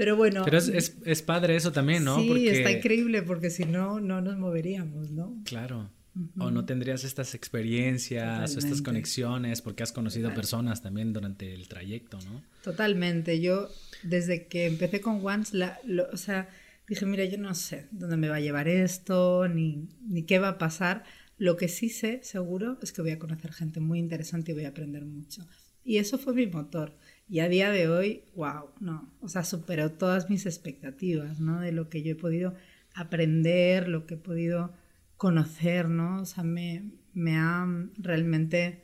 Pero 0.00 0.16
bueno. 0.16 0.46
Pero 0.46 0.56
es, 0.56 0.96
es, 1.04 1.20
padre 1.20 1.56
eso 1.56 1.72
también, 1.72 2.04
¿no? 2.04 2.18
Sí, 2.18 2.48
está 2.48 2.70
increíble 2.70 3.20
porque 3.20 3.50
si 3.50 3.66
no, 3.66 4.00
no 4.00 4.22
nos 4.22 4.38
moveríamos, 4.38 5.10
¿no? 5.10 5.36
Claro. 5.44 5.90
O 6.38 6.50
no 6.50 6.64
tendrías 6.64 7.04
estas 7.04 7.34
experiencias 7.34 8.56
o 8.56 8.58
estas 8.58 8.80
conexiones 8.80 9.60
porque 9.60 9.82
has 9.82 9.92
conocido 9.92 10.32
personas 10.32 10.80
también 10.80 11.12
durante 11.12 11.52
el 11.52 11.68
trayecto, 11.68 12.18
¿no? 12.24 12.42
Totalmente. 12.64 13.42
Yo, 13.42 13.68
desde 14.02 14.46
que 14.46 14.64
empecé 14.64 15.02
con 15.02 15.20
Once, 15.22 15.54
la, 15.54 15.78
o 16.10 16.16
sea, 16.16 16.48
dije, 16.88 17.04
mira, 17.04 17.26
yo 17.26 17.36
no 17.36 17.54
sé 17.54 17.86
dónde 17.90 18.16
me 18.16 18.30
va 18.30 18.36
a 18.36 18.40
llevar 18.40 18.68
esto, 18.68 19.48
ni, 19.48 19.86
ni 20.08 20.22
qué 20.22 20.38
va 20.38 20.48
a 20.48 20.58
pasar. 20.58 21.04
Lo 21.36 21.58
que 21.58 21.68
sí 21.68 21.90
sé, 21.90 22.20
seguro, 22.22 22.78
es 22.80 22.92
que 22.92 23.02
voy 23.02 23.10
a 23.10 23.18
conocer 23.18 23.52
gente 23.52 23.80
muy 23.80 23.98
interesante 23.98 24.52
y 24.52 24.54
voy 24.54 24.64
a 24.64 24.70
aprender 24.70 25.04
mucho. 25.04 25.46
Y 25.84 25.98
eso 25.98 26.16
fue 26.16 26.32
mi 26.32 26.46
motor. 26.46 26.96
Y 27.30 27.38
a 27.38 27.48
día 27.48 27.70
de 27.70 27.88
hoy, 27.88 28.24
wow, 28.34 28.70
no, 28.80 29.08
o 29.20 29.28
sea, 29.28 29.44
superó 29.44 29.92
todas 29.92 30.28
mis 30.28 30.46
expectativas, 30.46 31.38
¿no? 31.38 31.60
De 31.60 31.70
lo 31.70 31.88
que 31.88 32.02
yo 32.02 32.12
he 32.12 32.16
podido 32.16 32.56
aprender, 32.92 33.86
lo 33.86 34.04
que 34.04 34.14
he 34.14 34.18
podido 34.18 34.74
conocer, 35.16 35.88
¿no? 35.88 36.22
O 36.22 36.24
sea, 36.24 36.42
me, 36.42 36.90
me 37.12 37.36
ha 37.36 37.68
realmente 37.98 38.82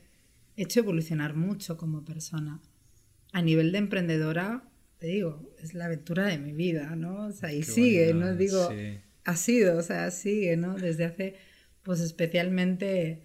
hecho 0.55 0.79
evolucionar 0.79 1.35
mucho 1.35 1.75
como 1.75 2.05
persona. 2.05 2.61
A 3.33 3.41
nivel 3.41 3.73
de 3.73 3.79
emprendedora, 3.79 4.63
te 4.97 5.07
digo, 5.07 5.53
es 5.61 5.73
la 5.73 5.87
aventura 5.87 6.27
de 6.27 6.37
mi 6.37 6.53
vida, 6.53 6.95
¿no? 6.95 7.25
O 7.25 7.31
sea, 7.33 7.51
y 7.51 7.63
sigue, 7.63 8.13
¿no? 8.13 8.33
Digo, 8.33 8.69
ha 9.25 9.35
sido, 9.35 9.77
o 9.77 9.81
sea, 9.81 10.09
sigue, 10.09 10.55
¿no? 10.55 10.75
Desde 10.75 11.03
hace, 11.03 11.35
pues 11.83 11.99
especialmente 11.99 13.23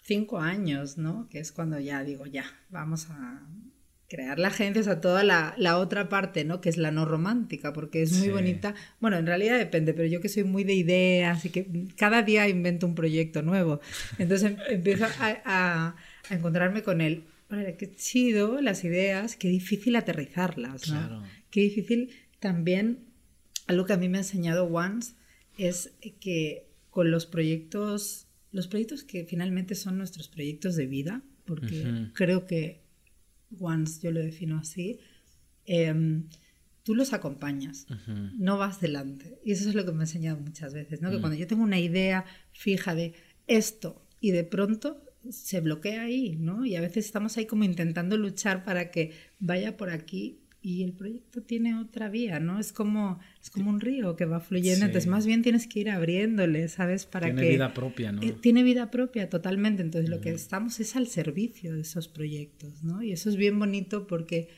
cinco 0.00 0.38
años, 0.38 0.96
¿no? 0.96 1.28
Que 1.28 1.40
es 1.40 1.50
cuando 1.50 1.80
ya 1.80 2.04
digo, 2.04 2.26
ya, 2.26 2.44
vamos 2.68 3.08
a, 3.10 3.48
crear 4.10 4.40
la 4.40 4.48
agencia, 4.48 4.80
o 4.80 4.84
sea, 4.84 5.00
toda 5.00 5.22
la, 5.22 5.54
la, 5.56 5.78
otra 5.78 6.08
parte, 6.08 6.44
¿no? 6.44 6.60
Que 6.60 6.68
es 6.68 6.76
la 6.76 6.90
no 6.90 7.04
romántica, 7.04 7.72
porque 7.72 8.02
es 8.02 8.12
muy 8.18 8.28
bonita. 8.28 8.74
Bueno, 8.98 9.16
en 9.16 9.24
realidad 9.24 9.56
depende, 9.56 9.94
pero 9.94 10.08
yo 10.08 10.20
que 10.20 10.28
soy 10.28 10.42
muy 10.42 10.64
de 10.64 10.74
ideas 10.74 11.44
y 11.44 11.50
que 11.50 11.86
cada 11.96 12.22
día 12.22 12.48
invento 12.48 12.88
un 12.88 12.96
proyecto 12.96 13.40
nuevo. 13.42 13.80
Entonces 14.18 14.50
em, 14.50 14.56
empiezo 14.68 15.04
a, 15.04 15.40
a, 15.44 15.96
encontrarme 16.28 16.82
con 16.82 17.00
él. 17.00 17.22
qué 17.78 17.94
chido 17.94 18.60
las 18.60 18.82
ideas, 18.82 19.36
qué 19.36 19.48
difícil 19.48 19.94
aterrizarlas, 19.94 20.88
¿no? 20.88 20.98
Claro. 20.98 21.22
Qué 21.52 21.60
difícil 21.60 22.10
también, 22.40 23.04
algo 23.68 23.86
que 23.86 23.92
a 23.92 23.96
mí 23.96 24.08
me 24.08 24.18
ha 24.18 24.22
enseñado 24.22 24.64
Once, 24.64 25.14
es 25.56 25.92
que 26.18 26.66
con 26.90 27.12
los 27.12 27.26
proyectos, 27.26 28.26
los 28.50 28.66
proyectos 28.66 29.04
que 29.04 29.24
finalmente 29.24 29.76
son 29.76 29.98
nuestros 29.98 30.26
proyectos 30.26 30.74
de 30.74 30.86
vida, 30.86 31.22
porque 31.44 32.10
creo 32.14 32.46
que 32.46 32.80
once 33.58 34.00
yo 34.02 34.10
lo 34.12 34.20
defino 34.20 34.58
así, 34.58 35.00
em, 35.66 36.28
tú 36.82 36.94
los 36.94 37.12
acompañas, 37.12 37.86
no 38.38 38.58
vas 38.58 38.80
delante. 38.80 39.38
Y 39.44 39.52
eso 39.52 39.68
es 39.68 39.74
lo 39.74 39.84
que 39.84 39.92
me 39.92 39.98
ha 39.98 40.02
enseñado 40.02 40.40
muchas 40.40 40.72
veces, 40.72 41.02
¿no? 41.02 41.10
Que 41.10 41.18
mm. 41.18 41.20
cuando 41.20 41.38
yo 41.38 41.46
tengo 41.46 41.62
una 41.62 41.78
idea 41.78 42.24
fija 42.52 42.94
de 42.94 43.14
esto 43.46 44.06
y 44.20 44.30
de 44.30 44.44
pronto 44.44 45.02
se 45.28 45.60
bloquea 45.60 46.02
ahí, 46.02 46.36
¿no? 46.36 46.64
Y 46.64 46.76
a 46.76 46.80
veces 46.80 47.04
estamos 47.04 47.36
ahí 47.36 47.46
como 47.46 47.64
intentando 47.64 48.16
luchar 48.16 48.64
para 48.64 48.90
que 48.90 49.12
vaya 49.38 49.76
por 49.76 49.90
aquí 49.90 50.40
y 50.62 50.82
el 50.82 50.92
proyecto 50.92 51.42
tiene 51.42 51.78
otra 51.78 52.10
vía, 52.10 52.38
¿no? 52.38 52.58
Es 52.58 52.72
como, 52.72 53.18
es 53.42 53.48
como 53.50 53.70
un 53.70 53.80
río 53.80 54.16
que 54.16 54.26
va 54.26 54.40
fluyendo, 54.40 54.84
entonces 54.84 55.08
más 55.08 55.26
bien 55.26 55.42
tienes 55.42 55.66
que 55.66 55.80
ir 55.80 55.90
abriéndole, 55.90 56.68
¿sabes? 56.68 57.06
Para 57.06 57.26
tiene 57.26 57.48
vida 57.48 57.72
propia, 57.72 58.12
¿no? 58.12 58.22
Eh, 58.22 58.34
tiene 58.38 58.62
vida 58.62 58.90
propia 58.90 59.30
totalmente, 59.30 59.82
entonces 59.82 60.10
lo 60.10 60.20
que 60.20 60.30
estamos 60.30 60.78
es 60.80 60.96
al 60.96 61.06
servicio 61.06 61.74
de 61.74 61.80
esos 61.80 62.08
proyectos, 62.08 62.84
¿no? 62.84 63.02
Y 63.02 63.12
eso 63.12 63.30
es 63.30 63.36
bien 63.36 63.58
bonito 63.58 64.06
porque 64.06 64.48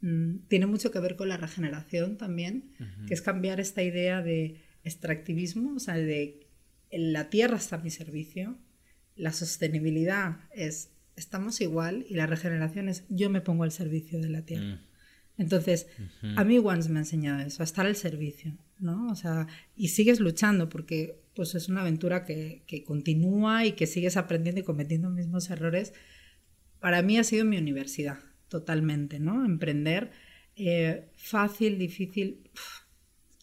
mm, 0.00 0.46
tiene 0.48 0.66
mucho 0.66 0.90
que 0.90 0.98
ver 0.98 1.16
con 1.16 1.28
la 1.28 1.36
regeneración 1.36 2.16
también, 2.16 2.72
que 3.06 3.12
es 3.12 3.20
cambiar 3.20 3.60
esta 3.60 3.82
idea 3.82 4.22
de 4.22 4.56
extractivismo, 4.82 5.74
o 5.74 5.78
sea, 5.78 5.94
de 5.94 6.46
la 6.90 7.28
tierra 7.28 7.58
está 7.58 7.76
a 7.76 7.80
mi 7.80 7.90
servicio, 7.90 8.56
la 9.14 9.32
sostenibilidad 9.32 10.38
es 10.54 10.90
estamos 11.16 11.60
igual 11.60 12.06
y 12.08 12.14
la 12.14 12.26
regeneración 12.26 12.88
es 12.88 13.04
yo 13.10 13.28
me 13.28 13.42
pongo 13.42 13.64
al 13.64 13.72
servicio 13.72 14.18
de 14.20 14.30
la 14.30 14.42
tierra. 14.46 14.76
Mm. 14.76 14.89
Entonces, 15.40 15.86
a 16.36 16.44
mí 16.44 16.58
Once 16.58 16.90
me 16.90 16.98
ha 16.98 17.02
enseñado 17.02 17.40
eso, 17.40 17.62
a 17.62 17.64
estar 17.64 17.86
al 17.86 17.96
servicio, 17.96 18.58
¿no? 18.78 19.10
O 19.10 19.14
sea, 19.14 19.46
y 19.74 19.88
sigues 19.88 20.20
luchando 20.20 20.68
porque 20.68 21.18
pues 21.34 21.54
es 21.54 21.70
una 21.70 21.80
aventura 21.80 22.26
que, 22.26 22.62
que 22.66 22.84
continúa 22.84 23.64
y 23.64 23.72
que 23.72 23.86
sigues 23.86 24.18
aprendiendo 24.18 24.60
y 24.60 24.64
cometiendo 24.64 25.08
mismos 25.08 25.48
errores. 25.48 25.94
Para 26.78 27.00
mí 27.00 27.16
ha 27.16 27.24
sido 27.24 27.46
mi 27.46 27.56
universidad, 27.56 28.18
totalmente, 28.48 29.18
¿no? 29.18 29.46
Emprender, 29.46 30.10
eh, 30.56 31.08
fácil, 31.16 31.78
difícil, 31.78 32.50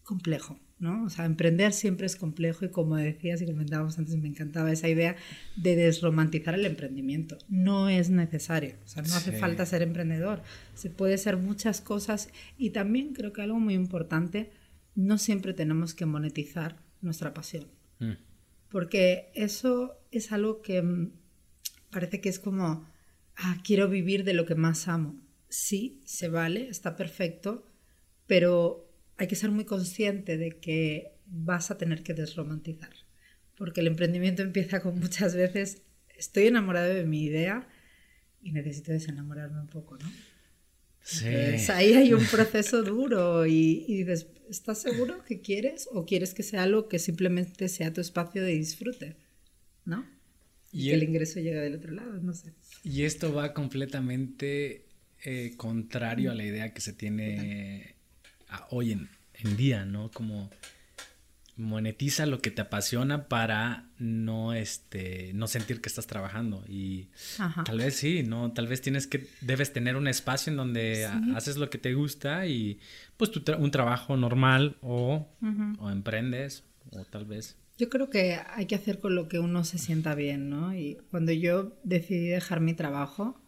complejo, 0.04 0.60
¿no? 0.80 1.06
O 1.06 1.10
sea, 1.10 1.26
emprender 1.26 1.74
siempre 1.74 2.06
es 2.06 2.16
complejo 2.16 2.66
y 2.66 2.70
como 2.70 2.96
decías 2.96 3.42
y 3.42 3.46
comentábamos 3.46 3.98
antes, 3.98 4.16
me 4.16 4.28
encantaba 4.28 4.72
esa 4.72 4.88
idea 4.88 5.16
de 5.56 5.76
desromantizar 5.76 6.54
el 6.54 6.66
emprendimiento. 6.66 7.38
No 7.50 7.90
es 7.90 8.10
necesario, 8.10 8.76
o 8.84 8.88
sea, 8.88 9.04
no 9.04 9.16
hace 9.16 9.32
falta 9.32 9.66
ser 9.66 9.82
emprendedor, 9.82 10.44
se 10.76 10.90
puede 10.90 11.18
ser 11.18 11.38
muchas 11.38 11.82
cosas 11.82 12.30
y 12.58 12.72
también 12.72 13.14
creo 13.14 13.34
que 13.34 13.42
algo 13.42 13.60
muy 13.60 13.74
importante, 13.74 14.52
no 14.96 15.18
siempre 15.18 15.54
tenemos 15.54 15.94
que 15.94 16.06
monetizar 16.06 16.78
nuestra 17.02 17.34
pasión, 17.34 17.68
mm. 18.00 18.14
porque 18.70 19.32
eso 19.36 20.00
es 20.12 20.32
algo 20.32 20.62
que 20.62 20.82
mm, 20.82 21.12
parece 21.90 22.22
que 22.22 22.30
es 22.30 22.40
como, 22.40 22.88
ah, 23.36 23.58
quiero 23.64 23.90
vivir 23.90 24.24
de 24.24 24.34
lo 24.34 24.46
que 24.46 24.56
más 24.56 24.88
amo. 24.88 25.20
Sí, 25.50 26.02
se 26.06 26.28
vale, 26.28 26.68
está 26.68 26.96
perfecto, 26.96 27.66
pero 28.26 28.87
hay 29.18 29.28
que 29.28 29.36
ser 29.36 29.52
muy 29.52 29.66
consciente 29.66 30.38
de 30.38 30.60
que 30.60 31.14
vas 31.26 31.72
a 31.72 31.78
tener 31.78 32.04
que 32.04 32.14
desromantizar, 32.14 32.94
porque 33.56 33.82
el 33.82 33.88
emprendimiento 33.88 34.44
empieza 34.44 34.82
con 34.82 35.00
muchas 35.00 35.36
veces, 35.36 35.82
estoy 36.16 36.48
enamorado 36.48 36.94
de 36.94 37.06
mi 37.06 37.24
idea 37.24 37.68
y 38.42 38.52
necesito 38.52 38.92
desenamorarme 38.92 39.60
un 39.60 39.68
poco, 39.68 39.98
¿no? 39.98 40.12
Sí. 41.02 41.28
ahí 41.70 41.94
hay 41.94 42.14
un 42.14 42.26
proceso 42.26 42.84
duro 42.84 43.46
y, 43.46 43.86
y 43.88 44.04
dices, 44.04 44.28
¿estás 44.50 44.82
seguro 44.82 45.24
que 45.24 45.40
quieres 45.40 45.88
o 45.94 46.06
quieres 46.06 46.34
que 46.34 46.44
sea 46.44 46.64
algo 46.64 46.90
que 46.90 47.00
simplemente 47.00 47.70
sea 47.70 47.94
tu 47.94 48.02
espacio 48.02 48.44
de 48.44 48.52
disfrute? 48.52 49.16
¿No? 49.86 50.06
Y, 50.72 50.90
que 50.90 50.96
el, 50.96 51.04
ingreso 51.04 51.40
llegue 51.40 51.60
del 51.60 51.76
otro 51.76 51.94
lado, 51.94 52.20
no 52.20 52.34
sé. 52.34 52.54
Y 52.84 53.04
esto 53.04 53.34
va 53.34 53.54
completamente 53.54 54.86
eh, 55.24 55.54
contrario 55.56 56.32
a 56.32 56.36
la 56.36 56.44
idea 56.44 56.74
que 56.74 56.82
se 56.82 56.92
tiene 56.92 57.97
hoy 58.70 58.92
en, 58.92 59.10
en 59.34 59.58
día, 59.58 59.86
¿no? 59.86 60.10
Como 60.12 60.50
monetiza 61.58 62.28
lo 62.28 62.40
que 62.40 62.52
te 62.52 62.62
apasiona 62.62 63.28
para 63.28 63.90
no 63.98 64.54
este 64.54 65.32
no 65.34 65.48
sentir 65.48 65.82
que 65.82 65.90
estás 65.90 66.06
trabajando. 66.06 66.64
Y 66.68 67.10
tal 67.66 67.80
vez 67.80 67.96
sí 67.96 68.24
no 68.24 68.52
tal 68.54 68.68
vez 68.68 68.82
tienes 68.82 69.08
que 69.08 69.28
debes 69.42 69.74
tener 69.74 69.96
un 69.96 70.08
espacio 70.08 70.52
en 70.52 70.58
donde 70.58 71.06
haces 71.36 71.58
lo 71.58 71.70
que 71.70 71.80
te 71.80 71.96
gusta 71.96 72.46
y 72.46 72.80
pues 73.18 73.32
tu 73.32 73.42
un 73.58 73.72
trabajo 73.72 74.16
normal 74.16 74.78
o, 74.82 75.28
o 75.80 75.90
emprendes 75.90 76.64
o 76.92 77.04
tal 77.06 77.26
vez. 77.26 77.58
Yo 77.80 77.90
creo 77.90 78.10
que 78.10 78.40
hay 78.54 78.66
que 78.66 78.76
hacer 78.76 79.00
con 79.00 79.16
lo 79.16 79.28
que 79.28 79.40
uno 79.40 79.64
se 79.64 79.80
sienta 79.80 80.16
bien 80.16 80.50
no 80.50 80.76
y 80.76 80.98
cuando 81.10 81.32
yo 81.32 81.76
decidí 81.84 82.28
dejar 82.28 82.62
mi 82.62 82.74
trabajo 82.74 83.42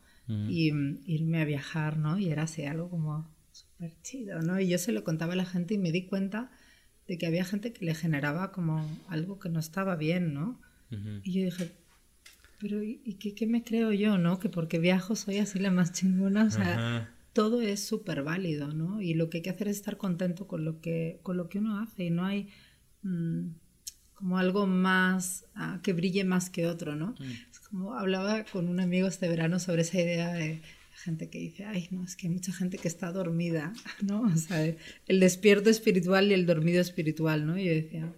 y 0.48 0.72
irme 1.08 1.42
a 1.42 1.46
viajar 1.46 1.98
no 1.98 2.20
y 2.20 2.30
era 2.30 2.44
así 2.44 2.64
algo 2.64 2.90
como 2.90 3.28
súper 3.80 4.02
chido 4.02 4.42
no 4.42 4.60
y 4.60 4.68
yo 4.68 4.78
se 4.78 4.92
lo 4.92 5.04
contaba 5.04 5.34
a 5.34 5.38
la 5.38 5.46
gente 5.46 5.76
y 5.76 5.78
me 5.78 5.92
di 5.92 6.06
cuenta 6.06 6.52
de 7.08 7.18
que 7.18 7.26
había 7.26 7.46
gente 7.46 7.74
que 7.74 7.86
le 7.86 7.96
generaba 7.96 8.52
como 8.52 8.86
algo 9.08 9.40
que 9.40 9.50
no 9.50 9.60
estaba 9.60 9.96
bien, 9.96 10.34
¿no? 10.34 10.62
Y 11.24 11.34
yo 11.34 11.46
dije, 11.46 11.72
pero 12.60 12.84
¿y, 12.84 13.16
qué, 13.16 13.48
me 13.48 13.64
creo 13.64 13.92
yo, 13.92 14.18
no? 14.20 14.40
Que 14.40 14.50
porque 14.50 14.78
viajo 14.80 15.16
soy 15.16 15.38
así 15.40 15.60
la 15.60 15.72
más 15.72 15.92
chingona, 15.92 16.46
o 16.46 16.52
sea, 16.52 17.12
todo 17.34 17.62
es 17.62 17.84
súper 17.84 18.22
válido, 18.22 18.74
¿no? 18.74 19.02
Y 19.02 19.16
lo 19.16 19.30
que 19.30 19.38
hay 19.38 19.42
que 19.42 19.50
hacer 19.50 19.68
es 19.68 19.78
estar 19.78 19.98
contento 19.98 20.48
con 20.48 20.66
lo 20.66 20.82
que, 20.82 21.20
con 21.24 21.36
lo 21.36 21.50
que 21.50 21.58
uno 21.58 21.80
hace 21.80 22.06
y 22.06 22.10
no 22.12 22.26
hay 22.26 22.50
mm, 23.02 23.50
como 24.14 24.38
algo 24.38 24.68
más, 24.68 25.46
ah, 25.56 25.80
que 25.82 25.94
brille 25.94 26.24
más 26.26 26.52
que 26.52 26.68
otro, 26.68 26.96
¿no? 26.96 27.16
Mm. 27.20 27.32
Es 27.52 27.60
como 27.60 27.96
hablaba 27.96 28.44
con 28.44 28.68
un 28.68 28.80
amigo 28.80 29.08
este 29.08 29.28
verano 29.30 29.58
sobre 29.58 29.82
esa 29.82 30.00
idea 30.00 30.32
de 30.34 30.62
gente 31.00 31.30
que 31.30 31.40
dice, 31.40 31.66
ay, 31.66 31.88
no, 31.92 32.04
es 32.04 32.16
que 32.16 32.28
hay 32.28 32.34
mucha 32.34 32.54
gente 32.54 32.78
que 32.78 32.88
está 32.88 33.12
dormida, 33.12 33.74
¿no? 34.02 34.22
O 34.22 34.38
sea, 34.38 34.64
el 35.08 35.20
despierto 35.20 35.70
espiritual 35.70 36.30
y 36.30 36.34
el 36.34 36.46
dormido 36.46 36.82
espiritual, 36.82 37.46
¿no? 37.48 37.58
Y 37.58 37.66
yo 37.66 37.74
decía, 37.74 38.14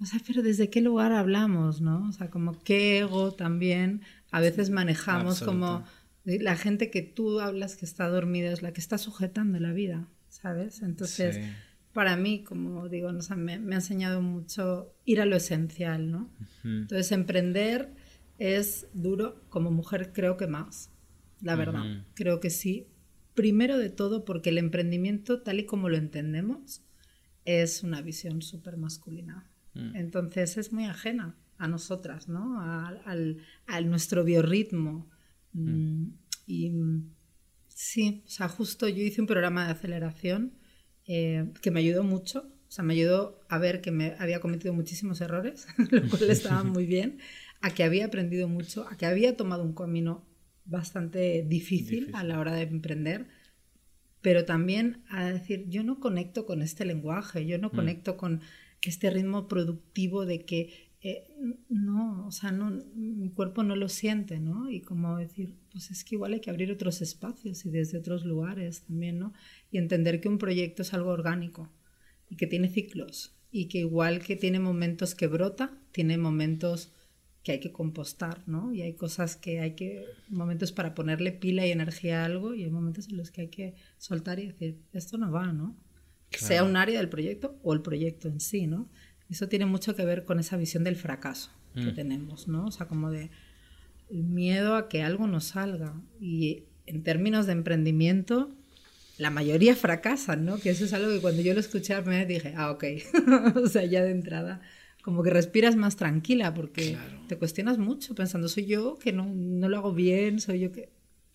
o 0.00 0.06
sea, 0.06 0.20
pero 0.26 0.42
¿desde 0.42 0.70
qué 0.70 0.80
lugar 0.80 1.12
hablamos, 1.12 1.80
no? 1.80 2.08
O 2.08 2.12
sea, 2.12 2.30
como 2.30 2.62
qué 2.62 3.00
ego 3.00 3.32
también 3.32 4.02
a 4.30 4.40
veces 4.40 4.70
manejamos 4.70 5.42
como 5.42 5.84
la 6.24 6.56
gente 6.56 6.90
que 6.90 7.02
tú 7.02 7.40
hablas 7.40 7.76
que 7.76 7.86
está 7.86 8.08
dormida 8.08 8.52
es 8.52 8.62
la 8.62 8.72
que 8.72 8.80
está 8.80 8.98
sujetando 8.98 9.58
la 9.58 9.72
vida, 9.72 10.06
¿sabes? 10.28 10.82
Entonces, 10.82 11.40
para 11.92 12.16
mí, 12.16 12.44
como 12.44 12.88
digo, 12.88 13.10
no, 13.12 13.22
me, 13.36 13.58
me, 13.58 13.74
ha 13.74 13.78
enseñado 13.78 14.20
mucho 14.20 14.94
ir 15.04 15.20
a 15.20 15.26
lo 15.26 15.36
esencial, 15.36 16.10
¿no? 16.10 16.30
Entonces, 16.62 17.10
emprender 17.12 17.94
es 18.38 18.86
duro, 18.92 19.42
como 19.48 19.70
mujer 19.70 20.12
creo 20.12 20.36
que 20.36 20.46
más 20.46 20.90
la 21.40 21.54
verdad. 21.54 22.04
Creo 22.14 22.40
que 22.40 22.50
sí. 22.50 22.88
Primero 23.34 23.78
de 23.78 23.90
todo 23.90 24.24
porque 24.24 24.50
el 24.50 24.58
emprendimiento, 24.58 25.42
tal 25.42 25.60
y 25.60 25.66
como 25.66 25.88
lo 25.88 25.96
entendemos, 25.96 26.82
es 27.44 27.82
una 27.82 28.02
visión 28.02 28.42
súper 28.42 28.76
masculina. 28.76 29.50
Mm. 29.74 29.96
Entonces 29.96 30.56
es 30.56 30.72
muy 30.72 30.84
ajena 30.84 31.36
a 31.56 31.68
nosotras, 31.68 32.28
¿no? 32.28 32.60
A, 32.60 33.80
nuestro 33.82 34.24
biorritmo. 34.24 35.08
Mm. 35.52 35.70
Mm, 35.70 36.18
y 36.46 36.72
sí, 37.68 38.22
o 38.26 38.28
sea, 38.28 38.48
justo 38.48 38.88
yo 38.88 39.02
hice 39.02 39.20
un 39.20 39.26
programa 39.26 39.66
de 39.66 39.72
aceleración 39.72 40.58
eh, 41.06 41.52
que 41.62 41.70
me 41.70 41.80
ayudó 41.80 42.04
mucho. 42.04 42.52
O 42.68 42.70
sea, 42.70 42.84
me 42.84 42.92
ayudó 42.94 43.40
a 43.48 43.58
ver 43.58 43.80
que 43.80 43.90
me 43.90 44.14
había 44.18 44.40
cometido 44.40 44.74
muchísimos 44.74 45.20
errores, 45.20 45.66
lo 45.90 46.08
cual 46.10 46.30
estaba 46.30 46.62
muy 46.64 46.86
bien, 46.86 47.18
a 47.62 47.70
que 47.70 47.82
había 47.82 48.06
aprendido 48.06 48.46
mucho, 48.48 48.86
a 48.88 48.96
que 48.96 49.06
había 49.06 49.36
tomado 49.36 49.64
un 49.64 49.74
camino 49.74 50.27
bastante 50.68 51.44
difícil, 51.46 52.10
a 52.14 52.22
la 52.22 52.38
hora 52.38 52.54
de 52.54 52.62
emprender, 52.62 53.26
pero 54.20 54.44
también 54.44 55.02
a 55.08 55.24
decir, 55.24 55.66
yo 55.68 55.82
no 55.82 56.00
conecto 56.00 56.46
con 56.46 56.62
este 56.62 56.84
lenguaje, 56.84 57.46
yo 57.46 57.58
no 57.58 57.68
mm. 57.68 57.76
conecto 57.76 58.16
con 58.16 58.40
este 58.82 59.10
ritmo 59.10 59.48
productivo 59.48 60.26
de 60.26 60.44
que 60.44 60.88
eh, 61.00 61.28
no, 61.68 62.26
o 62.26 62.32
sea, 62.32 62.50
no, 62.50 62.70
mi 62.94 63.30
cuerpo 63.30 63.62
no 63.62 63.76
lo 63.76 63.88
siente, 63.88 64.40
¿no? 64.40 64.68
Y 64.68 64.80
como 64.80 65.16
decir, 65.16 65.54
pues 65.70 65.90
es 65.92 66.04
que 66.04 66.16
igual 66.16 66.32
hay 66.32 66.40
que 66.40 66.50
abrir 66.50 66.72
otros 66.72 67.00
espacios 67.02 67.64
y 67.64 67.70
desde 67.70 67.98
otros 67.98 68.24
lugares 68.24 68.82
también, 68.82 69.18
¿no? 69.18 69.32
Y 69.70 69.78
entender 69.78 70.20
que 70.20 70.28
un 70.28 70.38
proyecto 70.38 70.82
es 70.82 70.92
algo 70.92 71.10
orgánico 71.10 71.70
y 72.28 72.36
que 72.36 72.48
tiene 72.48 72.68
ciclos 72.68 73.36
y 73.52 73.68
que 73.68 73.78
igual 73.78 74.18
que 74.18 74.34
tiene 74.34 74.58
momentos 74.58 75.14
que 75.14 75.28
brota, 75.28 75.78
tiene 75.92 76.18
momentos 76.18 76.92
que 77.48 77.52
hay 77.52 77.60
que 77.60 77.72
compostar, 77.72 78.42
¿no? 78.46 78.74
Y 78.74 78.82
hay 78.82 78.92
cosas 78.92 79.34
que 79.34 79.60
hay 79.60 79.70
que, 79.70 80.04
momentos 80.28 80.70
para 80.70 80.94
ponerle 80.94 81.32
pila 81.32 81.66
y 81.66 81.70
energía 81.70 82.20
a 82.20 82.26
algo 82.26 82.52
y 82.54 82.64
hay 82.64 82.68
momentos 82.68 83.08
en 83.08 83.16
los 83.16 83.30
que 83.30 83.40
hay 83.40 83.48
que 83.48 83.74
soltar 83.96 84.38
y 84.38 84.48
decir, 84.48 84.82
esto 84.92 85.16
no 85.16 85.32
va, 85.32 85.50
¿no? 85.54 85.74
Sea 86.30 86.62
un 86.62 86.76
área 86.76 86.98
del 86.98 87.08
proyecto 87.08 87.58
o 87.62 87.72
el 87.72 87.80
proyecto 87.80 88.28
en 88.28 88.40
sí, 88.40 88.66
¿no? 88.66 88.90
Eso 89.30 89.48
tiene 89.48 89.64
mucho 89.64 89.96
que 89.96 90.04
ver 90.04 90.26
con 90.26 90.38
esa 90.38 90.58
visión 90.58 90.84
del 90.84 90.96
fracaso 90.96 91.50
que 91.72 91.92
mm. 91.92 91.94
tenemos, 91.94 92.48
¿no? 92.48 92.66
O 92.66 92.70
sea, 92.70 92.86
como 92.86 93.10
de 93.10 93.30
el 94.10 94.24
miedo 94.24 94.76
a 94.76 94.90
que 94.90 95.02
algo 95.02 95.26
no 95.26 95.40
salga. 95.40 95.98
Y 96.20 96.64
en 96.84 97.02
términos 97.02 97.46
de 97.46 97.52
emprendimiento, 97.52 98.54
la 99.16 99.30
mayoría 99.30 99.74
fracasan, 99.74 100.44
¿no? 100.44 100.58
Que 100.58 100.68
eso 100.68 100.84
es 100.84 100.92
algo 100.92 101.08
que 101.08 101.22
cuando 101.22 101.40
yo 101.40 101.54
lo 101.54 101.60
escuché 101.60 101.96
primera 102.02 102.26
dije, 102.26 102.52
ah, 102.58 102.72
ok, 102.72 102.84
o 103.56 103.68
sea, 103.68 103.86
ya 103.86 104.02
de 104.02 104.10
entrada 104.10 104.60
como 105.02 105.22
que 105.22 105.30
respiras 105.30 105.76
más 105.76 105.96
tranquila 105.96 106.54
porque 106.54 106.98
te 107.28 107.36
cuestionas 107.36 107.78
mucho 107.78 108.14
pensando, 108.14 108.48
soy 108.48 108.66
yo 108.66 108.98
que 108.98 109.12
no, 109.12 109.26
no, 109.26 109.68
lo 109.68 109.78
hago 109.78 109.94
bien, 109.94 110.40
soy 110.40 110.60
yo 110.60 110.72
que... 110.72 110.90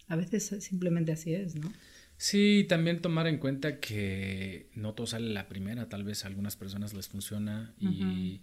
A 0.08 0.18
veces 0.18 0.54
simplemente 0.60 1.14
así 1.14 1.34
es, 1.34 1.56
¿no? 1.56 1.72
Sí, 2.18 2.66
también 2.68 3.02
tomar 3.02 3.26
en 3.28 3.38
cuenta 3.38 3.80
que 3.80 4.70
no 4.76 4.94
todo 4.94 5.08
sale 5.08 5.30
la 5.30 5.48
primera, 5.48 5.90
tal 5.90 6.04
vez 6.04 6.24
a 6.24 6.28
algunas 6.28 6.56
personas 6.56 6.94
les 6.94 7.08
funciona 7.08 7.74
y 7.80 8.42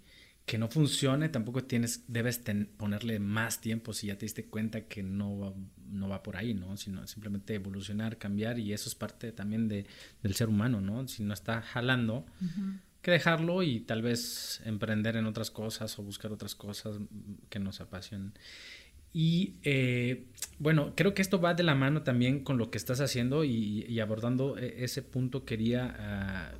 que 0.50 0.58
no 0.58 0.68
funcione 0.68 1.28
tampoco 1.28 1.62
tienes, 1.62 2.04
debes 2.08 2.42
ponerle 2.76 3.20
más 3.20 3.60
tiempo 3.60 3.92
si 3.92 4.08
ya 4.08 4.18
te 4.18 4.26
diste 4.26 4.46
cuenta 4.46 4.88
que 4.88 5.02
no 5.02 5.38
va, 5.38 5.54
no 5.88 6.08
va 6.08 6.22
por 6.24 6.36
ahí, 6.36 6.54
¿no? 6.54 6.76
Sino 6.76 7.06
simplemente 7.06 7.54
evolucionar, 7.54 8.18
cambiar 8.18 8.58
y 8.58 8.72
eso 8.72 8.88
es 8.88 8.96
parte 8.96 9.30
también 9.30 9.68
de, 9.68 9.86
del 10.22 10.34
ser 10.34 10.48
humano, 10.48 10.80
¿no? 10.80 11.06
Si 11.06 11.22
no 11.22 11.34
está 11.34 11.62
jalando 11.62 12.26
que 13.02 13.10
dejarlo 13.10 13.62
y 13.62 13.80
tal 13.80 14.02
vez 14.02 14.60
emprender 14.64 15.16
en 15.16 15.26
otras 15.26 15.50
cosas 15.50 15.98
o 15.98 16.02
buscar 16.02 16.32
otras 16.32 16.54
cosas 16.54 16.98
que 17.48 17.58
nos 17.58 17.80
apasionen. 17.80 18.32
Y 19.12 19.54
eh, 19.64 20.26
bueno, 20.58 20.92
creo 20.94 21.14
que 21.14 21.22
esto 21.22 21.40
va 21.40 21.54
de 21.54 21.62
la 21.62 21.74
mano 21.74 22.02
también 22.02 22.44
con 22.44 22.58
lo 22.58 22.70
que 22.70 22.78
estás 22.78 23.00
haciendo 23.00 23.44
y, 23.44 23.98
abordando 23.98 24.56
e, 24.56 24.84
ese 24.84 25.02
punto 25.02 25.44
quería 25.44 25.96
ah, 25.98 26.52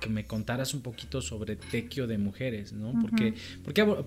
que 0.00 0.08
me 0.08 0.24
contaras 0.24 0.74
un 0.74 0.82
poquito 0.82 1.20
sobre 1.20 1.56
tequio 1.56 2.06
de 2.06 2.18
mujeres, 2.18 2.72
¿no? 2.72 2.92
porque, 3.00 3.34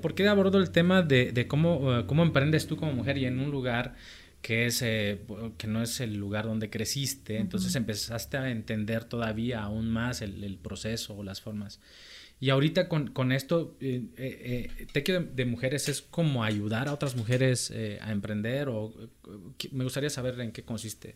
porque, 0.02 0.28
abordo 0.28 0.60
el 0.60 0.72
tema 0.72 1.02
de, 1.02 1.32
de 1.34 1.48
cómo, 1.48 1.92
ah, 1.92 2.08
cómo 2.08 2.24
emprendes 2.24 2.68
tú 2.68 2.78
como 2.78 2.94
mujer 2.94 3.18
y 3.18 3.26
en 3.26 3.40
un 3.40 3.52
lugar 3.52 3.96
que, 4.46 4.68
es, 4.68 4.84
eh, 4.84 5.26
que 5.58 5.66
no 5.66 5.82
es 5.82 6.00
el 6.02 6.18
lugar 6.18 6.46
donde 6.46 6.70
creciste, 6.70 7.40
entonces 7.40 7.76
empezaste 7.76 8.38
a 8.38 8.52
entender 8.52 9.04
todavía 9.04 9.64
aún 9.64 9.90
más 9.90 10.22
el, 10.22 10.60
proceso 10.62 11.16
o 11.16 11.24
las 11.24 11.42
formas. 11.42 11.80
Y 12.40 12.52
ahorita 12.52 12.88
con, 12.88 13.08
con 13.08 13.32
esto, 13.32 13.76
eh, 13.80 14.06
eh, 14.18 14.88
Tequio 14.94 15.24
de, 15.24 15.46
Mujeres 15.46 15.90
es 15.90 16.04
como 16.04 16.44
ayudar 16.44 16.90
a 16.90 16.94
otras 16.94 17.16
mujeres 17.16 17.74
a 18.02 18.12
emprender 18.12 18.70
o 18.70 18.94
me 19.72 19.84
gustaría 19.84 20.12
saber 20.12 20.40
en 20.40 20.52
qué 20.52 20.62
consiste. 20.62 21.16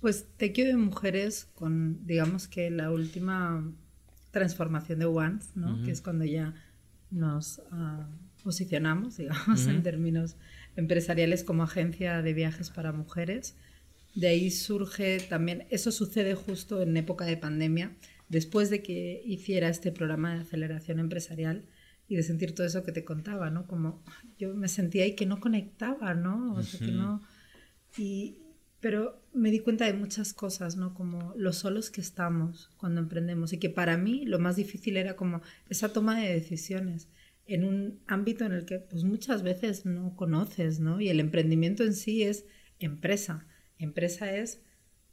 Pues 0.00 0.24
Tequio 0.38 0.64
de 0.64 0.76
Mujeres 0.76 1.48
con, 1.54 2.06
digamos 2.06 2.48
que 2.48 2.70
la 2.70 2.90
última 2.90 3.70
transformación 4.30 5.00
de 5.00 5.04
Once, 5.04 5.50
¿no? 5.54 5.82
Que 5.82 5.90
es 5.90 6.00
cuando 6.00 6.24
ya 6.24 6.54
nos 7.10 7.60
ah, 7.72 8.08
posicionamos, 8.42 9.18
digamos, 9.18 9.66
en 9.66 9.82
términos 9.82 10.36
empresariales 10.78 11.42
como 11.42 11.64
agencia 11.64 12.22
de 12.22 12.32
viajes 12.32 12.70
para 12.70 12.92
mujeres. 12.92 13.56
De 14.14 14.28
ahí 14.28 14.48
surge 14.52 15.18
también, 15.18 15.66
eso 15.70 15.90
sucede 15.90 16.36
justo 16.36 16.80
en 16.80 16.96
época 16.96 17.24
de 17.24 17.36
pandemia, 17.36 17.96
después 18.28 18.70
de 18.70 18.80
que 18.80 19.20
hiciera 19.26 19.68
este 19.68 19.90
programa 19.90 20.34
de 20.34 20.42
aceleración 20.42 21.00
empresarial 21.00 21.64
y 22.06 22.14
de 22.14 22.22
sentir 22.22 22.54
todo 22.54 22.64
eso 22.64 22.84
que 22.84 22.92
te 22.92 23.04
contaba, 23.04 23.50
¿no? 23.50 23.66
Como 23.66 24.04
yo 24.38 24.54
me 24.54 24.68
sentía 24.68 25.02
ahí 25.02 25.16
que 25.16 25.26
no 25.26 25.40
conectaba, 25.40 26.14
¿no? 26.14 26.54
O 26.54 26.62
sea, 26.62 26.78
que 26.78 26.92
no... 26.92 27.22
Y, 27.96 28.38
pero 28.78 29.20
me 29.34 29.50
di 29.50 29.58
cuenta 29.58 29.84
de 29.84 29.94
muchas 29.94 30.32
cosas, 30.32 30.76
¿no? 30.76 30.94
Como 30.94 31.34
los 31.36 31.56
solos 31.56 31.90
que 31.90 32.00
estamos 32.00 32.70
cuando 32.76 33.00
emprendemos 33.00 33.52
y 33.52 33.58
que 33.58 33.68
para 33.68 33.96
mí 33.96 34.24
lo 34.26 34.38
más 34.38 34.54
difícil 34.54 34.96
era 34.96 35.16
como 35.16 35.42
esa 35.68 35.92
toma 35.92 36.20
de 36.20 36.32
decisiones 36.32 37.08
en 37.48 37.64
un 37.64 38.00
ámbito 38.06 38.44
en 38.44 38.52
el 38.52 38.66
que 38.66 38.78
pues 38.78 39.04
muchas 39.04 39.42
veces 39.42 39.86
no 39.86 40.14
conoces, 40.14 40.80
¿no? 40.80 41.00
Y 41.00 41.08
el 41.08 41.18
emprendimiento 41.18 41.82
en 41.82 41.94
sí 41.94 42.22
es 42.22 42.44
empresa. 42.78 43.46
Empresa 43.78 44.32
es 44.32 44.62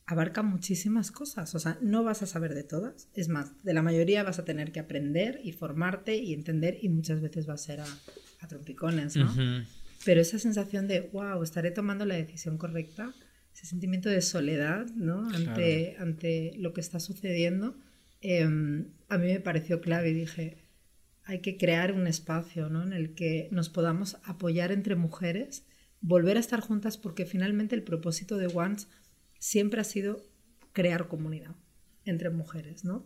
abarca 0.05 0.43
muchísimas 0.43 1.11
cosas. 1.11 1.55
O 1.55 1.59
sea, 1.59 1.79
no 1.81 2.03
vas 2.03 2.21
a 2.21 2.27
saber 2.27 2.53
de 2.53 2.63
todas. 2.63 3.09
Es 3.15 3.29
más, 3.29 3.63
de 3.63 3.73
la 3.73 3.81
mayoría 3.81 4.23
vas 4.23 4.37
a 4.37 4.45
tener 4.45 4.71
que 4.71 4.81
aprender 4.81 5.39
y 5.43 5.53
formarte 5.53 6.17
y 6.17 6.33
entender 6.33 6.77
y 6.81 6.89
muchas 6.89 7.21
veces 7.21 7.49
va 7.49 7.53
a 7.53 7.57
ser 7.57 7.79
a, 7.79 7.87
trompicones, 8.47 9.15
¿no? 9.15 9.33
Pero 10.03 10.21
esa 10.21 10.37
sensación 10.37 10.87
de, 10.87 11.09
wow, 11.11 11.41
estaré 11.41 11.71
tomando 11.71 12.05
la 12.05 12.13
decisión 12.13 12.59
correcta, 12.59 13.11
ese 13.51 13.65
sentimiento 13.65 14.07
de 14.07 14.21
soledad, 14.21 14.85
¿no? 14.93 15.27
Ante, 15.29 15.95
ante 15.97 16.51
lo 16.57 16.71
que 16.71 16.81
está 16.81 16.99
sucediendo, 16.99 17.75
em, 18.21 18.89
a 19.09 19.17
mí 19.17 19.33
me 19.33 19.39
pareció 19.39 19.81
clave 19.81 20.11
y 20.11 20.13
dije, 20.13 20.64
hay 21.25 21.41
que 21.41 21.57
crear 21.57 21.91
un 21.91 22.07
espacio, 22.07 22.69
¿no? 22.69 22.83
En 22.83 22.93
el 22.93 23.15
que 23.15 23.49
nos 23.51 23.69
podamos 23.69 24.17
apoyar 24.23 24.71
entre 24.71 24.95
mujeres, 24.95 25.65
volver 26.01 26.37
a 26.37 26.39
estar 26.39 26.61
juntas, 26.61 26.97
porque 26.97 27.25
finalmente 27.25 27.75
el 27.75 27.83
propósito 27.83 28.37
de 28.37 28.47
Once 28.47 28.87
siempre 29.39 29.81
ha 29.81 29.83
sido 29.83 30.23
crear 30.71 31.07
comunidad 31.07 31.55
entre 32.05 32.29
mujeres, 32.29 32.85
¿no? 32.85 33.05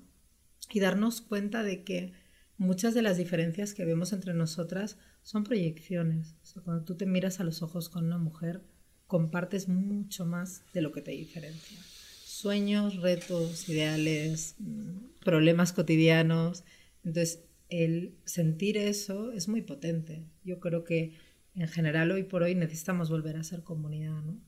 Y 0.71 0.81
darnos 0.81 1.21
cuenta 1.21 1.63
de 1.63 1.83
que 1.83 2.11
muchas 2.57 2.93
de 2.93 3.01
las 3.01 3.17
diferencias 3.17 3.73
que 3.73 3.85
vemos 3.85 4.11
entre 4.11 4.33
nosotras 4.33 4.97
son 5.21 5.43
proyecciones. 5.43 6.35
cuando 6.63 6.83
tú 6.83 6.95
te 6.95 7.05
miras 7.05 7.39
a 7.39 7.43
los 7.43 7.61
ojos 7.61 7.87
con 7.89 8.05
una 8.05 8.17
mujer, 8.17 8.61
compartes 9.07 9.67
mucho 9.67 10.25
más 10.25 10.63
de 10.73 10.81
lo 10.81 10.91
que 10.91 11.01
te 11.01 11.11
diferencia. 11.11 11.79
Sueños, 12.25 12.97
retos, 12.97 13.67
ideales, 13.69 14.55
mm, 14.59 15.23
problemas 15.23 15.73
cotidianos. 15.73 16.63
Entonces, 17.03 17.43
el 17.69 18.15
sentir 18.25 18.77
eso 18.77 19.31
es 19.31 19.47
muy 19.47 19.61
potente. 19.61 20.25
Yo 20.43 20.59
creo 20.59 20.83
que 20.83 21.13
en 21.55 21.67
general 21.67 22.11
hoy 22.11 22.23
por 22.23 22.43
hoy 22.43 22.55
necesitamos 22.55 23.09
volver 23.09 23.37
a 23.37 23.43
ser 23.43 23.63
comunidad, 23.63 24.21
¿no? 24.23 24.39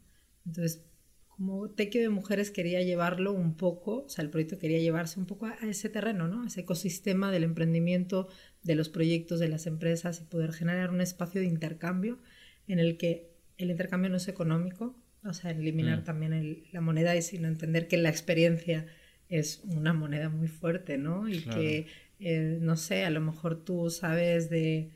Entonces, 0.45 0.85
como 1.27 1.69
Tequio 1.69 2.01
de 2.01 2.09
Mujeres 2.09 2.51
quería 2.51 2.81
llevarlo 2.81 3.31
un 3.33 3.55
poco, 3.55 4.03
o 4.05 4.09
sea, 4.09 4.23
el 4.23 4.29
proyecto 4.29 4.59
quería 4.59 4.79
llevarse 4.79 5.19
un 5.19 5.25
poco 5.25 5.45
a, 5.47 5.53
ese 5.63 5.89
terreno, 5.89 6.27
¿no? 6.27 6.43
A 6.43 6.47
ese 6.47 6.61
ecosistema 6.61 7.31
del 7.31 7.43
emprendimiento, 7.43 8.27
de 8.63 8.75
los 8.75 8.89
proyectos, 8.89 9.39
de 9.39 9.49
las 9.49 9.65
empresas 9.67 10.21
y 10.21 10.25
poder 10.25 10.51
generar 10.51 10.89
un 10.89 11.01
espacio 11.01 11.41
de 11.41 11.47
intercambio 11.47 12.19
en 12.67 12.79
el 12.79 12.97
que 12.97 13.31
el 13.57 13.71
intercambio 13.71 14.09
no 14.09 14.17
es 14.17 14.27
económico, 14.27 14.95
o 15.23 15.33
sea, 15.33 15.51
eliminar 15.51 16.01
mm. 16.01 16.03
también 16.03 16.63
la 16.71 16.81
moneda 16.81 17.15
y 17.15 17.21
sino 17.21 17.47
entender 17.47 17.87
que 17.87 17.97
la 17.97 18.09
experiencia 18.09 18.87
es 19.29 19.61
una 19.63 19.93
moneda 19.93 20.29
muy 20.29 20.47
fuerte, 20.47 20.97
¿no? 20.97 21.29
Y 21.29 21.41
que, 21.41 21.87
eh, 22.21 22.59
no 22.61 22.77
sé, 22.77 23.03
a 23.03 23.09
lo 23.09 23.19
mejor 23.19 23.63
tú 23.63 23.89
sabes 23.89 24.49
de 24.49 24.91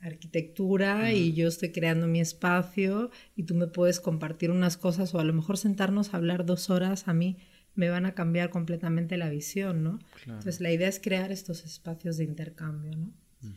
arquitectura 0.00 1.12
y 1.12 1.32
yo 1.32 1.48
estoy 1.48 1.72
creando 1.72 2.06
mi 2.06 2.20
espacio 2.20 3.10
y 3.36 3.44
tú 3.44 3.54
me 3.54 3.66
puedes 3.66 4.00
compartir 4.00 4.50
unas 4.50 4.76
cosas 4.76 5.14
o 5.14 5.20
a 5.20 5.24
lo 5.24 5.32
mejor 5.32 5.58
sentarnos 5.58 6.12
a 6.12 6.16
hablar 6.16 6.46
dos 6.46 6.70
horas 6.70 7.08
a 7.08 7.12
mí 7.12 7.38
me 7.74 7.88
van 7.88 8.04
a 8.06 8.14
cambiar 8.14 8.50
completamente 8.50 9.16
la 9.16 9.30
visión, 9.30 9.82
¿no? 9.82 9.98
Entonces 10.26 10.60
la 10.60 10.72
idea 10.72 10.88
es 10.88 11.00
crear 11.00 11.32
estos 11.32 11.64
espacios 11.64 12.16
de 12.16 12.24
intercambio, 12.24 12.96
¿no? 12.96 13.12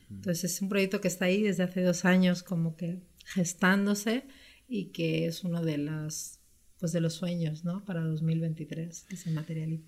Entonces 0.10 0.46
es 0.46 0.62
un 0.62 0.70
proyecto 0.70 1.02
que 1.02 1.10
está 1.10 1.26
ahí 1.26 1.42
desde 1.42 1.64
hace 1.64 1.82
dos 1.82 2.06
años 2.06 2.42
como 2.42 2.78
que 2.78 3.02
gestándose 3.26 4.26
y 4.68 4.92
que 4.92 5.26
es 5.26 5.44
uno 5.44 5.62
de 5.62 5.78
las 5.78 6.40
pues 6.80 6.94
de 6.94 7.02
los 7.02 7.14
sueños, 7.14 7.66
¿no? 7.66 7.84
Para 7.84 8.02
2023 8.02 9.04
que 9.10 9.18
se 9.18 9.32
materialice. 9.32 9.84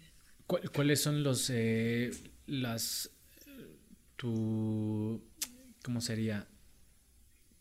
¿Cuáles 0.47 1.01
son 1.01 1.23
los 1.23 1.49
eh, 1.49 2.11
las 2.47 3.11
tu 4.15 5.21
¿cómo 5.83 6.01
sería? 6.01 6.47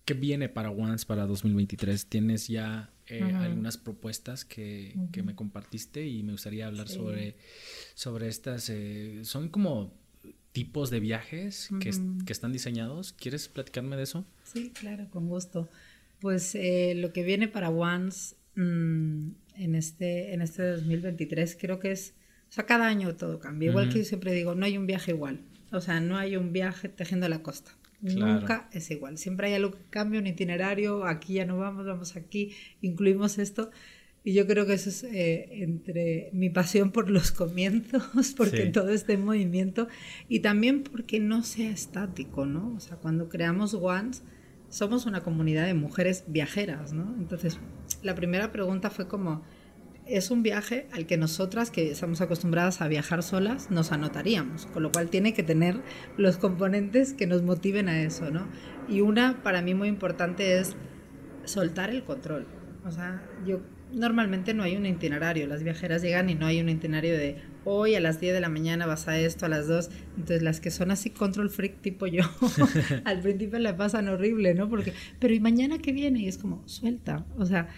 ¿Qué 0.07 0.14
viene 0.14 0.49
para 0.49 0.70
Once 0.70 1.05
para 1.07 1.26
2023? 1.26 2.07
¿Tienes 2.07 2.49
ya 2.49 2.91
eh, 3.07 3.22
algunas 3.22 3.76
propuestas 3.76 4.45
que, 4.45 4.95
me 5.22 5.35
compartiste 5.35 6.07
y 6.07 6.22
me 6.22 6.32
gustaría 6.32 6.66
hablar 6.66 6.89
sobre, 6.89 7.37
sobre 7.95 8.28
estas? 8.28 8.70
Eh, 8.70 9.20
son 9.24 9.49
como 9.49 9.95
tipos 10.53 10.91
de 10.91 11.01
viajes 11.01 11.68
que, 11.80 11.91
están 12.32 12.53
diseñados. 12.53 13.12
¿Quieres 13.12 13.49
platicarme 13.49 13.97
de 13.97 14.05
eso? 14.05 14.24
Sí, 14.45 14.70
claro, 14.70 15.09
con 15.11 15.28
gusto. 15.28 15.68
Pues 16.20 16.55
eh, 16.55 16.95
lo 16.97 17.12
que 17.12 17.22
viene 17.24 17.49
para 17.49 17.70
Once 17.70 18.37
mm, 18.57 19.30
en, 19.57 19.74
este, 19.74 20.32
en 20.32 20.41
este 20.41 20.62
2023 20.62 21.57
creo 21.61 21.78
que 21.78 21.93
es, 21.93 22.14
o 22.55 22.57
sea, 22.57 22.66
cada 22.66 22.86
año 22.86 23.16
todo 23.16 23.40
cambia. 23.40 23.70
Igual 23.70 23.88
que 23.88 23.98
yo 23.98 24.05
siempre 24.05 24.32
digo, 24.32 24.55
no 24.55 24.64
hay 24.64 24.78
un 24.78 24.86
viaje 24.86 25.11
igual. 25.11 25.40
O 25.72 25.80
sea, 25.80 25.98
no 25.98 26.16
hay 26.16 26.36
un 26.36 26.52
viaje 26.52 26.88
tejiendo 26.88 27.28
la 27.28 27.42
costa. 27.42 27.72
Nunca 28.00 28.68
es 28.70 28.92
igual. 28.92 29.18
Siempre 29.18 29.48
hay 29.48 29.55
algo 29.55 29.72
que 29.72 29.82
cambia, 29.90 30.20
un 30.20 30.28
itinerario, 30.28 31.05
aquí 31.05 31.34
ya 31.34 31.46
no 31.46 31.59
vamos, 31.59 31.84
vamos 31.84 32.14
aquí, 32.14 32.52
incluimos 32.80 33.38
esto. 33.38 33.72
Y 34.22 34.34
yo 34.34 34.46
creo 34.46 34.66
que 34.66 34.74
eso 34.74 34.88
es 34.88 35.02
eh, 35.02 35.64
entre 35.64 36.30
mi 36.32 36.48
pasión 36.48 36.92
por 36.92 37.11
los 37.11 37.32
comienzos, 37.32 38.34
porque 38.36 38.66
todo 38.66 38.90
esté 38.90 39.14
en 39.14 39.24
movimiento, 39.24 39.88
y 40.28 40.38
también 40.38 40.84
porque 40.84 41.18
no 41.18 41.42
sea 41.42 41.72
estático, 41.72 42.46
¿no? 42.46 42.72
O 42.76 42.78
sea, 42.78 42.98
cuando 42.98 43.28
creamos 43.28 43.74
Once, 43.74 44.22
somos 44.68 45.07
una 45.07 45.24
comunidad 45.24 45.66
de 45.66 45.74
mujeres 45.74 46.22
viajeras, 46.28 46.92
¿no? 46.92 47.16
Entonces, 47.18 47.59
la 48.05 48.14
primera 48.14 48.52
pregunta 48.52 48.90
fue 48.90 49.09
como, 49.09 49.42
es 50.07 50.30
un 50.30 50.42
viaje 50.42 50.86
al 50.92 51.07
que 51.07 51.16
nosotras, 51.16 51.70
que 51.70 51.90
estamos 51.90 52.20
acostumbradas 52.20 52.80
a 52.80 52.88
viajar 52.88 53.22
solas, 53.22 53.70
nos 53.70 53.92
anotaríamos, 53.92 54.66
con 54.66 54.82
lo 54.82 54.92
cual 54.92 55.09
tiene 55.09 55.32
que 55.32 55.42
tener 55.42 55.80
los 56.16 56.36
componentes 56.36 57.14
que 57.14 57.26
nos 57.26 57.42
motiven 57.42 57.88
a 57.88 58.02
eso, 58.02 58.30
¿no? 58.30 58.46
Y 58.88 59.00
una 59.00 59.42
para 59.42 59.62
mí 59.62 59.74
muy 59.74 59.88
importante 59.88 60.59
es 60.59 60.76
soltar 61.44 61.90
el 61.90 62.05
control. 62.05 62.46
O 62.84 62.90
sea, 62.90 63.22
yo 63.46 63.61
normalmente 63.92 64.55
no 64.55 64.62
hay 64.62 64.76
un 64.76 64.86
itinerario, 64.86 65.46
las 65.46 65.62
viajeras 65.62 66.02
llegan 66.02 66.28
y 66.28 66.34
no 66.34 66.46
hay 66.46 66.61
un 66.61 66.68
itinerario 66.68 67.16
de 67.16 67.36
hoy 67.64 67.94
a 67.94 68.00
las 68.00 68.20
10 68.20 68.34
de 68.34 68.40
la 68.40 68.48
mañana 68.48 68.86
vas 68.86 69.09
a 69.09 69.18
esto, 69.18 69.46
a 69.46 69.48
las 69.48 69.68
2, 69.68 69.90
entonces 70.16 70.42
las 70.42 70.61
que 70.61 70.70
son 70.70 70.90
así 70.90 71.11
control 71.11 71.48
freak 71.48 71.80
tipo 71.80 72.07
yo, 72.07 72.24
al 73.05 73.20
principio 73.20 73.59
le 73.59 73.72
pasan 73.72 74.09
horrible, 74.09 74.55
¿no? 74.55 74.68
Porque, 74.68 74.92
pero 75.18 75.32
¿y 75.32 75.40
mañana 75.40 75.78
qué 75.78 75.92
viene? 75.92 76.20
Y 76.20 76.28
es 76.28 76.38
como, 76.38 76.66
suelta, 76.66 77.24
o 77.38 77.46
sea, 77.46 77.68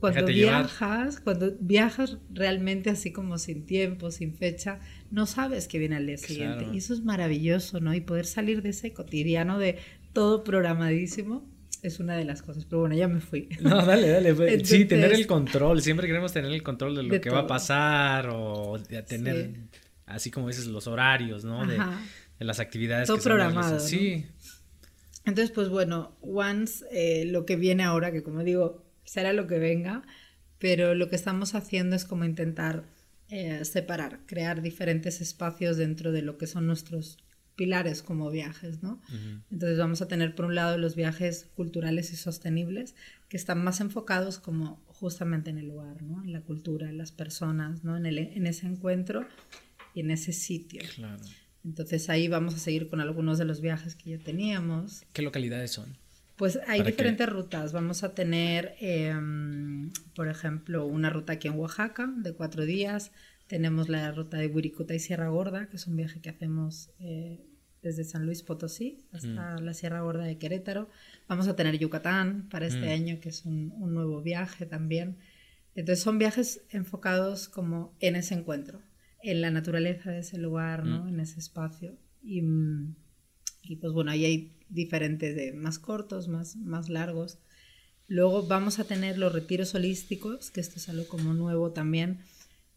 cuando 0.00 0.26
viajas, 0.26 1.20
cuando 1.20 1.52
viajas 1.60 2.16
realmente 2.32 2.90
así 2.90 3.12
como 3.12 3.38
sin 3.38 3.66
tiempo, 3.66 4.10
sin 4.10 4.34
fecha, 4.34 4.80
no 5.10 5.26
sabes 5.26 5.68
qué 5.68 5.78
viene 5.78 5.96
al 5.96 6.06
día 6.06 6.16
siguiente. 6.16 6.66
Y 6.72 6.78
eso 6.78 6.94
es 6.94 7.04
maravilloso, 7.04 7.80
¿no? 7.80 7.94
Y 7.94 8.00
poder 8.00 8.24
salir 8.24 8.62
de 8.62 8.70
ese 8.70 8.92
cotidiano 8.92 9.58
de 9.58 9.78
todo 10.12 10.42
programadísimo 10.42 11.46
es 11.82 12.00
una 12.00 12.16
de 12.16 12.24
las 12.24 12.42
cosas. 12.42 12.64
Pero 12.64 12.80
bueno, 12.80 12.94
ya 12.94 13.08
me 13.08 13.20
fui. 13.20 13.48
No, 13.60 13.84
dale, 13.84 14.08
dale. 14.08 14.64
sí, 14.64 14.86
tener 14.86 15.12
el 15.12 15.26
control. 15.26 15.82
Siempre 15.82 16.06
queremos 16.06 16.32
tener 16.32 16.50
el 16.50 16.62
control 16.62 16.96
de 16.96 17.02
lo 17.02 17.20
que 17.20 17.30
va 17.30 17.40
a 17.40 17.46
pasar 17.46 18.30
o 18.32 18.78
de 18.78 19.02
tener, 19.02 19.52
así 20.06 20.30
como 20.30 20.48
dices, 20.48 20.66
los 20.66 20.86
horarios, 20.86 21.44
¿no? 21.44 21.66
De, 21.66 21.78
las 22.38 22.58
actividades. 22.58 23.06
Todo 23.06 23.18
programado. 23.18 23.80
Sí. 23.80 24.24
Entonces, 25.26 25.50
pues 25.50 25.68
bueno, 25.68 26.16
once 26.22 26.86
eh, 26.90 27.26
lo 27.26 27.44
que 27.44 27.56
viene 27.56 27.82
ahora, 27.82 28.10
que 28.10 28.22
como 28.22 28.42
digo, 28.42 28.89
será 29.10 29.32
lo 29.32 29.48
que 29.48 29.58
venga, 29.58 30.04
pero 30.60 30.94
lo 30.94 31.08
que 31.10 31.16
estamos 31.16 31.56
haciendo 31.56 31.96
es 31.96 32.04
como 32.04 32.24
intentar 32.24 32.84
eh, 33.28 33.64
separar, 33.64 34.20
crear 34.24 34.62
diferentes 34.62 35.20
espacios 35.20 35.76
dentro 35.78 36.12
de 36.12 36.22
lo 36.22 36.38
que 36.38 36.46
son 36.46 36.68
nuestros 36.68 37.18
pilares 37.56 38.02
como 38.02 38.30
viajes, 38.30 38.84
¿no? 38.84 39.02
Entonces 39.50 39.78
vamos 39.78 40.00
a 40.00 40.06
tener 40.06 40.36
por 40.36 40.44
un 40.44 40.54
lado 40.54 40.78
los 40.78 40.94
viajes 40.94 41.48
culturales 41.56 42.12
y 42.12 42.16
sostenibles 42.16 42.94
que 43.28 43.36
están 43.36 43.64
más 43.64 43.80
enfocados 43.80 44.38
como 44.38 44.80
justamente 44.86 45.50
en 45.50 45.58
el 45.58 45.66
lugar, 45.66 46.02
¿no? 46.02 46.22
En 46.22 46.32
la 46.32 46.42
cultura, 46.42 46.88
en 46.88 46.96
las 46.96 47.10
personas, 47.10 47.82
¿no? 47.82 47.96
En, 47.96 48.06
el, 48.06 48.18
en 48.18 48.46
ese 48.46 48.68
encuentro 48.68 49.26
y 49.92 50.00
en 50.00 50.12
ese 50.12 50.32
sitio. 50.32 50.82
Claro. 50.94 51.22
Entonces 51.64 52.08
ahí 52.10 52.28
vamos 52.28 52.54
a 52.54 52.58
seguir 52.58 52.88
con 52.88 53.00
algunos 53.00 53.38
de 53.38 53.44
los 53.44 53.60
viajes 53.60 53.96
que 53.96 54.10
ya 54.10 54.18
teníamos. 54.18 55.02
¿Qué 55.12 55.22
localidades 55.22 55.72
son? 55.72 55.96
Pues 56.40 56.58
hay 56.66 56.82
diferentes 56.82 57.28
rutas. 57.28 57.74
Vamos 57.74 58.02
a 58.02 58.14
tener, 58.14 58.74
em, 58.80 59.92
por 60.14 60.26
ejemplo, 60.26 60.86
una 60.86 61.10
ruta 61.10 61.34
aquí 61.34 61.48
en 61.48 61.58
Oaxaca 61.58 62.10
de 62.16 62.32
cuatro 62.32 62.64
días. 62.64 63.12
Tenemos 63.46 63.90
la 63.90 64.10
ruta 64.10 64.38
de 64.38 64.46
Wirikuta 64.46 64.94
y 64.94 65.00
Sierra 65.00 65.28
Gorda, 65.28 65.68
que 65.68 65.76
es 65.76 65.86
un 65.86 65.96
viaje 65.96 66.22
que 66.22 66.30
hacemos 66.30 66.92
eh, 66.98 67.44
desde 67.82 68.04
San 68.04 68.24
Luis 68.24 68.42
Potosí 68.42 69.04
hasta 69.12 69.58
mm. 69.58 69.64
la 69.64 69.74
Sierra 69.74 70.00
Gorda 70.00 70.24
de 70.24 70.38
Querétaro. 70.38 70.88
Vamos 71.28 71.46
a 71.46 71.56
tener 71.56 71.76
Yucatán 71.76 72.48
para 72.48 72.66
este 72.66 72.86
mm. 72.86 73.02
año, 73.02 73.20
que 73.20 73.28
es 73.28 73.44
un, 73.44 73.74
nuevo 73.92 74.22
viaje 74.22 74.64
también. 74.64 75.18
Entonces 75.74 76.02
son 76.02 76.16
viajes 76.18 76.62
enfocados 76.70 77.50
como 77.50 77.94
en 78.00 78.16
ese 78.16 78.32
encuentro, 78.32 78.80
en 79.22 79.42
la 79.42 79.50
naturaleza 79.50 80.10
de 80.10 80.20
ese 80.20 80.38
lugar, 80.38 80.86
¿no? 80.86 81.04
Mm. 81.04 81.08
En 81.08 81.20
ese 81.20 81.38
espacio. 81.38 81.98
Y, 82.22 82.42
y 83.62 83.76
pues 83.76 83.92
bueno, 83.92 84.10
ahí 84.10 84.24
hay 84.24 84.52
diferentes 84.68 85.34
de 85.36 85.52
más 85.52 85.78
cortos, 85.78 86.28
más, 86.28 86.56
más 86.56 86.88
largos. 86.88 87.38
Luego 88.06 88.46
vamos 88.46 88.78
a 88.78 88.84
tener 88.84 89.18
los 89.18 89.32
retiros 89.32 89.74
holísticos, 89.74 90.50
que 90.50 90.60
esto 90.60 90.76
es 90.76 90.88
algo 90.88 91.06
como 91.06 91.34
nuevo 91.34 91.72
también, 91.72 92.20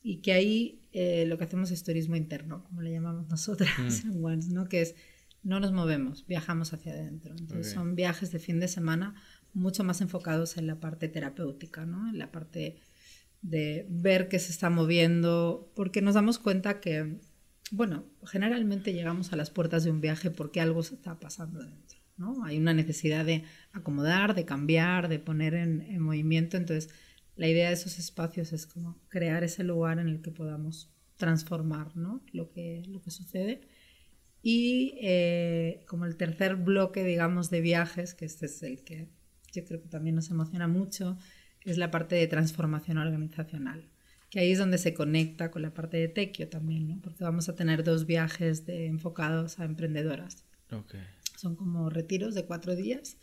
y 0.01 0.17
que 0.17 0.33
ahí 0.33 0.81
eh, 0.91 1.25
lo 1.27 1.37
que 1.37 1.45
hacemos 1.45 1.71
es 1.71 1.83
turismo 1.83 2.15
interno, 2.15 2.63
como 2.65 2.81
le 2.81 2.91
llamamos 2.91 3.27
nosotras 3.29 3.71
mm. 4.05 4.27
en 4.27 4.53
¿no? 4.53 4.67
que 4.67 4.81
es 4.81 4.95
no 5.43 5.59
nos 5.59 5.73
movemos, 5.73 6.25
viajamos 6.25 6.73
hacia 6.73 6.93
adentro. 6.93 7.35
Entonces 7.37 7.73
son 7.73 7.95
viajes 7.95 8.31
de 8.31 8.39
fin 8.39 8.59
de 8.59 8.67
semana 8.67 9.15
mucho 9.53 9.83
más 9.83 10.01
enfocados 10.01 10.57
en 10.57 10.67
la 10.67 10.79
parte 10.79 11.07
terapéutica, 11.09 11.85
¿no? 11.85 12.09
en 12.09 12.17
la 12.17 12.31
parte 12.31 12.77
de 13.41 13.85
ver 13.89 14.29
qué 14.29 14.39
se 14.39 14.51
está 14.51 14.69
moviendo, 14.69 15.71
porque 15.75 16.01
nos 16.01 16.15
damos 16.15 16.39
cuenta 16.39 16.79
que, 16.79 17.19
bueno, 17.71 18.05
generalmente 18.25 18.93
llegamos 18.93 19.33
a 19.33 19.35
las 19.35 19.49
puertas 19.49 19.83
de 19.83 19.91
un 19.91 20.01
viaje 20.01 20.29
porque 20.29 20.61
algo 20.61 20.83
se 20.83 20.95
está 20.95 21.19
pasando 21.19 21.59
dentro, 21.59 21.99
¿no? 22.17 22.43
Hay 22.45 22.57
una 22.57 22.73
necesidad 22.73 23.25
de 23.25 23.43
acomodar, 23.71 24.35
de 24.35 24.45
cambiar, 24.45 25.07
de 25.07 25.19
poner 25.19 25.53
en, 25.53 25.81
en 25.81 26.01
movimiento, 26.01 26.57
entonces 26.57 26.93
la 27.35 27.47
idea 27.47 27.69
de 27.69 27.73
esos 27.73 27.97
espacios 27.97 28.53
es 28.53 28.67
como 28.67 28.99
crear 29.09 29.43
ese 29.43 29.63
lugar 29.63 29.99
en 29.99 30.07
el 30.07 30.21
que 30.21 30.31
podamos 30.31 30.93
transformar 31.17 31.95
¿no? 31.95 32.21
lo, 32.31 32.51
que, 32.51 32.83
lo 32.87 33.01
que 33.01 33.11
sucede. 33.11 33.61
Y 34.41 34.97
eh, 35.01 35.85
como 35.87 36.05
el 36.05 36.17
tercer 36.17 36.55
bloque, 36.57 37.03
digamos, 37.03 37.49
de 37.49 37.61
viajes, 37.61 38.13
que 38.13 38.25
este 38.25 38.47
es 38.47 38.61
el 38.61 38.83
que 38.83 39.07
yo 39.51 39.63
creo 39.63 39.81
que 39.81 39.87
también 39.87 40.15
nos 40.15 40.29
emociona 40.31 40.67
mucho, 40.67 41.17
es 41.61 41.77
la 41.77 41.91
parte 41.91 42.15
de 42.15 42.27
transformación 42.27 42.97
organizacional, 42.97 43.89
que 44.33 44.39
ahí 44.39 44.51
es 44.51 44.57
donde 44.57 44.79
se 44.79 44.95
conecta 44.95 45.51
con 45.51 45.61
la 45.61 45.75
parte 45.75 45.97
de 45.97 46.07
Tequio 46.07 46.49
también, 46.49 46.87
¿no? 46.87 46.99
porque 47.03 47.23
vamos 47.23 47.49
a 47.49 47.55
tener 47.55 47.83
dos 47.83 48.07
viajes 48.07 48.65
de, 48.65 48.87
enfocados 48.87 49.59
a 49.59 49.63
emprendedoras. 49.63 50.43
Son 51.37 51.55
como 51.55 51.91
retiros 51.91 52.33
de 52.33 52.43
cuatro 52.43 52.75
días, 52.75 53.17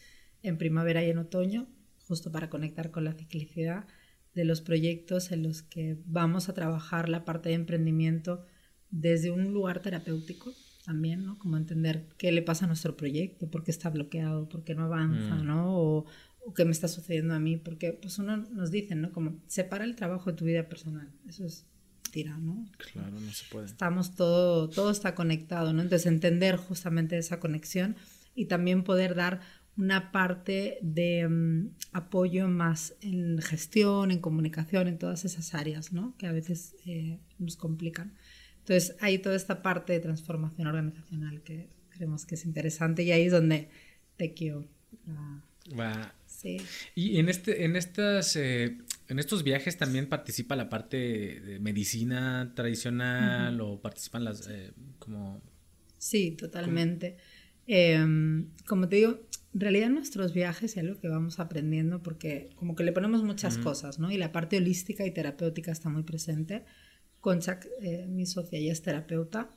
en 0.44 0.56
primavera 0.56 1.02
y 1.02 1.10
en 1.10 1.18
otoño, 1.18 1.66
justo 2.06 2.30
para 2.30 2.48
conectar 2.48 2.92
con 2.92 3.02
la 3.02 3.14
ciclicidad 3.14 3.88
de 4.36 4.44
los 4.44 4.60
proyectos 4.60 5.32
en 5.32 5.42
los 5.42 5.62
que 5.62 5.98
vamos 6.04 6.48
a 6.48 6.54
trabajar 6.54 7.08
la 7.08 7.24
parte 7.24 7.48
de 7.48 7.56
emprendimiento 7.56 8.46
desde 8.90 9.32
un 9.32 9.52
lugar 9.52 9.82
terapéutico 9.82 10.52
también, 10.84 11.26
¿no? 11.26 11.40
Como 11.40 11.56
entender 11.56 12.06
qué 12.18 12.30
le 12.30 12.42
pasa 12.42 12.66
a 12.66 12.68
nuestro 12.68 12.96
proyecto, 12.96 13.50
por 13.50 13.64
qué 13.64 13.72
está 13.72 13.90
bloqueado, 13.90 14.48
por 14.48 14.62
qué 14.62 14.76
no 14.76 14.84
avanza, 14.84 15.34
mm. 15.34 15.44
¿no? 15.44 15.76
O, 15.76 16.06
qué 16.56 16.64
me 16.64 16.72
está 16.72 16.88
sucediendo 16.88 17.34
a 17.34 17.40
mí, 17.40 17.56
porque 17.56 17.92
pues 17.92 18.18
uno 18.18 18.36
nos 18.36 18.70
dice, 18.70 18.94
¿no? 18.94 19.12
Como 19.12 19.40
separa 19.46 19.84
el 19.84 19.96
trabajo 19.96 20.30
de 20.30 20.36
tu 20.36 20.44
vida 20.44 20.68
personal, 20.68 21.10
eso 21.28 21.44
es 21.44 21.66
tira, 22.10 22.36
¿no? 22.38 22.66
Claro, 22.92 23.20
no 23.20 23.32
se 23.32 23.44
puede. 23.50 23.66
Estamos 23.66 24.14
todo, 24.14 24.68
todo 24.68 24.90
está 24.90 25.14
conectado, 25.14 25.72
¿no? 25.72 25.82
Entonces 25.82 26.06
entender 26.06 26.56
justamente 26.56 27.16
esa 27.16 27.38
conexión 27.40 27.96
y 28.34 28.46
también 28.46 28.84
poder 28.84 29.14
dar 29.14 29.40
una 29.76 30.12
parte 30.12 30.78
de 30.82 31.28
mm, 31.28 31.70
apoyo 31.92 32.48
más 32.48 32.94
en 33.00 33.38
gestión, 33.40 34.10
en 34.10 34.18
comunicación, 34.18 34.88
en 34.88 34.98
todas 34.98 35.24
esas 35.24 35.54
áreas, 35.54 35.92
¿no? 35.92 36.16
Que 36.18 36.26
a 36.26 36.32
veces 36.32 36.74
eh, 36.84 37.20
nos 37.38 37.56
complican. 37.56 38.14
Entonces, 38.58 38.96
hay 39.00 39.18
toda 39.18 39.36
esta 39.36 39.62
parte 39.62 39.92
de 39.92 40.00
transformación 40.00 40.66
organizacional 40.66 41.42
que 41.42 41.70
creemos 41.90 42.26
que 42.26 42.34
es 42.34 42.44
interesante 42.44 43.02
y 43.02 43.12
ahí 43.12 43.26
es 43.26 43.32
donde 43.32 43.70
Tequio 44.16 44.68
Sí. 46.26 46.58
Y 46.94 47.18
en, 47.18 47.28
este, 47.28 47.64
en, 47.64 47.76
estas, 47.76 48.34
eh, 48.36 48.78
en 49.08 49.18
estos 49.18 49.42
viajes 49.42 49.76
también 49.76 50.08
participa 50.08 50.56
la 50.56 50.68
parte 50.68 50.96
de 50.96 51.58
medicina 51.60 52.52
tradicional 52.54 53.60
o 53.60 53.80
participan 53.80 54.24
las 54.24 54.48
eh, 54.48 54.72
como... 54.98 55.42
Sí, 55.98 56.30
totalmente. 56.30 57.18
Em, 57.66 58.48
como 58.66 58.88
te 58.88 58.96
digo, 58.96 59.20
en 59.52 59.60
realidad 59.60 59.90
nuestros 59.90 60.32
viajes 60.32 60.76
y 60.76 60.80
algo 60.80 60.98
que 60.98 61.08
vamos 61.08 61.40
aprendiendo, 61.40 62.02
porque 62.02 62.50
como 62.56 62.74
que 62.74 62.84
le 62.84 62.92
ponemos 62.92 63.22
muchas 63.22 63.58
cosas, 63.58 63.98
¿no? 63.98 64.10
Y 64.10 64.16
la 64.16 64.32
parte 64.32 64.56
holística 64.56 65.04
y 65.04 65.10
terapéutica 65.10 65.72
está 65.72 65.88
muy 65.88 66.04
presente. 66.04 66.64
Concha, 67.20 67.60
eh, 67.82 68.06
mi 68.08 68.24
socia, 68.26 68.58
ella 68.58 68.72
es 68.72 68.80
terapeuta, 68.80 69.50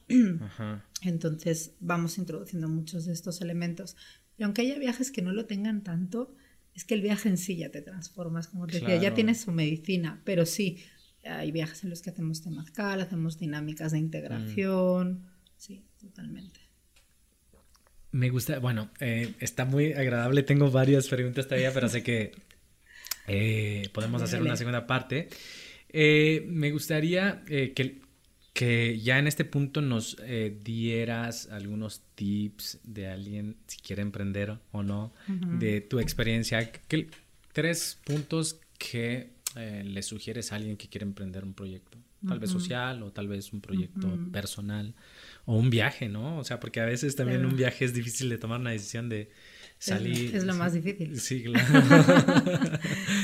entonces 1.01 1.75
vamos 1.79 2.17
introduciendo 2.17 2.67
muchos 2.67 3.05
de 3.05 3.13
estos 3.13 3.39
elementos. 3.41 3.95
Y 4.37 4.43
aunque 4.43 4.61
haya 4.61 4.77
viajes 4.79 5.11
que 5.11 5.21
no 5.21 5.31
lo 5.31 5.45
tengan 5.45 5.83
tanto, 5.83 6.35
es 6.73 6.85
que 6.85 6.95
el 6.95 7.01
viaje 7.01 7.29
en 7.29 7.37
sí 7.37 7.55
ya 7.55 7.69
te 7.69 7.81
transformas, 7.81 8.47
como 8.47 8.67
te 8.67 8.79
decía, 8.79 8.95
ya 8.97 9.13
tienes 9.13 9.41
su 9.41 9.51
medicina, 9.51 10.21
pero 10.25 10.45
sí, 10.45 10.83
hay 11.23 11.51
viajes 11.51 11.83
en 11.83 11.89
los 11.89 12.01
que 12.01 12.09
hacemos 12.09 12.41
temazcal, 12.41 13.01
hacemos 13.01 13.37
dinámicas 13.37 13.91
de 13.91 13.99
integración, 13.99 15.13
mm. 15.13 15.27
sí, 15.57 15.85
totalmente. 15.99 16.59
Me 18.11 18.29
gusta, 18.29 18.59
bueno, 18.59 18.91
eh, 18.99 19.33
está 19.39 19.65
muy 19.65 19.93
agradable. 19.93 20.43
Tengo 20.43 20.69
varias 20.69 21.07
preguntas 21.07 21.47
todavía, 21.47 21.73
pero 21.73 21.89
sé 21.89 22.03
que 22.03 22.31
eh, 23.27 23.89
podemos 23.91 24.21
hacer 24.21 24.39
una 24.41 24.55
segunda 24.55 24.85
parte. 24.85 25.29
Eh, 25.89 26.45
me 26.47 26.71
gustaría 26.71 27.43
que, 27.45 28.01
que, 28.53 28.99
ya 28.99 29.19
en 29.19 29.27
este 29.27 29.45
punto 29.45 29.81
nos 29.81 30.17
dieras 30.63 31.49
algunos 31.51 32.01
tips 32.15 32.79
de 32.83 33.07
alguien, 33.07 33.57
si 33.67 33.79
quiere 33.79 34.01
emprender 34.01 34.57
o 34.71 34.83
no, 34.83 35.13
de 35.27 35.81
tu 35.81 35.99
experiencia. 35.99 36.71
Tres 37.51 37.99
puntos 38.05 38.59
que 38.77 39.31
le 39.55 40.01
sugieres 40.01 40.51
a 40.51 40.55
alguien 40.55 40.77
que 40.77 40.87
quiere 40.87 41.05
emprender 41.05 41.43
un 41.43 41.53
proyecto, 41.53 41.97
tal 42.27 42.39
vez 42.39 42.49
social 42.49 43.03
o 43.03 43.11
tal 43.11 43.27
vez 43.27 43.53
un 43.53 43.61
proyecto 43.61 44.17
personal 44.31 44.93
o 45.45 45.55
un 45.55 45.69
viaje, 45.69 46.09
¿no? 46.09 46.37
O 46.37 46.43
sea, 46.43 46.59
porque 46.59 46.79
a 46.79 46.85
veces 46.85 47.15
también 47.15 47.45
un 47.45 47.55
viaje 47.55 47.85
es 47.85 47.93
difícil 47.93 48.29
de 48.29 48.37
tomar 48.37 48.59
una 48.59 48.71
decisión 48.71 49.09
de 49.09 49.31
salir. 49.77 50.35
Es, 50.35 50.43
lo 50.43 50.53
más 50.53 50.73
difícil. 50.73 51.19
Sí, 51.19 51.43
claro. 51.43 52.79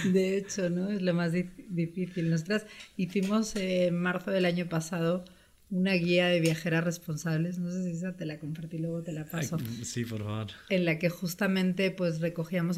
de 0.14 0.38
hecho, 0.38 0.70
¿no? 0.70 0.90
Es 0.90 1.02
lo 1.02 1.14
más 1.14 1.32
difícil. 1.32 2.30
Nosotras 2.30 2.66
hicimos 2.98 3.56
en 3.56 3.96
marzo 3.96 4.32
del 4.32 4.46
año 4.46 4.68
pasado 4.68 5.26
una 5.72 5.94
guía 5.94 6.28
de 6.28 6.40
viajeras 6.40 6.84
responsables, 6.84 7.60
no 7.60 7.72
sé 7.72 7.84
si 7.84 7.92
esa 7.92 8.16
te 8.16 8.26
la 8.26 8.40
compartí, 8.40 8.80
luego 8.80 9.04
te 9.04 9.12
la 9.12 9.26
paso. 9.26 9.58
sí, 9.84 10.04
por 10.04 10.24
favor. 10.24 10.48
En 10.70 10.86
la 10.86 10.98
que 10.98 11.10
justamente 11.10 11.92
pues 11.92 12.20
recogíamos 12.22 12.78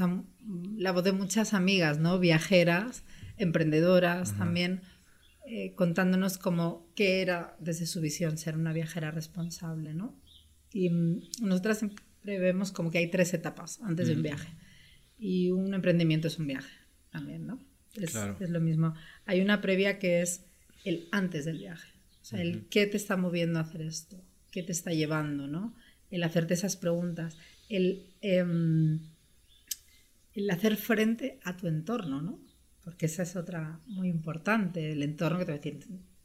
la 0.76 0.91
voz 0.91 1.03
de 1.03 1.13
muchas 1.13 1.53
amigas, 1.53 1.99
¿no? 1.99 2.19
Viajeras, 2.19 3.03
emprendedoras 3.38 4.38
también, 4.38 4.82
eh, 5.47 5.74
contándonos 5.76 6.38
cómo 6.38 6.91
qué 6.95 7.22
era 7.22 7.55
desde 7.59 7.86
su 7.86 8.01
visión 8.01 8.38
ser 8.38 8.57
una 8.57 8.74
viajera 8.74 9.09
responsable, 9.09 9.93
¿no? 9.93 10.19
Y 10.74 10.89
mm, 10.89 11.22
nosotras 11.43 11.86
siempre 12.22 12.39
vemos 12.39 12.72
como 12.72 12.91
que 12.91 12.99
hay 12.99 13.09
tres 13.09 13.34
etapas 13.34 13.80
antes 13.82 14.07
de 14.07 14.15
un 14.15 14.24
viaje. 14.24 14.49
Y 15.17 15.51
un 15.51 15.74
emprendimiento 15.74 16.28
es 16.28 16.38
un 16.39 16.47
viaje 16.47 16.74
también, 17.11 17.47
¿no? 17.47 17.59
Es, 17.95 18.15
es, 18.39 18.49
lo 18.49 18.61
mismo. 18.61 18.93
Hay 19.26 19.41
una 19.41 19.61
previa 19.61 19.99
que 19.99 20.22
es 20.22 20.45
el 20.86 21.07
antes 21.11 21.45
del 21.45 21.59
viaje. 21.59 21.91
O 22.22 22.26
sea, 22.26 22.41
el 22.41 22.67
qué 22.69 22.86
te 22.86 22.97
está 22.97 23.17
moviendo 23.17 23.59
a 23.59 23.63
hacer 23.63 23.82
esto, 23.82 24.24
qué 24.51 24.63
te 24.63 24.72
está 24.72 24.91
llevando, 24.93 25.47
¿no? 25.47 25.76
El 26.09 26.24
hacerte 26.24 26.53
esas 26.53 26.78
preguntas, 26.78 27.38
el, 27.69 28.05
em, 28.22 28.99
el 30.34 30.49
hacer 30.49 30.78
frente 30.78 31.39
a 31.43 31.57
tu 31.57 31.67
entorno, 31.67 32.22
¿no? 32.22 32.39
porque 32.84 33.05
esa 33.05 33.24
es 33.24 33.36
otra 33.36 33.80
muy 33.86 34.09
importante, 34.09 34.91
el 34.91 35.03
entorno 35.03 35.39
que 35.39 35.45
te 35.45 35.51
va 35.51 35.55
a 35.57 35.61
decir, 35.61 35.80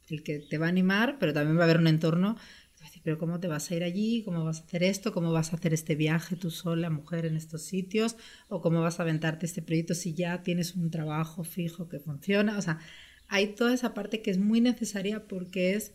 el 0.09 0.23
que 0.23 0.39
te 0.39 0.59
va 0.59 0.67
a 0.67 0.71
animar, 0.71 1.19
pero 1.19 1.33
también 1.33 1.57
va 1.57 1.63
a 1.63 1.65
haber 1.65 1.79
un 1.79 1.87
entorno 1.87 2.37
decir, 2.85 3.03
pero 3.05 3.19
¿cómo 3.19 3.41
te 3.41 3.49
vas 3.49 3.71
a 3.71 3.75
ir 3.75 3.83
allí? 3.83 4.23
¿Cómo 4.25 4.45
vas 4.45 4.61
a 4.61 4.65
hacer 4.65 4.83
esto? 4.83 5.13
¿Cómo 5.13 5.33
vas 5.33 5.53
a 5.53 5.57
hacer 5.57 5.73
este 5.73 5.95
viaje 5.95 6.37
tú 6.37 6.51
sola, 6.51 6.91
mujer, 6.91 7.27
en 7.27 7.37
estos 7.37 7.63
sitios? 7.63 8.17
¿O 8.49 8.61
cómo 8.61 8.81
vas 8.81 9.01
a 9.01 9.03
aventarte 9.03 9.47
este 9.47 9.63
proyecto 9.63 9.95
si 9.95 10.15
ya 10.15 10.43
tienes 10.43 10.75
un 10.75 10.91
trabajo 10.91 11.45
fijo 11.45 11.89
que 11.89 11.99
funciona? 11.99 12.59
O 12.59 12.63
sea, 12.63 12.79
hay 13.29 13.55
toda 13.55 13.75
esa 13.75 13.95
parte 13.95 14.23
que 14.23 14.31
es 14.31 14.39
muy 14.39 14.61
necesaria 14.61 15.27
porque 15.27 15.75
es 15.75 15.93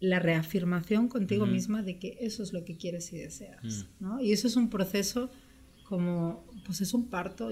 la 0.00 0.18
reafirmación 0.18 1.08
contigo 1.08 1.46
misma 1.46 1.82
de 1.82 1.98
que 1.98 2.18
eso 2.20 2.42
es 2.42 2.52
lo 2.52 2.64
que 2.64 2.76
quieres 2.76 3.12
y 3.12 3.18
deseas, 3.18 3.62
mm. 3.62 4.04
¿no? 4.04 4.20
Y 4.20 4.32
eso 4.32 4.46
es 4.48 4.56
un 4.56 4.68
proceso 4.68 5.30
como, 5.84 6.46
pues 6.66 6.80
es 6.80 6.94
un 6.94 7.08
parto 7.08 7.50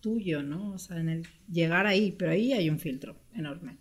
tuyo, 0.00 0.42
¿no? 0.42 0.72
O 0.72 0.78
sea, 0.78 0.98
en 0.98 1.08
el 1.08 1.26
llegar 1.50 1.86
ahí, 1.86 2.12
pero 2.12 2.30
ahí 2.30 2.52
hay 2.52 2.70
un 2.70 2.78
filtro 2.78 3.16
enorme. 3.34 3.78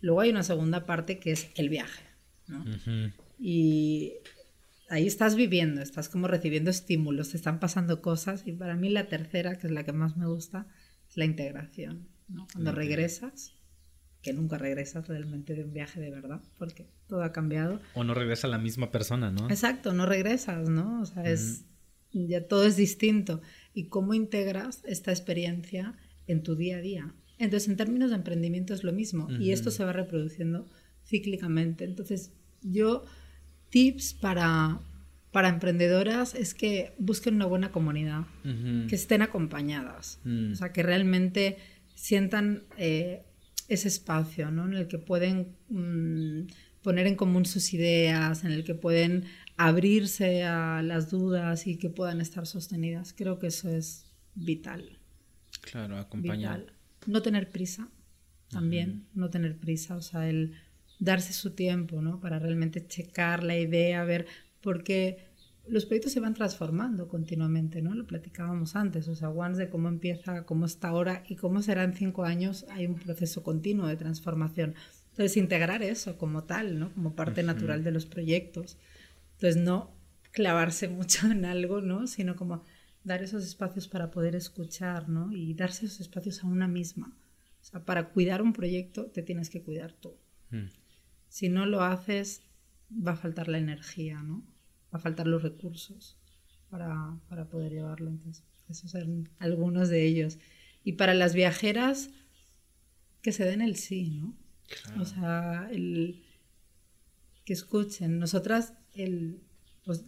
Luego 0.00 0.20
hay 0.20 0.30
una 0.30 0.42
segunda 0.42 0.86
parte 0.86 1.18
que 1.18 1.32
es 1.32 1.50
el 1.54 1.68
viaje, 1.68 2.04
¿no? 2.48 2.64
Y 3.40 4.14
ahí 4.90 5.06
estás 5.06 5.34
viviendo, 5.34 5.80
estás 5.80 6.10
como 6.10 6.28
recibiendo 6.28 6.70
estímulos, 6.70 7.30
te 7.30 7.38
están 7.38 7.58
pasando 7.58 8.02
cosas 8.02 8.46
y 8.46 8.52
para 8.52 8.76
mí 8.76 8.90
la 8.90 9.08
tercera, 9.08 9.56
que 9.56 9.68
es 9.68 9.72
la 9.72 9.84
que 9.84 9.92
más 9.92 10.16
me 10.16 10.26
gusta, 10.26 10.66
es 11.08 11.16
la 11.16 11.24
integración, 11.24 12.08
¿no? 12.28 12.46
Cuando 12.52 12.72
regresas, 12.72 13.54
que 14.20 14.34
nunca 14.34 14.58
regresas 14.58 15.08
realmente 15.08 15.54
de 15.54 15.64
un 15.64 15.72
viaje 15.72 16.00
de 16.00 16.10
verdad, 16.10 16.42
porque 16.58 16.86
todo 17.06 17.22
ha 17.22 17.32
cambiado. 17.32 17.80
O 17.94 18.04
no 18.04 18.12
regresa 18.12 18.46
la 18.46 18.58
misma 18.58 18.90
persona, 18.90 19.30
¿no? 19.30 19.48
Exacto, 19.48 19.94
no 19.94 20.04
regresas, 20.04 20.68
¿no? 20.68 21.00
O 21.00 21.06
sea, 21.06 21.24
es, 21.24 21.64
ya 22.12 22.46
todo 22.46 22.66
es 22.66 22.76
distinto 22.76 23.40
y 23.72 23.86
cómo 23.88 24.12
integras 24.12 24.82
esta 24.84 25.12
experiencia 25.12 25.94
en 26.26 26.42
tu 26.42 26.56
día 26.56 26.76
a 26.76 26.80
día. 26.80 27.14
Entonces, 27.38 27.70
en 27.70 27.76
términos 27.76 28.10
de 28.10 28.16
emprendimiento 28.16 28.74
es 28.74 28.84
lo 28.84 28.92
mismo 28.92 29.30
y 29.30 29.52
esto 29.52 29.70
se 29.70 29.82
va 29.82 29.94
reproduciendo 29.94 30.66
cíclicamente. 31.06 31.84
Entonces, 31.84 32.32
yo 32.60 33.06
tips 33.70 34.14
para, 34.14 34.80
para 35.32 35.48
emprendedoras 35.48 36.34
es 36.34 36.54
que 36.54 36.92
busquen 36.98 37.36
una 37.36 37.46
buena 37.46 37.72
comunidad, 37.72 38.26
que 38.88 38.94
estén 38.94 39.22
acompañadas, 39.22 40.20
mm. 40.24 40.52
o 40.52 40.56
sea, 40.56 40.72
que 40.72 40.82
realmente 40.82 41.58
sientan 41.94 42.64
eh, 42.76 43.22
ese 43.68 43.88
espacio 43.88 44.50
¿no? 44.50 44.66
en 44.66 44.74
el 44.74 44.88
que 44.88 44.98
pueden 44.98 45.56
mm, 45.68 46.50
poner 46.82 47.06
en 47.06 47.16
común 47.16 47.46
sus 47.46 47.72
ideas, 47.72 48.44
en 48.44 48.52
el 48.52 48.64
que 48.64 48.74
pueden 48.74 49.24
abrirse 49.56 50.44
a 50.44 50.82
las 50.82 51.10
dudas 51.10 51.66
y 51.66 51.76
que 51.76 51.90
puedan 51.90 52.20
estar 52.20 52.46
sostenidas. 52.46 53.12
Creo 53.16 53.38
que 53.38 53.48
eso 53.48 53.68
es 53.68 54.06
vital. 54.34 54.98
Claro, 55.60 55.98
acompañar. 55.98 56.66
No 57.06 57.22
tener 57.22 57.50
prisa. 57.50 57.88
también, 58.48 59.06
no 59.14 59.30
tener 59.30 59.56
prisa, 59.56 59.94
o 59.94 60.02
sea, 60.02 60.28
el 60.28 60.54
darse 61.00 61.32
su 61.32 61.50
tiempo, 61.50 62.00
¿no? 62.00 62.20
Para 62.20 62.38
realmente 62.38 62.86
checar 62.86 63.42
la 63.42 63.58
idea, 63.58 64.04
ver, 64.04 64.26
porque 64.60 65.30
los 65.66 65.86
proyectos 65.86 66.12
se 66.12 66.20
van 66.20 66.34
transformando 66.34 67.08
continuamente, 67.08 67.80
¿no? 67.80 67.94
Lo 67.94 68.06
platicábamos 68.06 68.76
antes, 68.76 69.08
o 69.08 69.14
sea, 69.14 69.30
once 69.30 69.62
de 69.62 69.70
cómo 69.70 69.88
empieza, 69.88 70.44
cómo 70.44 70.66
está 70.66 70.88
ahora 70.88 71.24
y 71.26 71.36
cómo 71.36 71.62
será 71.62 71.84
en 71.84 71.94
cinco 71.94 72.24
años, 72.24 72.66
hay 72.70 72.86
un 72.86 72.96
proceso 72.96 73.42
continuo 73.42 73.86
de 73.86 73.96
transformación. 73.96 74.74
Entonces, 75.10 75.36
integrar 75.36 75.82
eso 75.82 76.18
como 76.18 76.44
tal, 76.44 76.78
¿no? 76.78 76.92
Como 76.92 77.14
parte 77.14 77.42
natural 77.42 77.82
de 77.82 77.90
los 77.90 78.06
proyectos. 78.06 78.78
Entonces, 79.34 79.60
no 79.60 79.90
clavarse 80.32 80.88
mucho 80.98 81.26
en 81.30 81.44
algo, 81.44 81.80
¿no? 81.80 82.06
Sino 82.06 82.36
como 82.36 82.62
dar 83.04 83.22
esos 83.22 83.44
espacios 83.44 83.88
para 83.88 84.10
poder 84.10 84.36
escuchar, 84.36 85.08
¿no? 85.08 85.32
Y 85.32 85.54
darse 85.54 85.86
esos 85.86 86.00
espacios 86.00 86.44
a 86.44 86.46
una 86.46 86.68
misma. 86.68 87.16
O 87.60 87.64
sea, 87.64 87.84
para 87.84 88.10
cuidar 88.10 88.42
un 88.42 88.52
proyecto 88.52 89.06
te 89.06 89.22
tienes 89.22 89.50
que 89.50 89.62
cuidar 89.62 89.92
tú. 89.92 90.14
Mm. 90.50 90.79
Si 91.30 91.48
no 91.48 91.64
lo 91.64 91.82
haces, 91.82 92.42
va 92.90 93.12
a 93.12 93.16
faltar 93.16 93.48
la 93.48 93.56
energía, 93.56 94.22
¿no? 94.22 94.44
Va 94.92 94.98
a 94.98 95.00
faltar 95.00 95.26
los 95.26 95.42
recursos 95.42 96.18
para, 96.68 97.18
para 97.30 97.48
poder 97.48 97.72
llevarlo. 97.72 98.10
Entonces, 98.10 98.44
esos 98.68 98.90
son 98.90 99.30
algunos 99.38 99.88
de 99.88 100.04
ellos. 100.04 100.38
Y 100.84 100.92
para 100.92 101.14
las 101.14 101.34
viajeras, 101.34 102.10
que 103.22 103.32
se 103.32 103.44
den 103.44 103.62
el 103.62 103.76
sí, 103.76 104.10
¿no? 104.10 104.36
O 105.00 105.04
sea, 105.04 105.68
el, 105.72 106.22
que 107.44 107.52
escuchen. 107.52 108.18
Nosotras, 108.18 108.74
el, 108.94 109.40
pues, 109.84 110.04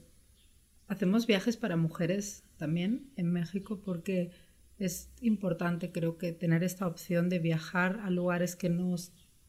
hacemos 0.88 1.26
viajes 1.26 1.56
para 1.56 1.76
mujeres 1.76 2.44
también 2.56 3.10
en 3.16 3.32
México 3.32 3.80
porque 3.84 4.30
es 4.78 5.10
importante, 5.20 5.92
creo 5.92 6.18
que, 6.18 6.32
tener 6.32 6.62
esta 6.62 6.86
opción 6.86 7.28
de 7.28 7.38
viajar 7.38 8.00
a 8.02 8.10
lugares 8.10 8.56
que 8.56 8.68
no 8.68 8.94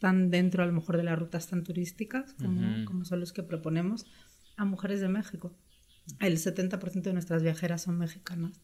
están 0.04 0.30
dentro, 0.30 0.64
a 0.64 0.66
lo 0.66 0.74
mejor, 0.74 0.98
de 0.98 1.04
las 1.04 1.18
rutas 1.18 1.48
tan 1.48 1.64
turísticas 1.64 2.34
como, 2.34 2.84
como 2.84 3.06
son 3.06 3.22
los 3.22 3.32
que 3.32 3.42
proponemos 3.42 4.06
a 4.58 4.66
mujeres 4.66 5.00
de 5.00 5.08
México. 5.08 5.56
El 6.20 6.38
70% 6.38 7.04
de 7.04 7.14
nuestras 7.14 7.42
viajeras 7.42 7.84
son 7.84 7.98
mexicanas. 7.98 8.60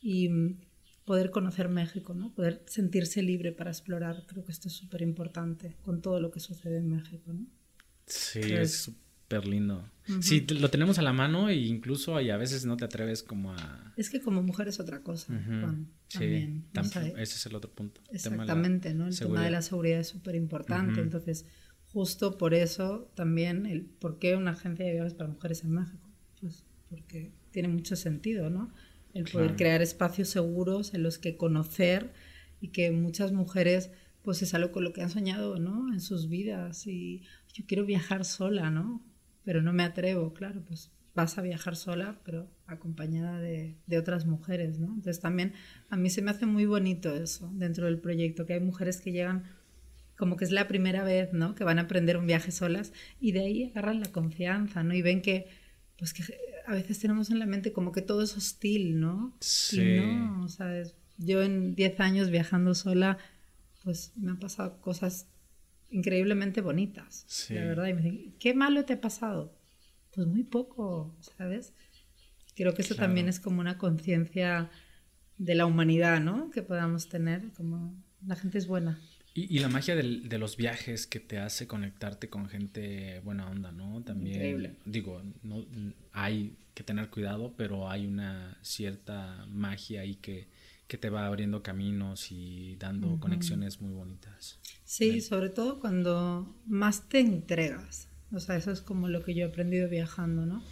Y 0.00 0.30
mm, 0.30 0.58
poder 1.04 1.30
conocer 1.30 1.68
México, 1.68 2.14
¿no? 2.14 2.32
Poder 2.32 2.64
sentirse 2.66 3.22
libre 3.22 3.52
para 3.52 3.70
explorar, 3.70 4.24
creo 4.26 4.42
que 4.42 4.52
esto 4.52 4.68
es 4.68 4.74
súper 4.74 5.02
importante 5.02 5.76
con 5.82 6.00
todo 6.00 6.18
lo 6.18 6.30
que 6.30 6.40
sucede 6.40 6.78
en 6.78 6.88
México, 6.88 7.30
¿no? 7.30 7.46
Sí, 8.06 8.40
es 8.40 8.90
súper 9.30 9.46
lindo. 9.48 9.88
Sí, 10.22 10.44
lo 10.58 10.70
tenemos 10.70 10.98
a 10.98 11.02
la 11.02 11.12
mano 11.12 11.48
e 11.48 11.54
incluso 11.54 12.16
a 12.16 12.36
veces 12.36 12.66
no 12.66 12.76
te 12.76 12.84
atreves 12.84 13.22
como 13.22 13.52
a... 13.52 13.92
Es 13.96 14.10
que 14.10 14.20
como 14.20 14.42
mujer 14.42 14.66
es 14.66 14.80
otra 14.80 15.02
cosa, 15.04 15.32
sí, 16.08 16.64
también. 16.72 17.14
ese 17.16 17.36
es 17.36 17.46
el 17.46 17.54
otro 17.54 17.70
punto. 17.72 18.00
Exactamente, 18.10 18.92
¿no? 18.92 19.06
El 19.06 19.16
tema 19.16 19.44
de 19.44 19.52
la 19.52 19.62
seguridad 19.62 20.00
es 20.00 20.08
súper 20.08 20.34
importante, 20.34 21.00
entonces 21.00 21.46
justo 21.92 22.38
por 22.38 22.54
eso 22.54 23.10
también 23.14 23.66
el 23.66 23.82
por 23.84 24.18
qué 24.18 24.34
una 24.34 24.52
agencia 24.52 24.84
de 24.84 24.92
viajes 24.92 25.14
para 25.14 25.30
mujeres 25.30 25.62
en 25.62 25.70
México, 25.72 26.10
pues 26.40 26.64
porque 26.88 27.32
tiene 27.52 27.68
mucho 27.68 27.94
sentido, 27.94 28.50
¿no? 28.50 28.72
El 29.14 29.24
poder 29.24 29.54
crear 29.54 29.80
espacios 29.80 30.28
seguros 30.28 30.92
en 30.94 31.04
los 31.04 31.18
que 31.18 31.36
conocer 31.36 32.12
y 32.60 32.68
que 32.68 32.90
muchas 32.90 33.32
mujeres 33.32 33.90
pues 34.22 34.42
es 34.42 34.54
algo 34.54 34.72
con 34.72 34.84
lo 34.84 34.92
que 34.92 35.02
han 35.02 35.10
soñado, 35.10 35.58
¿no? 35.58 35.92
En 35.92 36.00
sus 36.00 36.28
vidas 36.28 36.86
y 36.88 37.22
yo 37.52 37.64
quiero 37.66 37.84
viajar 37.84 38.24
sola, 38.24 38.70
¿no? 38.70 39.04
Pero 39.50 39.62
no 39.62 39.72
me 39.72 39.82
atrevo, 39.82 40.32
claro, 40.32 40.62
pues 40.64 40.92
vas 41.12 41.36
a 41.36 41.42
viajar 41.42 41.74
sola, 41.74 42.20
pero 42.24 42.48
acompañada 42.68 43.40
de, 43.40 43.74
de, 43.88 43.98
otras 43.98 44.26
mujeres, 44.26 44.78
¿no? 44.78 44.86
Entonces 44.86 45.18
también 45.18 45.54
a 45.88 45.96
mí 45.96 46.08
se 46.08 46.22
me 46.22 46.30
hace 46.30 46.46
muy 46.46 46.66
bonito 46.66 47.12
eso 47.12 47.50
dentro 47.54 47.86
del 47.86 47.98
proyecto, 47.98 48.46
que 48.46 48.52
hay 48.52 48.60
mujeres 48.60 49.00
que 49.00 49.10
llegan 49.10 49.42
como 50.16 50.36
que 50.36 50.44
es 50.44 50.52
la 50.52 50.68
primera 50.68 51.02
vez, 51.02 51.32
¿no? 51.32 51.56
Que 51.56 51.64
van 51.64 51.80
a 51.80 51.82
aprender 51.82 52.16
un 52.16 52.28
viaje 52.28 52.52
solas 52.52 52.92
y 53.18 53.32
de 53.32 53.40
ahí 53.40 53.64
agarran 53.70 53.98
la 53.98 54.12
confianza, 54.12 54.84
¿no? 54.84 54.94
Y 54.94 55.02
ven 55.02 55.20
que, 55.20 55.48
pues 55.98 56.14
que 56.14 56.22
a 56.64 56.72
veces 56.72 57.00
tenemos 57.00 57.30
en 57.30 57.40
la 57.40 57.46
mente 57.46 57.72
como 57.72 57.90
que 57.90 58.02
todo 58.02 58.22
es 58.22 58.36
hostil, 58.36 59.00
¿no? 59.00 59.36
Sí. 59.40 59.80
Y 59.80 60.14
no, 60.14 60.44
o 60.44 60.48
sea, 60.48 60.80
yo 61.18 61.42
en 61.42 61.74
10 61.74 61.98
años 61.98 62.30
viajando 62.30 62.72
sola, 62.76 63.18
pues 63.82 64.12
me 64.14 64.30
han 64.30 64.38
pasado 64.38 64.80
cosas 64.80 65.26
increíblemente 65.90 66.60
bonitas, 66.60 67.24
sí. 67.26 67.54
la 67.54 67.64
verdad. 67.64 67.86
Y 67.86 67.94
me 67.94 68.02
dicen, 68.02 68.34
¿qué 68.38 68.54
malo 68.54 68.84
te 68.84 68.94
ha 68.94 69.00
pasado? 69.00 69.54
Pues 70.12 70.26
muy 70.26 70.44
poco, 70.44 71.16
¿sabes? 71.36 71.72
Creo 72.54 72.74
que 72.74 72.82
eso 72.82 72.94
también 72.94 73.28
es 73.28 73.40
como 73.40 73.60
una 73.60 73.78
conciencia 73.78 74.70
de 75.38 75.54
la 75.54 75.66
humanidad, 75.66 76.20
¿no? 76.20 76.50
Que 76.50 76.62
podamos 76.62 77.08
tener, 77.08 77.52
como 77.52 77.94
la 78.26 78.36
gente 78.36 78.58
es 78.58 78.66
buena. 78.66 79.00
Y, 79.32 79.56
y 79.56 79.60
la 79.60 79.68
magia 79.68 79.94
del, 79.94 80.28
de 80.28 80.38
los 80.38 80.56
viajes 80.56 81.06
que 81.06 81.20
te 81.20 81.38
hace 81.38 81.66
conectarte 81.66 82.28
con 82.28 82.48
gente 82.48 83.20
buena 83.20 83.48
onda, 83.48 83.72
¿no? 83.72 84.02
También, 84.02 84.36
Increíble. 84.36 84.74
digo, 84.84 85.22
no, 85.42 85.64
hay 86.12 86.56
que 86.74 86.82
tener 86.82 87.08
cuidado, 87.08 87.54
pero 87.56 87.88
hay 87.88 88.06
una 88.06 88.58
cierta 88.62 89.46
magia 89.48 90.02
ahí 90.02 90.16
que, 90.16 90.48
que 90.90 90.98
te 90.98 91.08
va 91.08 91.24
abriendo 91.24 91.62
caminos 91.62 92.32
y 92.32 92.74
dando 92.74 93.20
conexiones 93.20 93.80
muy 93.80 93.92
bonitas. 93.92 94.58
Sí, 94.84 95.20
sobre 95.20 95.48
todo 95.48 95.78
cuando 95.78 96.60
más 96.66 97.08
te 97.08 97.20
entregas. 97.20 98.08
O 98.32 98.40
sea, 98.40 98.56
eso 98.56 98.72
es 98.72 98.80
como 98.80 99.06
lo 99.06 99.22
que 99.22 99.32
yo 99.32 99.44
he 99.44 99.48
aprendido 99.48 99.88
viajando, 99.88 100.46
¿no? 100.46 100.64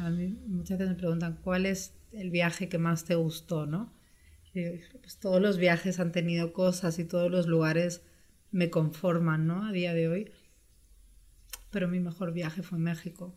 A 0.00 0.10
mí 0.10 0.36
muchas 0.48 0.78
veces 0.78 0.96
me 0.96 0.98
preguntan, 0.98 1.38
¿cuál 1.44 1.64
es 1.64 1.94
el 2.10 2.30
viaje 2.30 2.68
que 2.68 2.78
más 2.78 3.04
te 3.04 3.14
gustó, 3.14 3.66
no? 3.66 3.94
pues 4.52 5.20
todos 5.20 5.40
los 5.40 5.58
viajes 5.58 6.00
han 6.00 6.10
tenido 6.10 6.52
cosas 6.52 6.98
y 6.98 7.04
todos 7.04 7.30
los 7.30 7.46
lugares 7.46 8.02
me 8.50 8.68
conforman, 8.68 9.46
¿no? 9.46 9.64
A 9.64 9.70
día 9.70 9.94
de 9.94 10.08
hoy. 10.08 10.32
Pero 11.70 11.86
mi 11.86 12.00
mejor 12.00 12.32
viaje 12.32 12.64
fue 12.64 12.80
México 12.80 13.32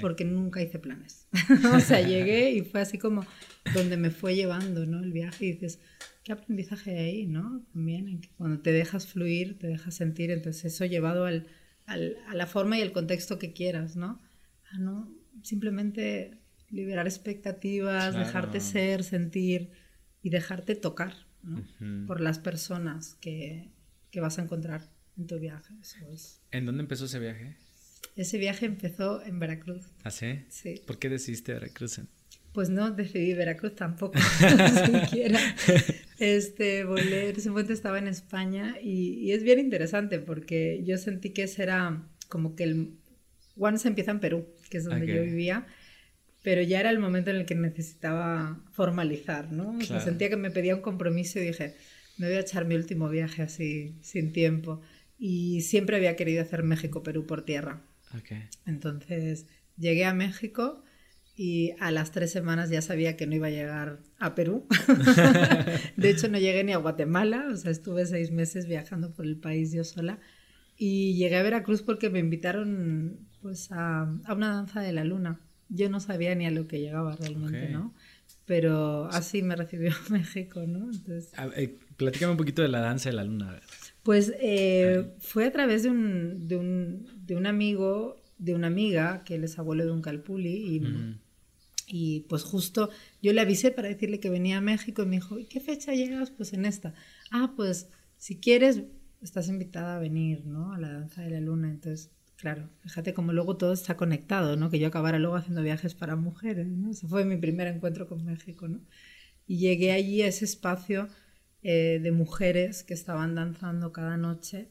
porque 0.00 0.24
nunca 0.24 0.62
hice 0.62 0.78
planes. 0.78 1.26
o 1.74 1.80
sea, 1.80 2.00
llegué 2.00 2.50
y 2.50 2.62
fue 2.62 2.80
así 2.80 2.98
como 2.98 3.26
donde 3.74 3.96
me 3.96 4.10
fue 4.10 4.34
llevando, 4.34 4.86
¿no? 4.86 5.02
El 5.02 5.12
viaje 5.12 5.46
y 5.46 5.52
dices, 5.52 5.80
¿qué 6.24 6.32
aprendizaje 6.32 6.90
hay 6.90 6.98
ahí, 6.98 7.26
no? 7.26 7.64
También, 7.72 8.20
cuando 8.36 8.60
te 8.60 8.72
dejas 8.72 9.06
fluir, 9.06 9.58
te 9.58 9.66
dejas 9.66 9.94
sentir, 9.94 10.30
entonces 10.30 10.74
eso 10.74 10.84
llevado 10.84 11.24
al, 11.24 11.46
al, 11.86 12.16
a 12.28 12.34
la 12.34 12.46
forma 12.46 12.78
y 12.78 12.82
el 12.82 12.92
contexto 12.92 13.38
que 13.38 13.52
quieras, 13.52 13.96
¿no? 13.96 14.20
A 14.70 14.78
no 14.78 15.12
simplemente 15.42 16.38
liberar 16.70 17.06
expectativas, 17.06 18.14
dejarte 18.14 18.60
ser, 18.60 19.04
sentir 19.04 19.70
y 20.22 20.30
dejarte 20.30 20.74
tocar, 20.74 21.14
¿no? 21.42 21.64
Por 22.06 22.20
las 22.20 22.38
personas 22.38 23.14
que, 23.16 23.70
que 24.10 24.20
vas 24.20 24.38
a 24.38 24.42
encontrar 24.42 24.90
en 25.16 25.26
tu 25.26 25.38
viaje. 25.38 25.74
Eso 25.80 25.98
es. 26.10 26.40
¿En 26.50 26.66
dónde 26.66 26.82
empezó 26.82 27.04
ese 27.04 27.18
viaje? 27.18 27.56
Ese 28.16 28.38
viaje 28.38 28.66
empezó 28.66 29.22
en 29.22 29.38
Veracruz. 29.38 29.86
¿Ah, 30.04 30.10
sí? 30.10 30.44
Sí. 30.48 30.82
¿Por 30.86 30.98
qué 30.98 31.08
decidiste 31.08 31.54
Veracruz? 31.54 32.00
Pues 32.52 32.68
no 32.68 32.90
decidí 32.90 33.32
Veracruz 33.32 33.74
tampoco, 33.74 34.18
siquiera. 35.08 35.40
Este, 36.18 36.84
volé, 36.84 37.30
en 37.30 37.36
ese 37.36 37.48
momento 37.48 37.72
estaba 37.72 37.98
en 37.98 38.08
España 38.08 38.76
y, 38.82 39.14
y, 39.20 39.32
es 39.32 39.42
bien 39.42 39.58
interesante 39.58 40.18
porque 40.18 40.82
yo 40.84 40.98
sentí 40.98 41.30
que 41.30 41.44
ese 41.44 41.62
era 41.62 42.06
como 42.28 42.54
que 42.54 42.64
el... 42.64 42.98
One 43.56 43.78
se 43.78 43.88
empieza 43.88 44.10
en 44.10 44.20
Perú, 44.20 44.46
que 44.70 44.78
es 44.78 44.84
donde 44.84 45.06
yo 45.06 45.22
vivía, 45.22 45.66
pero 46.42 46.62
ya 46.62 46.80
era 46.80 46.90
el 46.90 46.98
momento 46.98 47.30
en 47.30 47.36
el 47.36 47.46
que 47.46 47.54
necesitaba 47.54 48.62
formalizar, 48.72 49.52
¿no? 49.52 49.78
sentía 50.00 50.30
que 50.30 50.36
me 50.36 50.50
pedía 50.50 50.74
un 50.74 50.80
compromiso 50.80 51.38
y 51.38 51.42
dije, 51.42 51.74
me 52.16 52.28
voy 52.28 52.36
a 52.36 52.40
echar 52.40 52.64
mi 52.64 52.74
último 52.74 53.08
viaje 53.10 53.42
así, 53.42 53.94
sin 54.00 54.32
tiempo. 54.32 54.80
Y 55.18 55.60
siempre 55.60 55.96
había 55.96 56.16
querido 56.16 56.42
hacer 56.42 56.62
México-Perú 56.62 57.26
por 57.26 57.44
tierra. 57.44 57.82
Entonces 58.66 59.46
llegué 59.76 60.04
a 60.04 60.14
México 60.14 60.82
y 61.34 61.72
a 61.80 61.90
las 61.90 62.10
tres 62.10 62.30
semanas 62.30 62.70
ya 62.70 62.82
sabía 62.82 63.16
que 63.16 63.26
no 63.26 63.34
iba 63.34 63.46
a 63.46 63.50
llegar 63.50 64.00
a 64.18 64.34
Perú. 64.34 64.66
de 65.96 66.10
hecho, 66.10 66.28
no 66.28 66.38
llegué 66.38 66.62
ni 66.62 66.72
a 66.72 66.76
Guatemala, 66.76 67.46
o 67.50 67.56
sea, 67.56 67.70
estuve 67.70 68.04
seis 68.06 68.30
meses 68.30 68.66
viajando 68.66 69.12
por 69.14 69.24
el 69.24 69.36
país 69.36 69.72
yo 69.72 69.84
sola. 69.84 70.18
Y 70.76 71.14
llegué 71.14 71.36
a 71.36 71.42
Veracruz 71.42 71.82
porque 71.82 72.10
me 72.10 72.18
invitaron 72.18 73.28
pues, 73.40 73.72
a, 73.72 74.02
a 74.24 74.34
una 74.34 74.54
danza 74.54 74.80
de 74.80 74.92
la 74.92 75.04
luna. 75.04 75.40
Yo 75.68 75.88
no 75.88 76.00
sabía 76.00 76.34
ni 76.34 76.46
a 76.46 76.50
lo 76.50 76.66
que 76.66 76.80
llegaba 76.80 77.16
realmente, 77.16 77.70
¿no? 77.70 77.94
Pero 78.44 79.06
así 79.06 79.42
me 79.42 79.56
recibió 79.56 79.92
México, 80.10 80.66
¿no? 80.66 80.90
Entonces... 80.92 81.32
Eh, 81.56 81.78
platícame 81.96 82.32
un 82.32 82.38
poquito 82.38 82.60
de 82.60 82.68
la 82.68 82.80
danza 82.80 83.08
de 83.08 83.16
la 83.16 83.24
luna. 83.24 83.58
Pues 84.02 84.32
eh, 84.40 85.12
fue 85.20 85.46
a 85.46 85.52
través 85.52 85.84
de 85.84 85.90
un, 85.90 86.48
de, 86.48 86.56
un, 86.56 87.06
de 87.24 87.36
un, 87.36 87.46
amigo, 87.46 88.22
de 88.38 88.54
una 88.54 88.66
amiga, 88.66 89.22
que 89.24 89.36
él 89.36 89.44
es 89.44 89.58
abuelo 89.58 89.84
de 89.84 89.92
un 89.92 90.02
calpuli, 90.02 90.50
y, 90.50 90.82
y, 91.86 92.20
pues 92.28 92.42
justo 92.42 92.90
yo 93.22 93.32
le 93.32 93.40
avisé 93.40 93.70
para 93.70 93.88
decirle 93.88 94.18
que 94.18 94.30
venía 94.30 94.58
a 94.58 94.60
México 94.60 95.02
y 95.02 95.06
me 95.06 95.16
dijo, 95.16 95.38
¿y 95.38 95.44
qué 95.44 95.60
fecha 95.60 95.94
llegas? 95.94 96.30
Pues 96.30 96.52
en 96.52 96.64
esta. 96.64 96.94
Ah, 97.30 97.52
pues 97.56 97.88
si 98.18 98.40
quieres, 98.40 98.82
estás 99.22 99.48
invitada 99.48 99.96
a 99.96 100.00
venir, 100.00 100.44
¿no? 100.46 100.72
A 100.72 100.78
la 100.78 100.92
danza 100.92 101.22
de 101.22 101.30
la 101.30 101.40
luna. 101.40 101.70
Entonces, 101.70 102.10
claro, 102.36 102.68
fíjate 102.80 103.14
cómo 103.14 103.32
luego 103.32 103.56
todo 103.56 103.72
está 103.72 103.96
conectado, 103.96 104.56
¿no? 104.56 104.70
Que 104.70 104.78
yo 104.78 104.88
acabara 104.88 105.18
luego 105.18 105.36
haciendo 105.36 105.62
viajes 105.62 105.94
para 105.94 106.16
mujeres, 106.16 106.66
¿no? 106.66 106.90
Ese 106.90 107.06
fue 107.06 107.24
mi 107.24 107.36
primer 107.36 107.68
encuentro 107.68 108.08
con 108.08 108.24
México, 108.24 108.68
¿no? 108.68 108.80
Y 109.46 109.58
llegué 109.58 109.92
allí 109.92 110.22
a 110.22 110.28
ese 110.28 110.44
espacio 110.44 111.08
eh, 111.62 112.00
de 112.02 112.12
mujeres 112.12 112.82
que 112.82 112.94
estaban 112.94 113.34
danzando 113.34 113.92
cada 113.92 114.16
noche. 114.16 114.68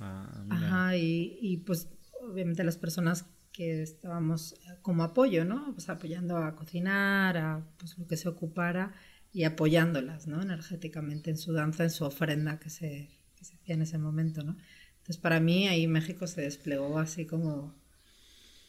Ah, 0.00 0.44
Ajá, 0.50 0.96
y, 0.96 1.38
y, 1.40 1.58
pues 1.58 1.88
obviamente 2.20 2.64
las 2.64 2.76
personas 2.76 3.26
que 3.52 3.82
estábamos 3.82 4.56
como 4.80 5.04
apoyo, 5.04 5.44
¿no? 5.44 5.72
Pues 5.74 5.88
apoyando 5.88 6.38
a 6.38 6.56
cocinar, 6.56 7.36
a 7.36 7.66
pues, 7.78 7.98
lo 7.98 8.06
que 8.06 8.16
se 8.16 8.28
ocupara 8.28 8.92
y 9.32 9.44
apoyándolas, 9.44 10.26
¿no? 10.26 10.42
Energéticamente 10.42 11.30
en 11.30 11.36
su 11.36 11.52
danza, 11.52 11.84
en 11.84 11.90
su 11.90 12.04
ofrenda 12.04 12.58
que 12.58 12.70
se, 12.70 13.10
que 13.36 13.44
se 13.44 13.54
hacía 13.54 13.74
en 13.74 13.82
ese 13.82 13.98
momento, 13.98 14.42
¿no? 14.42 14.56
Entonces 14.98 15.18
para 15.18 15.40
mí 15.40 15.68
ahí 15.68 15.86
México 15.86 16.26
se 16.26 16.42
desplegó 16.42 16.98
así 16.98 17.26
como 17.26 17.74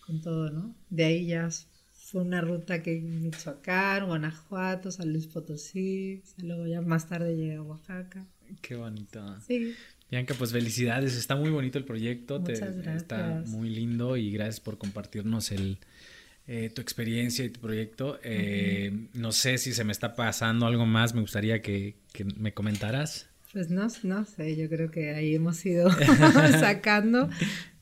con 0.06 0.22
todo, 0.22 0.50
¿no? 0.50 0.76
De 0.89 1.06
ahí 1.06 1.28
ya 1.28 1.48
fue 2.04 2.22
una 2.22 2.41
ruta 2.41 2.84
que 2.84 2.99
Michoacán, 2.99 4.08
Guanajuato, 4.08 4.91
San 4.91 5.12
Luis 5.12 5.28
Potosí, 5.28 6.22
luego 6.38 6.68
ya 6.68 6.82
más 6.82 7.08
tarde 7.08 7.36
llegué 7.36 7.56
a 7.56 7.62
Oaxaca. 7.62 8.26
Qué 8.62 8.76
bonito. 8.76 9.24
Sí. 9.47 9.74
Bianca, 10.12 10.36
pues 10.38 10.51
felicidades, 10.51 11.16
está 11.16 11.36
muy 11.36 11.49
bonito 11.49 11.78
el 11.78 11.86
proyecto, 11.86 12.39
Muchas 12.41 12.76
gracias. 12.76 13.04
está 13.04 13.43
muy 13.47 13.70
lindo 13.70 14.18
y 14.18 14.32
gracias 14.32 14.60
por 14.60 14.78
compartirnos 14.78 15.51
el, 15.51 15.80
eh, 16.45 16.70
tu 16.76 16.82
experiencia 16.82 17.45
y 17.45 17.49
tu 17.49 17.62
proyecto. 17.62 18.20
Eh, 18.22 19.08
no 19.14 19.32
sé 19.32 19.58
si 19.58 19.74
se 19.74 19.84
me 19.86 19.93
está 19.93 20.14
pasando 20.14 20.66
algo 20.66 20.86
más, 20.86 21.16
me 21.16 21.22
gustaría 21.22 21.62
que, 21.62 21.95
que 22.12 22.26
me 22.26 22.54
comentaras. 22.54 23.30
Pues 23.54 23.70
no, 23.70 23.88
no 24.04 24.26
sé, 24.26 24.56
yo 24.56 24.68
creo 24.68 24.91
que 24.91 25.14
ahí 25.14 25.36
hemos 25.36 25.66
ido 25.66 25.89
sacando 26.60 27.30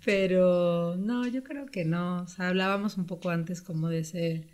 pero 0.03 0.95
no, 0.97 1.27
yo 1.27 1.43
creo 1.43 1.65
que 1.67 1.85
no. 1.85 2.23
O 2.23 2.27
sea, 2.27 2.49
hablábamos 2.49 2.97
un 2.97 3.05
poco 3.05 3.29
antes 3.29 3.61
como 3.61 3.89
de 3.89 3.99
ese, 3.99 4.47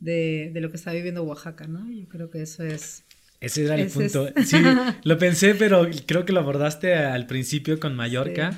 de, 0.00 0.50
de 0.52 0.60
lo 0.60 0.70
que 0.70 0.76
está 0.76 0.92
viviendo 0.92 1.22
Oaxaca, 1.22 1.66
¿no? 1.66 1.90
Yo 1.90 2.08
creo 2.08 2.30
que 2.30 2.42
eso 2.42 2.62
es... 2.62 3.04
Ese 3.38 3.64
era 3.64 3.74
el 3.74 3.90
punto. 3.90 4.28
Sí, 4.44 4.56
lo 5.04 5.18
pensé, 5.18 5.54
pero 5.54 5.88
creo 6.06 6.24
que 6.24 6.32
lo 6.32 6.40
abordaste 6.40 6.94
al 6.94 7.26
principio 7.26 7.78
con 7.78 7.94
Mallorca. 7.94 8.56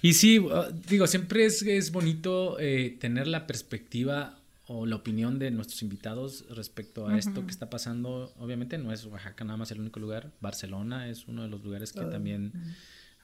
Y 0.00 0.14
sí, 0.14 0.38
uh, 0.38 0.64
digo, 0.88 1.06
siempre 1.06 1.44
es, 1.44 1.62
es 1.62 1.90
bonito 1.90 2.56
eh, 2.60 2.96
tener 3.00 3.26
la 3.26 3.46
perspectiva 3.48 4.38
o 4.66 4.86
la 4.86 4.96
opinión 4.96 5.38
de 5.38 5.50
nuestros 5.50 5.82
invitados 5.82 6.44
respecto 6.50 7.08
a 7.08 7.18
esto 7.18 7.44
que 7.44 7.50
está 7.50 7.68
pasando. 7.68 8.32
Obviamente 8.38 8.78
no 8.78 8.92
es 8.92 9.04
Oaxaca 9.06 9.44
nada 9.44 9.56
más 9.56 9.70
el 9.72 9.80
único 9.80 9.98
lugar. 9.98 10.30
Barcelona 10.40 11.08
es 11.08 11.26
uno 11.26 11.42
de 11.42 11.48
los 11.48 11.62
lugares 11.62 11.92
que 11.92 12.00
también 12.02 12.52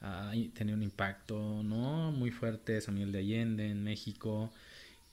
ha 0.01 0.33
tenido 0.55 0.77
un 0.77 0.83
impacto 0.83 1.63
¿no? 1.63 2.13
muy 2.13 2.31
fuerte, 2.31 2.81
San 2.81 2.95
Miguel 2.95 3.13
de 3.13 3.19
Allende 3.19 3.71
en 3.71 3.83
México. 3.83 4.53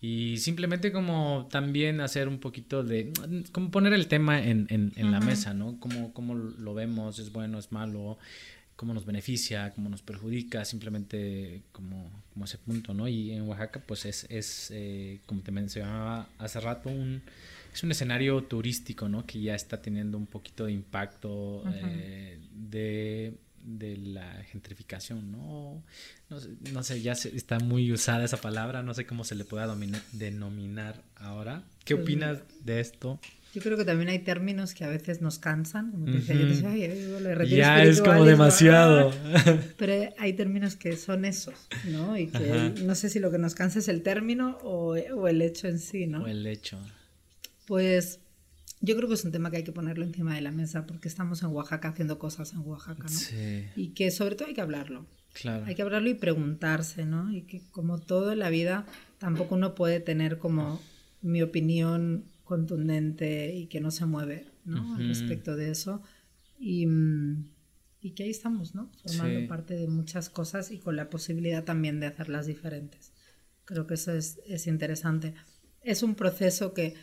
Y 0.02 0.38
simplemente 0.38 0.92
como 0.92 1.48
también 1.50 2.02
hacer 2.02 2.28
un 2.28 2.40
poquito 2.40 2.84
de, 2.84 3.12
como 3.52 3.72
poner 3.72 3.94
el 3.94 4.08
tema 4.08 4.44
en, 4.44 4.68
en, 4.70 5.12
la 5.12 5.20
mesa, 5.20 5.54
¿no? 5.54 5.80
Cómo, 5.80 6.14
cómo 6.14 6.36
lo 6.36 6.74
vemos, 6.76 7.18
es 7.18 7.32
bueno, 7.32 7.58
es 7.58 7.72
malo, 7.72 8.20
cómo 8.76 8.94
nos 8.94 9.06
beneficia, 9.06 9.74
cómo 9.74 9.90
nos 9.90 10.02
perjudica, 10.02 10.66
simplemente 10.66 11.64
como, 11.72 12.12
como 12.34 12.46
ese 12.46 12.58
punto, 12.58 12.94
¿no? 12.94 13.08
Y 13.08 13.32
en 13.32 13.44
Oaxaca, 13.44 13.82
pues 13.86 14.06
es, 14.06 14.28
es 14.30 14.70
eh, 14.72 15.22
como 15.26 15.42
te 15.42 15.52
mencionaba 15.52 16.28
hace 16.38 16.60
rato, 16.60 16.90
un, 16.90 17.24
es 17.74 17.84
un 17.84 17.92
escenario 17.92 18.44
turístico, 18.44 19.10
¿no? 19.10 19.26
Que 19.26 19.42
ya 19.42 19.56
está 19.56 19.82
teniendo 19.82 20.18
un 20.18 20.28
poquito 20.28 20.66
de 20.66 20.74
impacto 20.74 21.64
eh, 21.74 22.38
de 22.54 23.34
de 23.66 23.98
la 23.98 24.44
gentrificación, 24.44 25.32
¿no? 25.32 25.84
No, 26.30 26.84
sé, 26.84 27.02
ya 27.02 27.14
está 27.14 27.60
muy 27.60 27.92
usada 27.92 28.24
esa 28.24 28.38
palabra, 28.38 28.84
no 28.84 28.94
sé 28.94 29.06
cómo 29.06 29.24
se 29.24 29.36
le 29.36 29.46
pueda 29.46 29.76
denominar 30.12 31.04
ahora. 31.16 31.64
¿Qué 31.84 31.96
pues, 31.96 32.04
opinas 32.04 32.40
de 32.64 32.80
esto? 32.80 33.20
Yo 33.54 33.62
creo 33.62 33.78
que 33.78 33.86
también 33.86 34.10
hay 34.10 34.20
términos 34.20 34.74
que 34.74 34.84
a 34.84 34.90
veces 34.90 35.22
nos 35.22 35.40
cansan, 35.40 35.92
como 35.92 36.06
que 36.06 36.22
ya 37.48 37.84
es 37.84 38.02
como 38.02 38.26
demasiado. 38.26 39.14
Pero 39.78 40.14
hay 40.18 40.34
términos 40.34 40.76
que 40.76 40.98
son 40.98 41.26
esos, 41.26 41.70
¿no? 41.86 42.18
Y 42.18 42.28
que 42.28 42.74
no 42.84 42.96
sé 42.96 43.10
si 43.10 43.20
lo 43.20 43.32
que 43.32 43.38
nos 43.38 43.56
cansa 43.56 43.80
es 43.80 43.88
el 43.88 44.04
término 44.04 44.58
o, 44.62 44.96
o 44.96 45.28
el 45.28 45.42
hecho 45.42 45.68
en 45.68 45.80
sí, 45.80 46.06
¿no? 46.06 46.24
O 46.24 46.28
el 46.28 46.46
hecho. 46.46 46.78
Pues 47.66 48.20
yo 48.86 48.96
creo 48.96 49.08
que 49.08 49.16
es 49.16 49.26
un 49.26 49.32
tema 49.32 49.50
que 49.50 49.58
hay 49.58 49.64
que 49.64 49.72
ponerlo 49.72 50.06
encima 50.06 50.36
de 50.36 50.42
la 50.42 50.52
mesa 50.52 50.86
porque 50.86 51.08
estamos 51.08 51.42
en 51.42 51.50
Oaxaca 51.50 51.90
haciendo 51.90 52.20
cosas 52.20 52.54
en 52.54 52.60
Oaxaca, 52.60 53.04
¿no? 53.04 53.10
Sí. 53.10 53.66
Y 53.76 53.90
que 53.90 54.12
sobre 54.12 54.36
todo 54.36 54.48
hay 54.48 54.54
que 54.54 54.62
hablarlo. 54.62 55.06
Claro. 55.34 55.66
Hay 55.66 55.76
que 55.76 55.82
hablarlo 55.82 56.10
y 56.10 56.14
preguntarse, 56.14 57.06
¿no? 57.06 57.32
Y 57.32 57.42
que 57.42 57.62
como 57.72 58.00
todo 58.00 58.32
en 58.32 58.40
la 58.40 58.50
vida, 58.50 58.86
tampoco 59.18 59.56
uno 59.56 59.76
puede 59.76 60.00
tener 60.00 60.38
como 60.38 60.80
mi 61.22 61.42
opinión 61.42 62.26
contundente 62.44 63.54
y 63.56 63.66
que 63.66 63.82
no 63.82 63.92
se 63.92 64.06
mueve, 64.06 64.48
¿no? 64.64 64.96
Al 64.96 65.08
respecto 65.08 65.56
de 65.56 65.72
eso. 65.72 66.02
Y, 66.60 66.88
y, 68.02 68.12
que 68.12 68.24
ahí 68.24 68.30
estamos, 68.30 68.76
¿no? 68.76 68.90
Formando 69.04 69.48
parte 69.48 69.76
de 69.76 69.88
muchas 69.88 70.30
cosas 70.30 70.72
y 70.72 70.78
con 70.78 70.96
la 70.96 71.10
posibilidad 71.10 71.64
también 71.64 72.00
de 72.00 72.06
hacerlas 72.06 72.46
diferentes. 72.46 73.12
Creo 73.66 73.88
que 73.88 73.96
eso 73.96 74.14
es, 74.14 74.40
es 74.48 74.68
interesante. 74.68 75.34
Es 75.82 76.04
un 76.04 76.16
proceso 76.16 76.74
que 76.74 76.94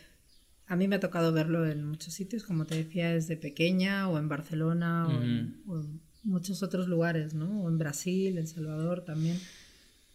a 0.67 0.75
mí 0.75 0.87
me 0.87 0.95
ha 0.95 0.99
tocado 0.99 1.33
verlo 1.33 1.69
en 1.69 1.85
muchos 1.85 2.13
sitios, 2.13 2.43
como 2.43 2.65
te 2.65 2.75
decía, 2.75 3.13
desde 3.13 3.35
pequeña, 3.35 4.09
o 4.09 4.17
en 4.17 4.29
Barcelona, 4.29 5.07
o, 5.07 5.21
en, 5.21 6.01
muchos 6.23 6.63
otros 6.63 6.87
lugares, 6.87 7.33
¿no? 7.33 7.63
O 7.63 7.69
en 7.69 7.77
Brasil, 7.77 8.37
en 8.37 8.47
Salvador 8.47 9.03
también, 9.03 9.37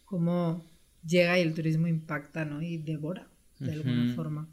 cómo 0.04 0.64
llega 1.06 1.38
y 1.38 1.42
el 1.42 1.54
turismo 1.54 1.86
impacta, 1.86 2.44
¿no? 2.44 2.62
Y 2.62 2.78
devora, 2.78 3.28
de 3.58 3.72
alguna 3.72 4.14
forma. 4.14 4.48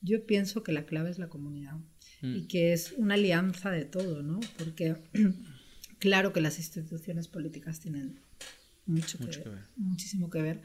Yo 0.00 0.24
pienso 0.26 0.62
que 0.62 0.72
la 0.72 0.84
clave 0.84 1.10
es 1.10 1.18
la 1.18 1.28
comunidad 1.28 1.76
y 2.22 2.42
mm. 2.42 2.46
que 2.48 2.72
es 2.72 2.92
una 2.92 3.14
alianza 3.14 3.70
de 3.70 3.84
todo, 3.84 4.22
¿no? 4.22 4.40
Porque 4.58 4.96
claro 5.98 6.32
que 6.32 6.40
las 6.40 6.58
instituciones 6.58 7.28
políticas 7.28 7.80
tienen 7.80 8.20
mucho, 8.86 9.18
que 9.18 9.26
ver, 9.26 9.64
muchísimo 9.76 10.30
que 10.30 10.42
ver, 10.42 10.62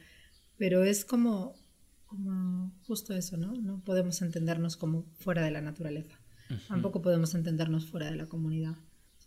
pero 0.58 0.84
es 0.84 1.06
como 1.06 1.56
como 2.08 2.74
justo 2.84 3.14
eso, 3.14 3.38
¿no? 3.38 3.54
No 3.54 3.84
podemos 3.84 4.22
entendernos 4.22 4.78
como 4.78 5.04
fuera 5.20 5.44
de 5.44 5.52
la 5.52 5.62
naturaleza. 5.62 6.18
Tampoco 6.70 7.02
podemos 7.02 7.36
entendernos 7.36 7.86
fuera 7.86 8.10
de 8.10 8.16
la 8.16 8.28
comunidad. 8.28 8.76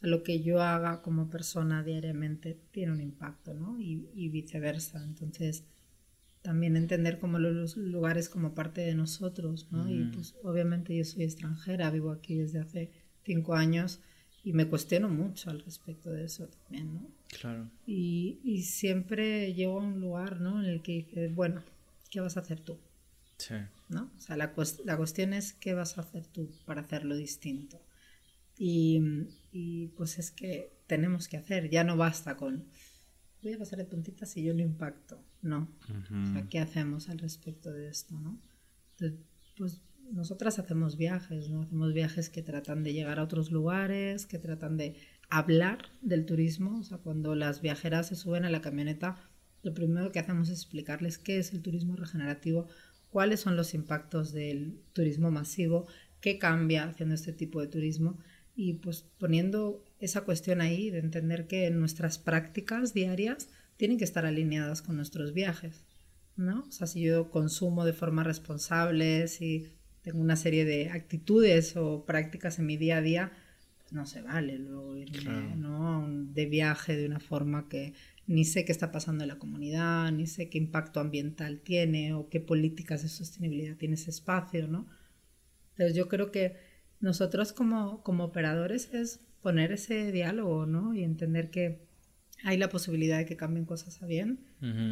lo 0.00 0.22
que 0.22 0.40
yo 0.40 0.62
haga 0.62 1.02
como 1.02 1.28
persona 1.28 1.84
diariamente 1.84 2.58
tiene 2.70 2.92
un 2.92 3.02
impacto, 3.02 3.52
¿no? 3.52 3.78
Y, 3.78 4.28
viceversa. 4.30 5.04
Entonces, 5.04 5.64
también 6.40 6.74
entender 6.74 7.18
como 7.18 7.38
los 7.38 7.76
lugares 7.76 8.30
como 8.30 8.54
parte 8.54 8.80
de 8.80 8.94
nosotros, 8.94 9.68
¿no? 9.70 9.90
Y 9.90 10.04
pues 10.04 10.34
obviamente 10.42 10.96
yo 10.96 11.04
soy 11.04 11.24
extranjera, 11.24 11.90
vivo 11.90 12.12
aquí 12.12 12.36
desde 12.36 12.60
hace 12.60 12.90
cinco 13.24 13.54
años 13.54 14.00
y 14.42 14.54
me 14.54 14.66
cuestiono 14.66 15.10
mucho 15.10 15.50
al 15.50 15.60
respecto 15.60 16.10
de 16.10 16.24
eso 16.24 16.48
también, 16.48 16.94
¿no? 16.94 17.06
Claro. 17.38 17.70
Y, 17.86 18.40
y 18.42 18.62
siempre 18.62 19.52
llego 19.52 19.80
a 19.80 19.84
un 19.84 20.00
lugar, 20.00 20.40
¿no? 20.40 20.62
En 20.62 20.66
el 20.70 20.80
que 20.80 21.30
bueno, 21.34 21.62
¿qué 22.10 22.20
vas 22.20 22.36
a 22.36 22.40
hacer 22.40 22.60
tú? 22.60 22.78
Sí. 23.38 23.54
¿No? 23.88 24.10
O 24.16 24.20
sea, 24.20 24.36
la, 24.36 24.52
la, 24.84 24.96
cuestión 24.96 25.32
es 25.32 25.54
qué 25.54 25.74
vas 25.74 25.96
a 25.96 26.02
hacer 26.02 26.26
tú 26.26 26.50
para 26.66 26.82
hacerlo 26.82 27.16
distinto. 27.16 27.80
Y, 28.58 29.00
y, 29.52 29.88
pues 29.96 30.18
es 30.18 30.30
que 30.30 30.76
tenemos 30.86 31.28
que 31.28 31.38
hacer, 31.38 31.70
ya 31.70 31.82
no 31.82 31.96
basta 31.96 32.36
con 32.36 32.66
voy 33.42 33.54
a 33.54 33.58
pasar 33.58 33.78
de 33.78 33.84
puntitas 33.84 34.36
y 34.36 34.42
yo 34.42 34.54
lo 34.54 34.60
impacto. 34.60 35.22
No. 35.42 35.68
O 35.88 36.32
sea, 36.32 36.46
¿qué 36.48 36.58
hacemos 36.58 37.08
al 37.08 37.18
respecto 37.18 37.72
de 37.72 37.88
esto? 37.88 38.18
¿no? 38.18 38.38
Entonces, 38.92 39.18
pues 39.56 39.80
nosotras 40.12 40.58
hacemos 40.58 40.96
viajes, 40.96 41.48
¿no? 41.48 41.62
Hacemos 41.62 41.94
viajes 41.94 42.30
que 42.30 42.42
tratan 42.42 42.82
de 42.82 42.92
llegar 42.92 43.18
a 43.18 43.22
otros 43.22 43.50
lugares, 43.50 44.26
que 44.26 44.38
tratan 44.38 44.76
de 44.76 44.96
hablar 45.28 45.78
del 46.02 46.26
turismo. 46.26 46.80
O 46.80 46.82
sea, 46.82 46.98
cuando 46.98 47.34
las 47.34 47.60
viajeras 47.62 48.08
se 48.08 48.16
suben 48.16 48.44
a 48.44 48.50
la 48.50 48.60
camioneta, 48.60 49.16
lo 49.62 49.74
primero 49.74 50.12
que 50.12 50.18
hacemos 50.18 50.48
es 50.48 50.58
explicarles 50.58 51.18
qué 51.18 51.38
es 51.38 51.52
el 51.52 51.62
turismo 51.62 51.96
regenerativo, 51.96 52.66
cuáles 53.10 53.40
son 53.40 53.56
los 53.56 53.74
impactos 53.74 54.32
del 54.32 54.80
turismo 54.92 55.30
masivo, 55.30 55.86
qué 56.20 56.38
cambia 56.38 56.84
haciendo 56.84 57.14
este 57.14 57.32
tipo 57.32 57.60
de 57.60 57.68
turismo 57.68 58.18
y 58.54 58.74
pues 58.74 59.06
poniendo 59.18 59.84
esa 59.98 60.22
cuestión 60.22 60.60
ahí 60.60 60.90
de 60.90 60.98
entender 60.98 61.46
que 61.46 61.70
nuestras 61.70 62.18
prácticas 62.18 62.94
diarias 62.94 63.48
tienen 63.76 63.98
que 63.98 64.04
estar 64.04 64.26
alineadas 64.26 64.82
con 64.82 64.96
nuestros 64.96 65.32
viajes, 65.32 65.84
¿no? 66.36 66.64
O 66.68 66.70
sea, 66.70 66.86
si 66.86 67.00
yo 67.00 67.30
consumo 67.30 67.84
de 67.84 67.94
forma 67.94 68.24
responsable, 68.24 69.28
si 69.28 69.68
tengo 70.02 70.20
una 70.20 70.36
serie 70.36 70.64
de 70.64 70.90
actitudes 70.90 71.76
o 71.76 72.04
prácticas 72.04 72.58
en 72.58 72.66
mi 72.66 72.76
día 72.76 72.98
a 72.98 73.02
día, 73.02 73.32
pues 73.78 73.92
no 73.92 74.06
se 74.06 74.22
vale 74.22 74.58
luego 74.58 74.96
irme 74.96 75.56
¿no? 75.56 76.06
de 76.08 76.46
viaje 76.46 76.96
de 76.96 77.06
una 77.06 77.20
forma 77.20 77.68
que 77.68 77.94
ni 78.30 78.44
sé 78.44 78.64
qué 78.64 78.70
está 78.70 78.92
pasando 78.92 79.24
en 79.24 79.28
la 79.28 79.40
comunidad, 79.40 80.12
ni 80.12 80.28
sé 80.28 80.48
qué 80.48 80.56
impacto 80.56 81.00
ambiental 81.00 81.58
tiene 81.62 82.14
o 82.14 82.28
qué 82.28 82.38
políticas 82.38 83.02
de 83.02 83.08
sostenibilidad 83.08 83.76
tiene 83.76 83.94
ese 83.94 84.10
espacio, 84.10 84.68
¿no? 84.68 84.86
Entonces 85.72 85.96
yo 85.96 86.06
creo 86.06 86.30
que 86.30 86.56
nosotros 87.00 87.52
como, 87.52 88.04
como 88.04 88.22
operadores 88.22 88.94
es 88.94 89.18
poner 89.42 89.72
ese 89.72 90.12
diálogo, 90.12 90.64
¿no? 90.64 90.94
Y 90.94 91.02
entender 91.02 91.50
que 91.50 91.80
hay 92.44 92.56
la 92.56 92.68
posibilidad 92.68 93.18
de 93.18 93.26
que 93.26 93.36
cambien 93.36 93.64
cosas 93.64 94.00
a 94.00 94.06
bien 94.06 94.46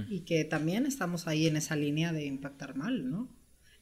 y 0.08 0.22
que 0.22 0.44
también 0.44 0.84
estamos 0.84 1.28
ahí 1.28 1.46
en 1.46 1.56
esa 1.56 1.76
línea 1.76 2.12
de 2.12 2.26
impactar 2.26 2.74
mal, 2.74 3.08
¿no? 3.08 3.28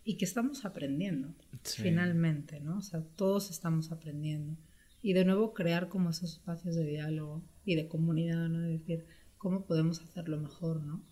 Y 0.04 0.18
que 0.18 0.26
estamos 0.26 0.66
aprendiendo, 0.66 1.34
finalmente, 1.62 2.60
¿no? 2.60 2.76
O 2.76 2.82
sea, 2.82 3.00
todos 3.16 3.50
estamos 3.50 3.90
aprendiendo 3.90 4.58
y 5.00 5.14
de 5.14 5.24
nuevo 5.24 5.54
crear 5.54 5.88
como 5.88 6.10
esos 6.10 6.34
espacios 6.34 6.74
de 6.74 6.84
diálogo 6.84 7.42
y 7.64 7.74
de 7.74 7.88
comunidad, 7.88 8.50
¿no? 8.50 8.60
De 8.60 8.72
decir, 8.72 9.06
¿cómo 9.38 9.64
podemos 9.64 10.00
hacerlo 10.00 10.38
mejor, 10.38 10.82
¿no? 10.82 11.02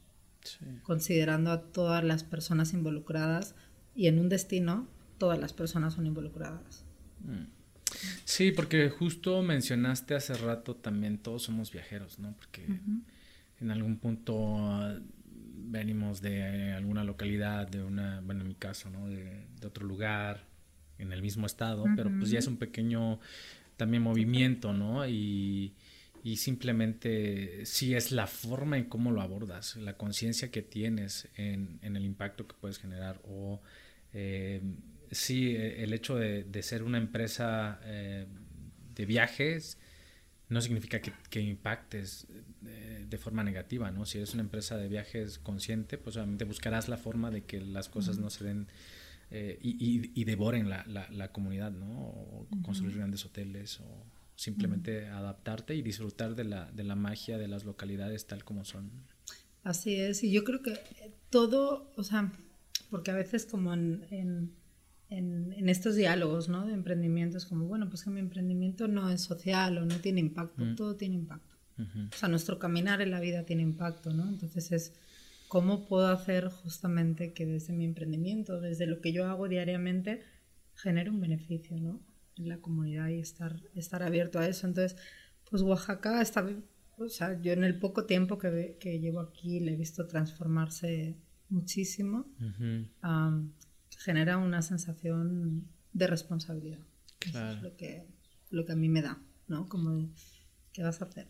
Considerando 0.82 1.50
a 1.50 1.62
todas 1.62 2.04
las 2.04 2.22
personas 2.22 2.74
involucradas 2.74 3.54
y 3.94 4.08
en 4.08 4.18
un 4.18 4.28
destino 4.28 4.86
todas 5.18 5.38
las 5.38 5.52
personas 5.52 5.94
son 5.94 6.06
involucradas. 6.06 6.84
Mm. 7.20 7.44
Sí, 8.24 8.52
porque 8.52 8.90
justo 8.90 9.42
mencionaste 9.42 10.14
hace 10.14 10.34
rato 10.34 10.74
también 10.74 11.18
todos 11.18 11.44
somos 11.44 11.70
viajeros, 11.70 12.18
¿no? 12.18 12.34
Porque 12.36 12.66
en 13.60 13.70
algún 13.70 13.98
punto 13.98 14.56
ah, 14.58 14.98
venimos 15.26 16.20
de 16.20 16.72
alguna 16.72 17.04
localidad, 17.04 17.68
de 17.68 17.82
una, 17.82 18.20
bueno, 18.20 18.42
en 18.42 18.48
mi 18.48 18.54
caso, 18.54 18.90
¿no? 18.90 19.08
De, 19.08 19.46
otro 19.64 19.86
lugar, 19.86 20.44
en 20.98 21.12
el 21.12 21.22
mismo 21.22 21.46
estado, 21.46 21.84
pero 21.96 22.10
pues 22.18 22.30
ya 22.30 22.38
es 22.38 22.46
un 22.46 22.58
pequeño 22.58 23.18
también 23.76 24.02
movimiento, 24.02 24.72
¿no? 24.72 25.06
Y, 25.08 25.74
simplemente 26.36 27.66
sí 27.66 27.94
es 27.94 28.12
la 28.12 28.26
forma 28.26 28.78
en 28.78 28.84
cómo 28.84 29.10
lo 29.12 29.20
abordas, 29.20 29.76
la 29.76 29.96
conciencia 29.96 30.50
que 30.50 30.62
tienes 30.62 31.28
en, 31.36 31.78
el 31.82 32.04
impacto 32.04 32.46
que 32.46 32.54
puedes 32.58 32.78
generar 32.78 33.20
o 33.24 33.60
eh, 34.12 34.62
sí 35.10 35.54
el 35.56 35.92
hecho 35.92 36.16
de, 36.16 36.62
ser 36.62 36.82
una 36.82 36.98
empresa 36.98 37.80
eh, 37.84 38.26
de 38.94 39.06
viajes 39.06 39.78
no 40.48 40.60
significa 40.60 41.00
que, 41.00 41.40
impactes 41.40 42.26
eh, 42.66 43.06
de, 43.08 43.18
forma 43.18 43.42
negativa, 43.42 43.90
¿no? 43.90 44.04
Si 44.04 44.18
eres 44.18 44.34
una 44.34 44.42
empresa 44.42 44.76
de 44.76 44.88
viajes 44.88 45.38
consciente, 45.38 45.98
pues 45.98 46.16
obviamente 46.16 46.44
buscarás 46.44 46.88
la 46.88 46.96
forma 46.96 47.30
de 47.30 47.44
que 47.44 47.60
las 47.60 47.88
cosas 47.88 48.18
no 48.18 48.30
se 48.30 48.44
den 48.44 48.68
eh, 49.30 49.58
y, 49.60 50.24
devoren 50.24 50.68
la, 50.68 50.84
la, 50.86 51.32
comunidad, 51.32 51.72
¿no? 51.72 51.86
O 51.86 52.46
construir 52.62 52.96
grandes 52.96 53.24
hoteles 53.24 53.80
o 53.80 54.06
simplemente 54.36 55.06
adaptarte 55.06 55.74
y 55.74 55.82
disfrutar 55.82 56.34
de 56.34 56.44
la, 56.44 56.70
de 56.72 56.84
la 56.84 56.96
magia 56.96 57.38
de 57.38 57.48
las 57.48 57.64
localidades 57.64 58.26
tal 58.26 58.44
como 58.44 58.64
son. 58.64 58.90
Así 59.62 59.96
es, 59.96 60.22
y 60.24 60.30
yo 60.30 60.44
creo 60.44 60.62
que 60.62 60.78
todo, 61.30 61.92
o 61.96 62.02
sea, 62.02 62.32
porque 62.90 63.10
a 63.10 63.14
veces 63.14 63.46
como 63.46 63.72
en, 63.72 64.04
en, 64.10 64.52
en, 65.08 65.68
estos 65.68 65.96
diálogos, 65.96 66.48
¿no? 66.48 66.66
De 66.66 66.74
emprendimiento 66.74 67.38
es 67.38 67.46
como, 67.46 67.66
bueno, 67.66 67.88
pues 67.88 68.04
que 68.04 68.10
mi 68.10 68.20
emprendimiento 68.20 68.88
no 68.88 69.08
es 69.10 69.22
social 69.22 69.78
o 69.78 69.84
no 69.84 69.96
tiene 69.96 70.20
impacto, 70.20 70.74
todo 70.74 70.96
tiene 70.96 71.14
impacto. 71.14 71.54
O 71.76 72.16
sea, 72.16 72.28
nuestro 72.28 72.60
caminar 72.60 73.00
en 73.00 73.10
la 73.10 73.18
vida 73.18 73.44
tiene 73.44 73.62
impacto, 73.62 74.12
¿no? 74.12 74.28
Entonces 74.28 74.70
es 74.70 74.92
¿Cómo 75.54 75.86
puedo 75.86 76.08
hacer 76.08 76.48
justamente 76.48 77.32
que 77.32 77.46
desde 77.46 77.72
mi 77.72 77.84
emprendimiento, 77.84 78.60
desde 78.60 78.86
lo 78.86 79.00
que 79.00 79.12
yo 79.12 79.26
hago 79.26 79.48
diariamente, 79.48 80.24
genere 80.74 81.10
un 81.10 81.20
beneficio 81.20 81.76
¿no? 81.76 82.00
En 82.36 82.48
la 82.48 82.58
comunidad 82.58 83.08
y 83.08 83.20
estar, 83.20 83.60
estar 83.74 84.02
abierto 84.02 84.38
a 84.38 84.46
eso? 84.46 84.66
Entonces, 84.66 84.98
pues 85.50 85.62
Oaxaca 85.62 86.20
está, 86.20 86.46
o 86.96 87.08
sea, 87.08 87.40
yo 87.40 87.52
en 87.52 87.64
el 87.64 87.78
poco 87.78 88.04
tiempo 88.04 88.38
que, 88.38 88.76
que 88.80 88.98
llevo 88.98 89.20
aquí 89.20 89.60
le 89.60 89.72
he 89.72 89.76
visto 89.76 90.06
transformarse 90.06 91.16
muchísimo. 91.48 92.26
genera 93.98 94.36
una 94.38 94.62
sensación 94.62 95.68
de 95.92 96.06
responsabilidad. 96.06 96.80
Eso 97.20 97.50
es 97.50 97.62
lo 97.62 97.76
que, 97.76 98.06
lo 98.50 98.64
que 98.64 98.72
a 98.72 98.76
mí 98.76 98.88
me 98.88 99.02
da, 99.02 99.18
¿no? 99.48 99.68
Como 99.68 100.10
¿qué 100.72 100.82
vas 100.82 101.00
a 101.00 101.06
hacer? 101.06 101.28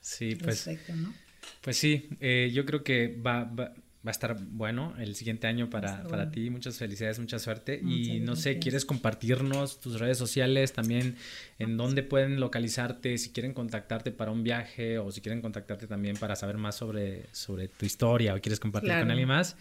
Sí, 0.00 0.36
pues. 0.36 0.66
¿no? 0.96 1.12
Pues 1.60 1.76
sí, 1.76 2.08
eh, 2.20 2.50
yo 2.52 2.64
creo 2.64 2.82
que 2.84 3.20
va, 3.20 3.44
va, 3.44 3.74
a 4.10 4.12
estar 4.12 4.36
bueno 4.40 4.94
el 4.98 5.14
siguiente 5.14 5.46
año 5.46 5.70
para, 5.70 6.02
para 6.04 6.30
ti. 6.30 6.50
Muchas 6.50 6.78
felicidades, 6.78 7.18
mucha 7.18 7.38
suerte. 7.38 7.80
y 7.82 8.20
no 8.20 8.36
sé, 8.36 8.58
¿quieres 8.58 8.84
compartirnos 8.84 9.80
tus 9.80 9.98
redes 9.98 10.18
sociales 10.18 10.72
también? 10.72 11.16
¿En 11.58 11.76
dónde 11.76 12.02
pueden 12.02 12.40
localizarte? 12.40 13.16
Si 13.18 13.30
quieren 13.30 13.54
contactarte 13.54 14.12
para 14.12 14.30
un 14.30 14.42
viaje 14.42 14.98
o 14.98 15.10
si 15.10 15.20
quieren 15.20 15.40
contactarte 15.40 15.86
también 15.86 16.16
para 16.16 16.36
saber 16.36 16.58
más 16.58 16.76
sobre, 16.76 17.26
sobre 17.32 17.68
tu 17.68 17.86
historia 17.86 18.34
o 18.34 18.40
quieres 18.40 18.60
compartir 18.60 18.90
con 18.90 19.10
alguien 19.10 19.28
más. 19.28 19.56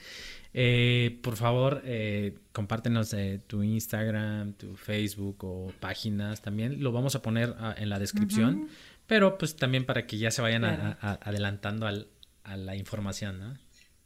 Eh, 0.55 1.19
por 1.23 1.35
favor, 1.35 1.81
eh, 1.83 2.35
compártenos 2.51 3.15
tu 3.47 3.63
Instagram, 3.63 4.53
tu 4.53 4.75
Facebook 4.75 5.43
o 5.43 5.73
páginas 5.79 6.41
también. 6.41 6.83
Lo 6.83 6.91
vamos 6.91 7.15
a 7.15 7.21
poner 7.21 7.55
ah, 7.57 7.73
en 7.77 7.89
la 7.89 7.97
descripción 7.97 8.67
pero 9.07 9.37
pues 9.37 9.55
también 9.55 9.85
para 9.85 10.07
que 10.07 10.17
ya 10.17 10.31
se 10.31 10.41
vayan 10.41 10.63
adelantando 10.65 11.87
a 11.87 12.57
la 12.57 12.75
información, 12.75 13.39
¿no? 13.39 13.53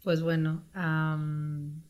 Pues 0.08 0.22
bueno, 0.22 0.64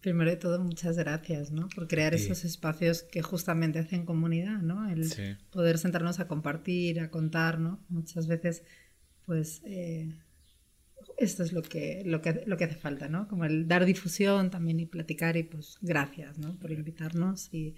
primero 0.02 0.32
de 0.32 0.38
todo 0.38 0.58
muchas 0.58 0.98
gracias, 0.98 1.52
¿no? 1.52 1.70
Por 1.70 1.88
crear 1.88 2.16
esos 2.16 2.46
espacios 2.46 3.04
que 3.04 3.22
justamente 3.22 3.78
hacen 3.78 4.08
comunidad, 4.08 4.58
¿no? 4.64 4.90
El 4.90 5.08
poder 5.52 5.78
sentarnos 5.78 6.20
a 6.20 6.28
compartir, 6.28 7.00
a 7.00 7.12
contar, 7.12 7.60
¿no? 7.60 7.80
Muchas 7.90 8.26
veces, 8.26 8.64
pues, 9.24 9.62
eh, 9.66 10.12
esto 11.20 11.44
es 11.44 11.54
lo 11.54 11.62
que, 11.62 12.02
lo, 12.08 12.24
que, 12.24 12.42
lo 12.48 12.58
que 12.58 12.64
hace 12.64 12.78
falta, 12.78 13.08
¿no? 13.08 13.28
Como 13.28 13.46
el 13.46 13.68
dar 13.68 13.86
difusión 13.86 14.50
también 14.50 14.80
y 14.80 14.88
platicar 14.88 15.38
y 15.38 15.44
pues 15.44 15.78
gracias, 15.82 16.40
¿no? 16.40 16.58
Por 16.58 16.72
invitarnos 16.72 17.54
y 17.54 17.76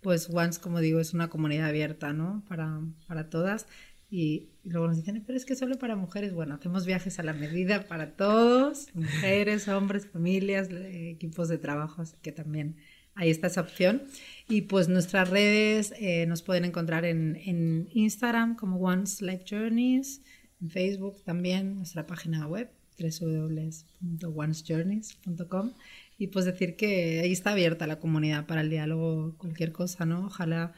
pues 0.00 0.30
Once, 0.32 0.58
como 0.58 0.80
digo, 0.80 1.00
es 1.00 1.12
una 1.12 1.28
comunidad 1.28 1.68
abierta, 1.68 2.14
¿no? 2.14 2.42
Para, 2.48 2.80
para 3.06 3.28
todas 3.28 3.66
y, 4.12 4.50
luego 4.64 4.86
nos 4.88 4.96
dicen, 4.96 5.22
pero 5.26 5.38
es 5.38 5.46
que 5.46 5.56
solo 5.56 5.78
para 5.78 5.96
mujeres. 5.96 6.34
Bueno, 6.34 6.56
hacemos 6.56 6.84
viajes 6.84 7.18
a 7.18 7.22
la 7.22 7.32
medida 7.32 7.88
para 7.88 8.14
todos, 8.14 8.94
mujeres, 8.94 9.68
hombres, 9.68 10.06
familias, 10.06 10.68
equipos 10.70 11.48
de 11.48 11.56
trabajo, 11.56 12.02
así 12.02 12.16
que 12.20 12.30
también 12.30 12.76
ahí 13.14 13.30
está 13.30 13.46
esa 13.46 13.62
opción. 13.62 14.02
Y 14.48 14.60
pues 14.62 14.88
nuestras 14.88 15.30
redes 15.30 15.94
eh, 15.98 16.26
nos 16.26 16.42
pueden 16.42 16.66
encontrar 16.66 17.06
en, 17.06 17.36
en, 17.36 17.88
Instagram 17.92 18.54
como 18.54 18.76
Once 18.76 19.24
Life 19.24 19.44
Journeys, 19.48 20.20
en 20.60 20.68
Facebook 20.68 21.22
también, 21.24 21.76
nuestra 21.76 22.06
página 22.06 22.46
web 22.46 22.68
www.onesjourneys.com 22.98 25.72
y 26.18 26.26
pues 26.26 26.44
decir 26.44 26.76
que 26.76 27.20
ahí 27.20 27.32
está 27.32 27.52
abierta 27.52 27.86
la 27.86 27.98
comunidad 27.98 28.44
para 28.46 28.60
el 28.60 28.68
diálogo, 28.68 29.34
cualquier 29.38 29.72
cosa, 29.72 30.04
¿no? 30.04 30.26
Ojalá 30.26 30.74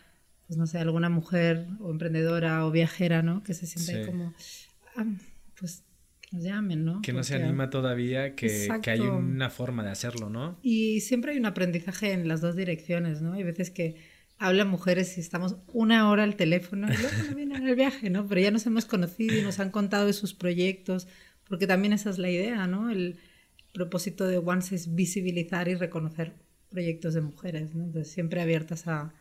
pues 0.47 0.59
no 0.59 0.66
sé, 0.66 0.78
alguna 0.78 1.09
mujer 1.09 1.66
o 1.80 1.90
emprendedora 1.90 2.66
o 2.66 2.70
viajera, 2.70 3.22
¿no? 3.22 3.42
Que 3.42 3.55
se 3.55 3.66
siente 3.66 4.07
como, 4.07 4.34
ah, 4.97 5.07
pues 5.59 5.84
nos 6.32 6.42
llamen, 6.42 6.84
¿no? 6.84 7.03
Que 7.03 7.12
no 7.12 7.22
se 7.22 7.36
anima 7.36 7.70
todavía, 7.70 8.34
que, 8.34 8.68
que, 8.82 8.90
hay 8.90 9.01
una 9.01 9.51
forma 9.51 9.84
de 9.84 9.90
hacerlo, 9.90 10.28
¿no? 10.28 10.59
Y 10.62 11.01
siempre 11.01 11.32
hay 11.32 11.38
un 11.38 11.47
aprendizaje 11.47 12.12
en 12.12 12.28
las 12.28 12.40
dos 12.40 12.57
direcciones, 12.57 13.22
¿no? 13.22 13.34
Hay 13.34 13.45
veces 13.45 13.70
que 13.70 13.97
hablan 14.38 14.68
mujeres 14.68 15.16
y 15.16 15.20
estamos 15.20 15.57
una 15.72 16.11
hora 16.11 16.24
al 16.24 16.36
teléfono 16.36 16.88
y 16.92 16.97
luego 16.97 17.16
no 17.30 17.36
vienen 17.36 17.66
el 17.66 17.76
viaje, 17.76 18.11
¿no? 18.11 18.26
Pero 18.26 18.40
ya 18.40 18.51
nos 18.51 18.66
hemos 18.66 18.84
conocido 18.84 19.38
y 19.38 19.42
nos 19.42 19.61
han 19.61 19.70
contado 19.70 20.07
de 20.07 20.12
sus 20.12 20.34
proyectos, 20.34 21.07
porque 21.49 21.66
también 21.66 21.92
esa 21.92 22.11
es 22.11 22.18
la 22.18 22.30
idea, 22.30 22.66
¿no? 22.66 22.90
El 22.90 23.18
propósito 23.72 24.26
de 24.26 24.38
Once 24.38 24.74
es 24.74 24.95
visibilizar 24.95 25.68
y 25.68 25.74
reconocer 25.74 26.32
proyectos 26.68 27.14
de 27.14 27.20
mujeres, 27.20 27.74
¿no? 27.74 27.84
Entonces 27.84 28.12
siempre 28.12 28.40
abiertas 28.40 28.86
a 28.88 29.14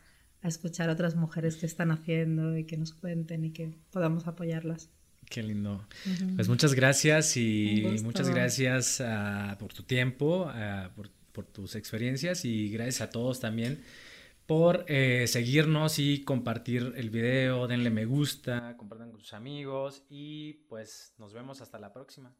a 0.44 0.48
escuchar 0.48 0.90
a 0.90 0.92
otras 0.92 1.16
mujeres 1.16 1.56
que 1.56 1.64
están 1.64 1.90
haciendo 1.90 2.56
y 2.56 2.64
que 2.64 2.76
nos 2.76 2.92
cuenten 2.92 3.46
y 3.46 3.50
que 3.50 3.74
podamos 3.90 4.26
apoyarlas. 4.26 4.90
Qué 5.30 5.42
lindo. 5.42 5.88
Pues 6.36 6.50
muchas 6.50 6.74
gracias 6.74 7.36
y 7.38 7.82
muchas 8.02 8.28
gracias 8.28 9.00
ah, 9.00 9.56
por 9.58 9.72
tu 9.72 9.84
tiempo, 9.84 10.46
ah, 10.50 10.90
por, 10.94 11.08
tus 11.46 11.74
experiencias 11.74 12.44
y 12.44 12.68
gracias 12.70 13.00
a 13.00 13.10
todos 13.10 13.40
también 13.40 13.82
por 14.46 14.84
eh, 14.86 15.26
seguirnos 15.26 15.98
y 15.98 16.22
compartir 16.22 16.92
el 16.96 17.10
video, 17.10 17.66
denle 17.66 17.90
me 17.90 18.04
gusta, 18.04 18.76
compartan 18.76 19.10
con 19.10 19.20
sus 19.20 19.32
amigos 19.32 20.04
y 20.10 20.52
pues 20.68 21.14
nos 21.18 21.32
vemos 21.32 21.62
hasta 21.62 21.78
la 21.78 21.92
próxima. 21.92 22.36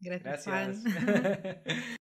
Gracias. 0.00 0.46
gracias. 0.46 0.84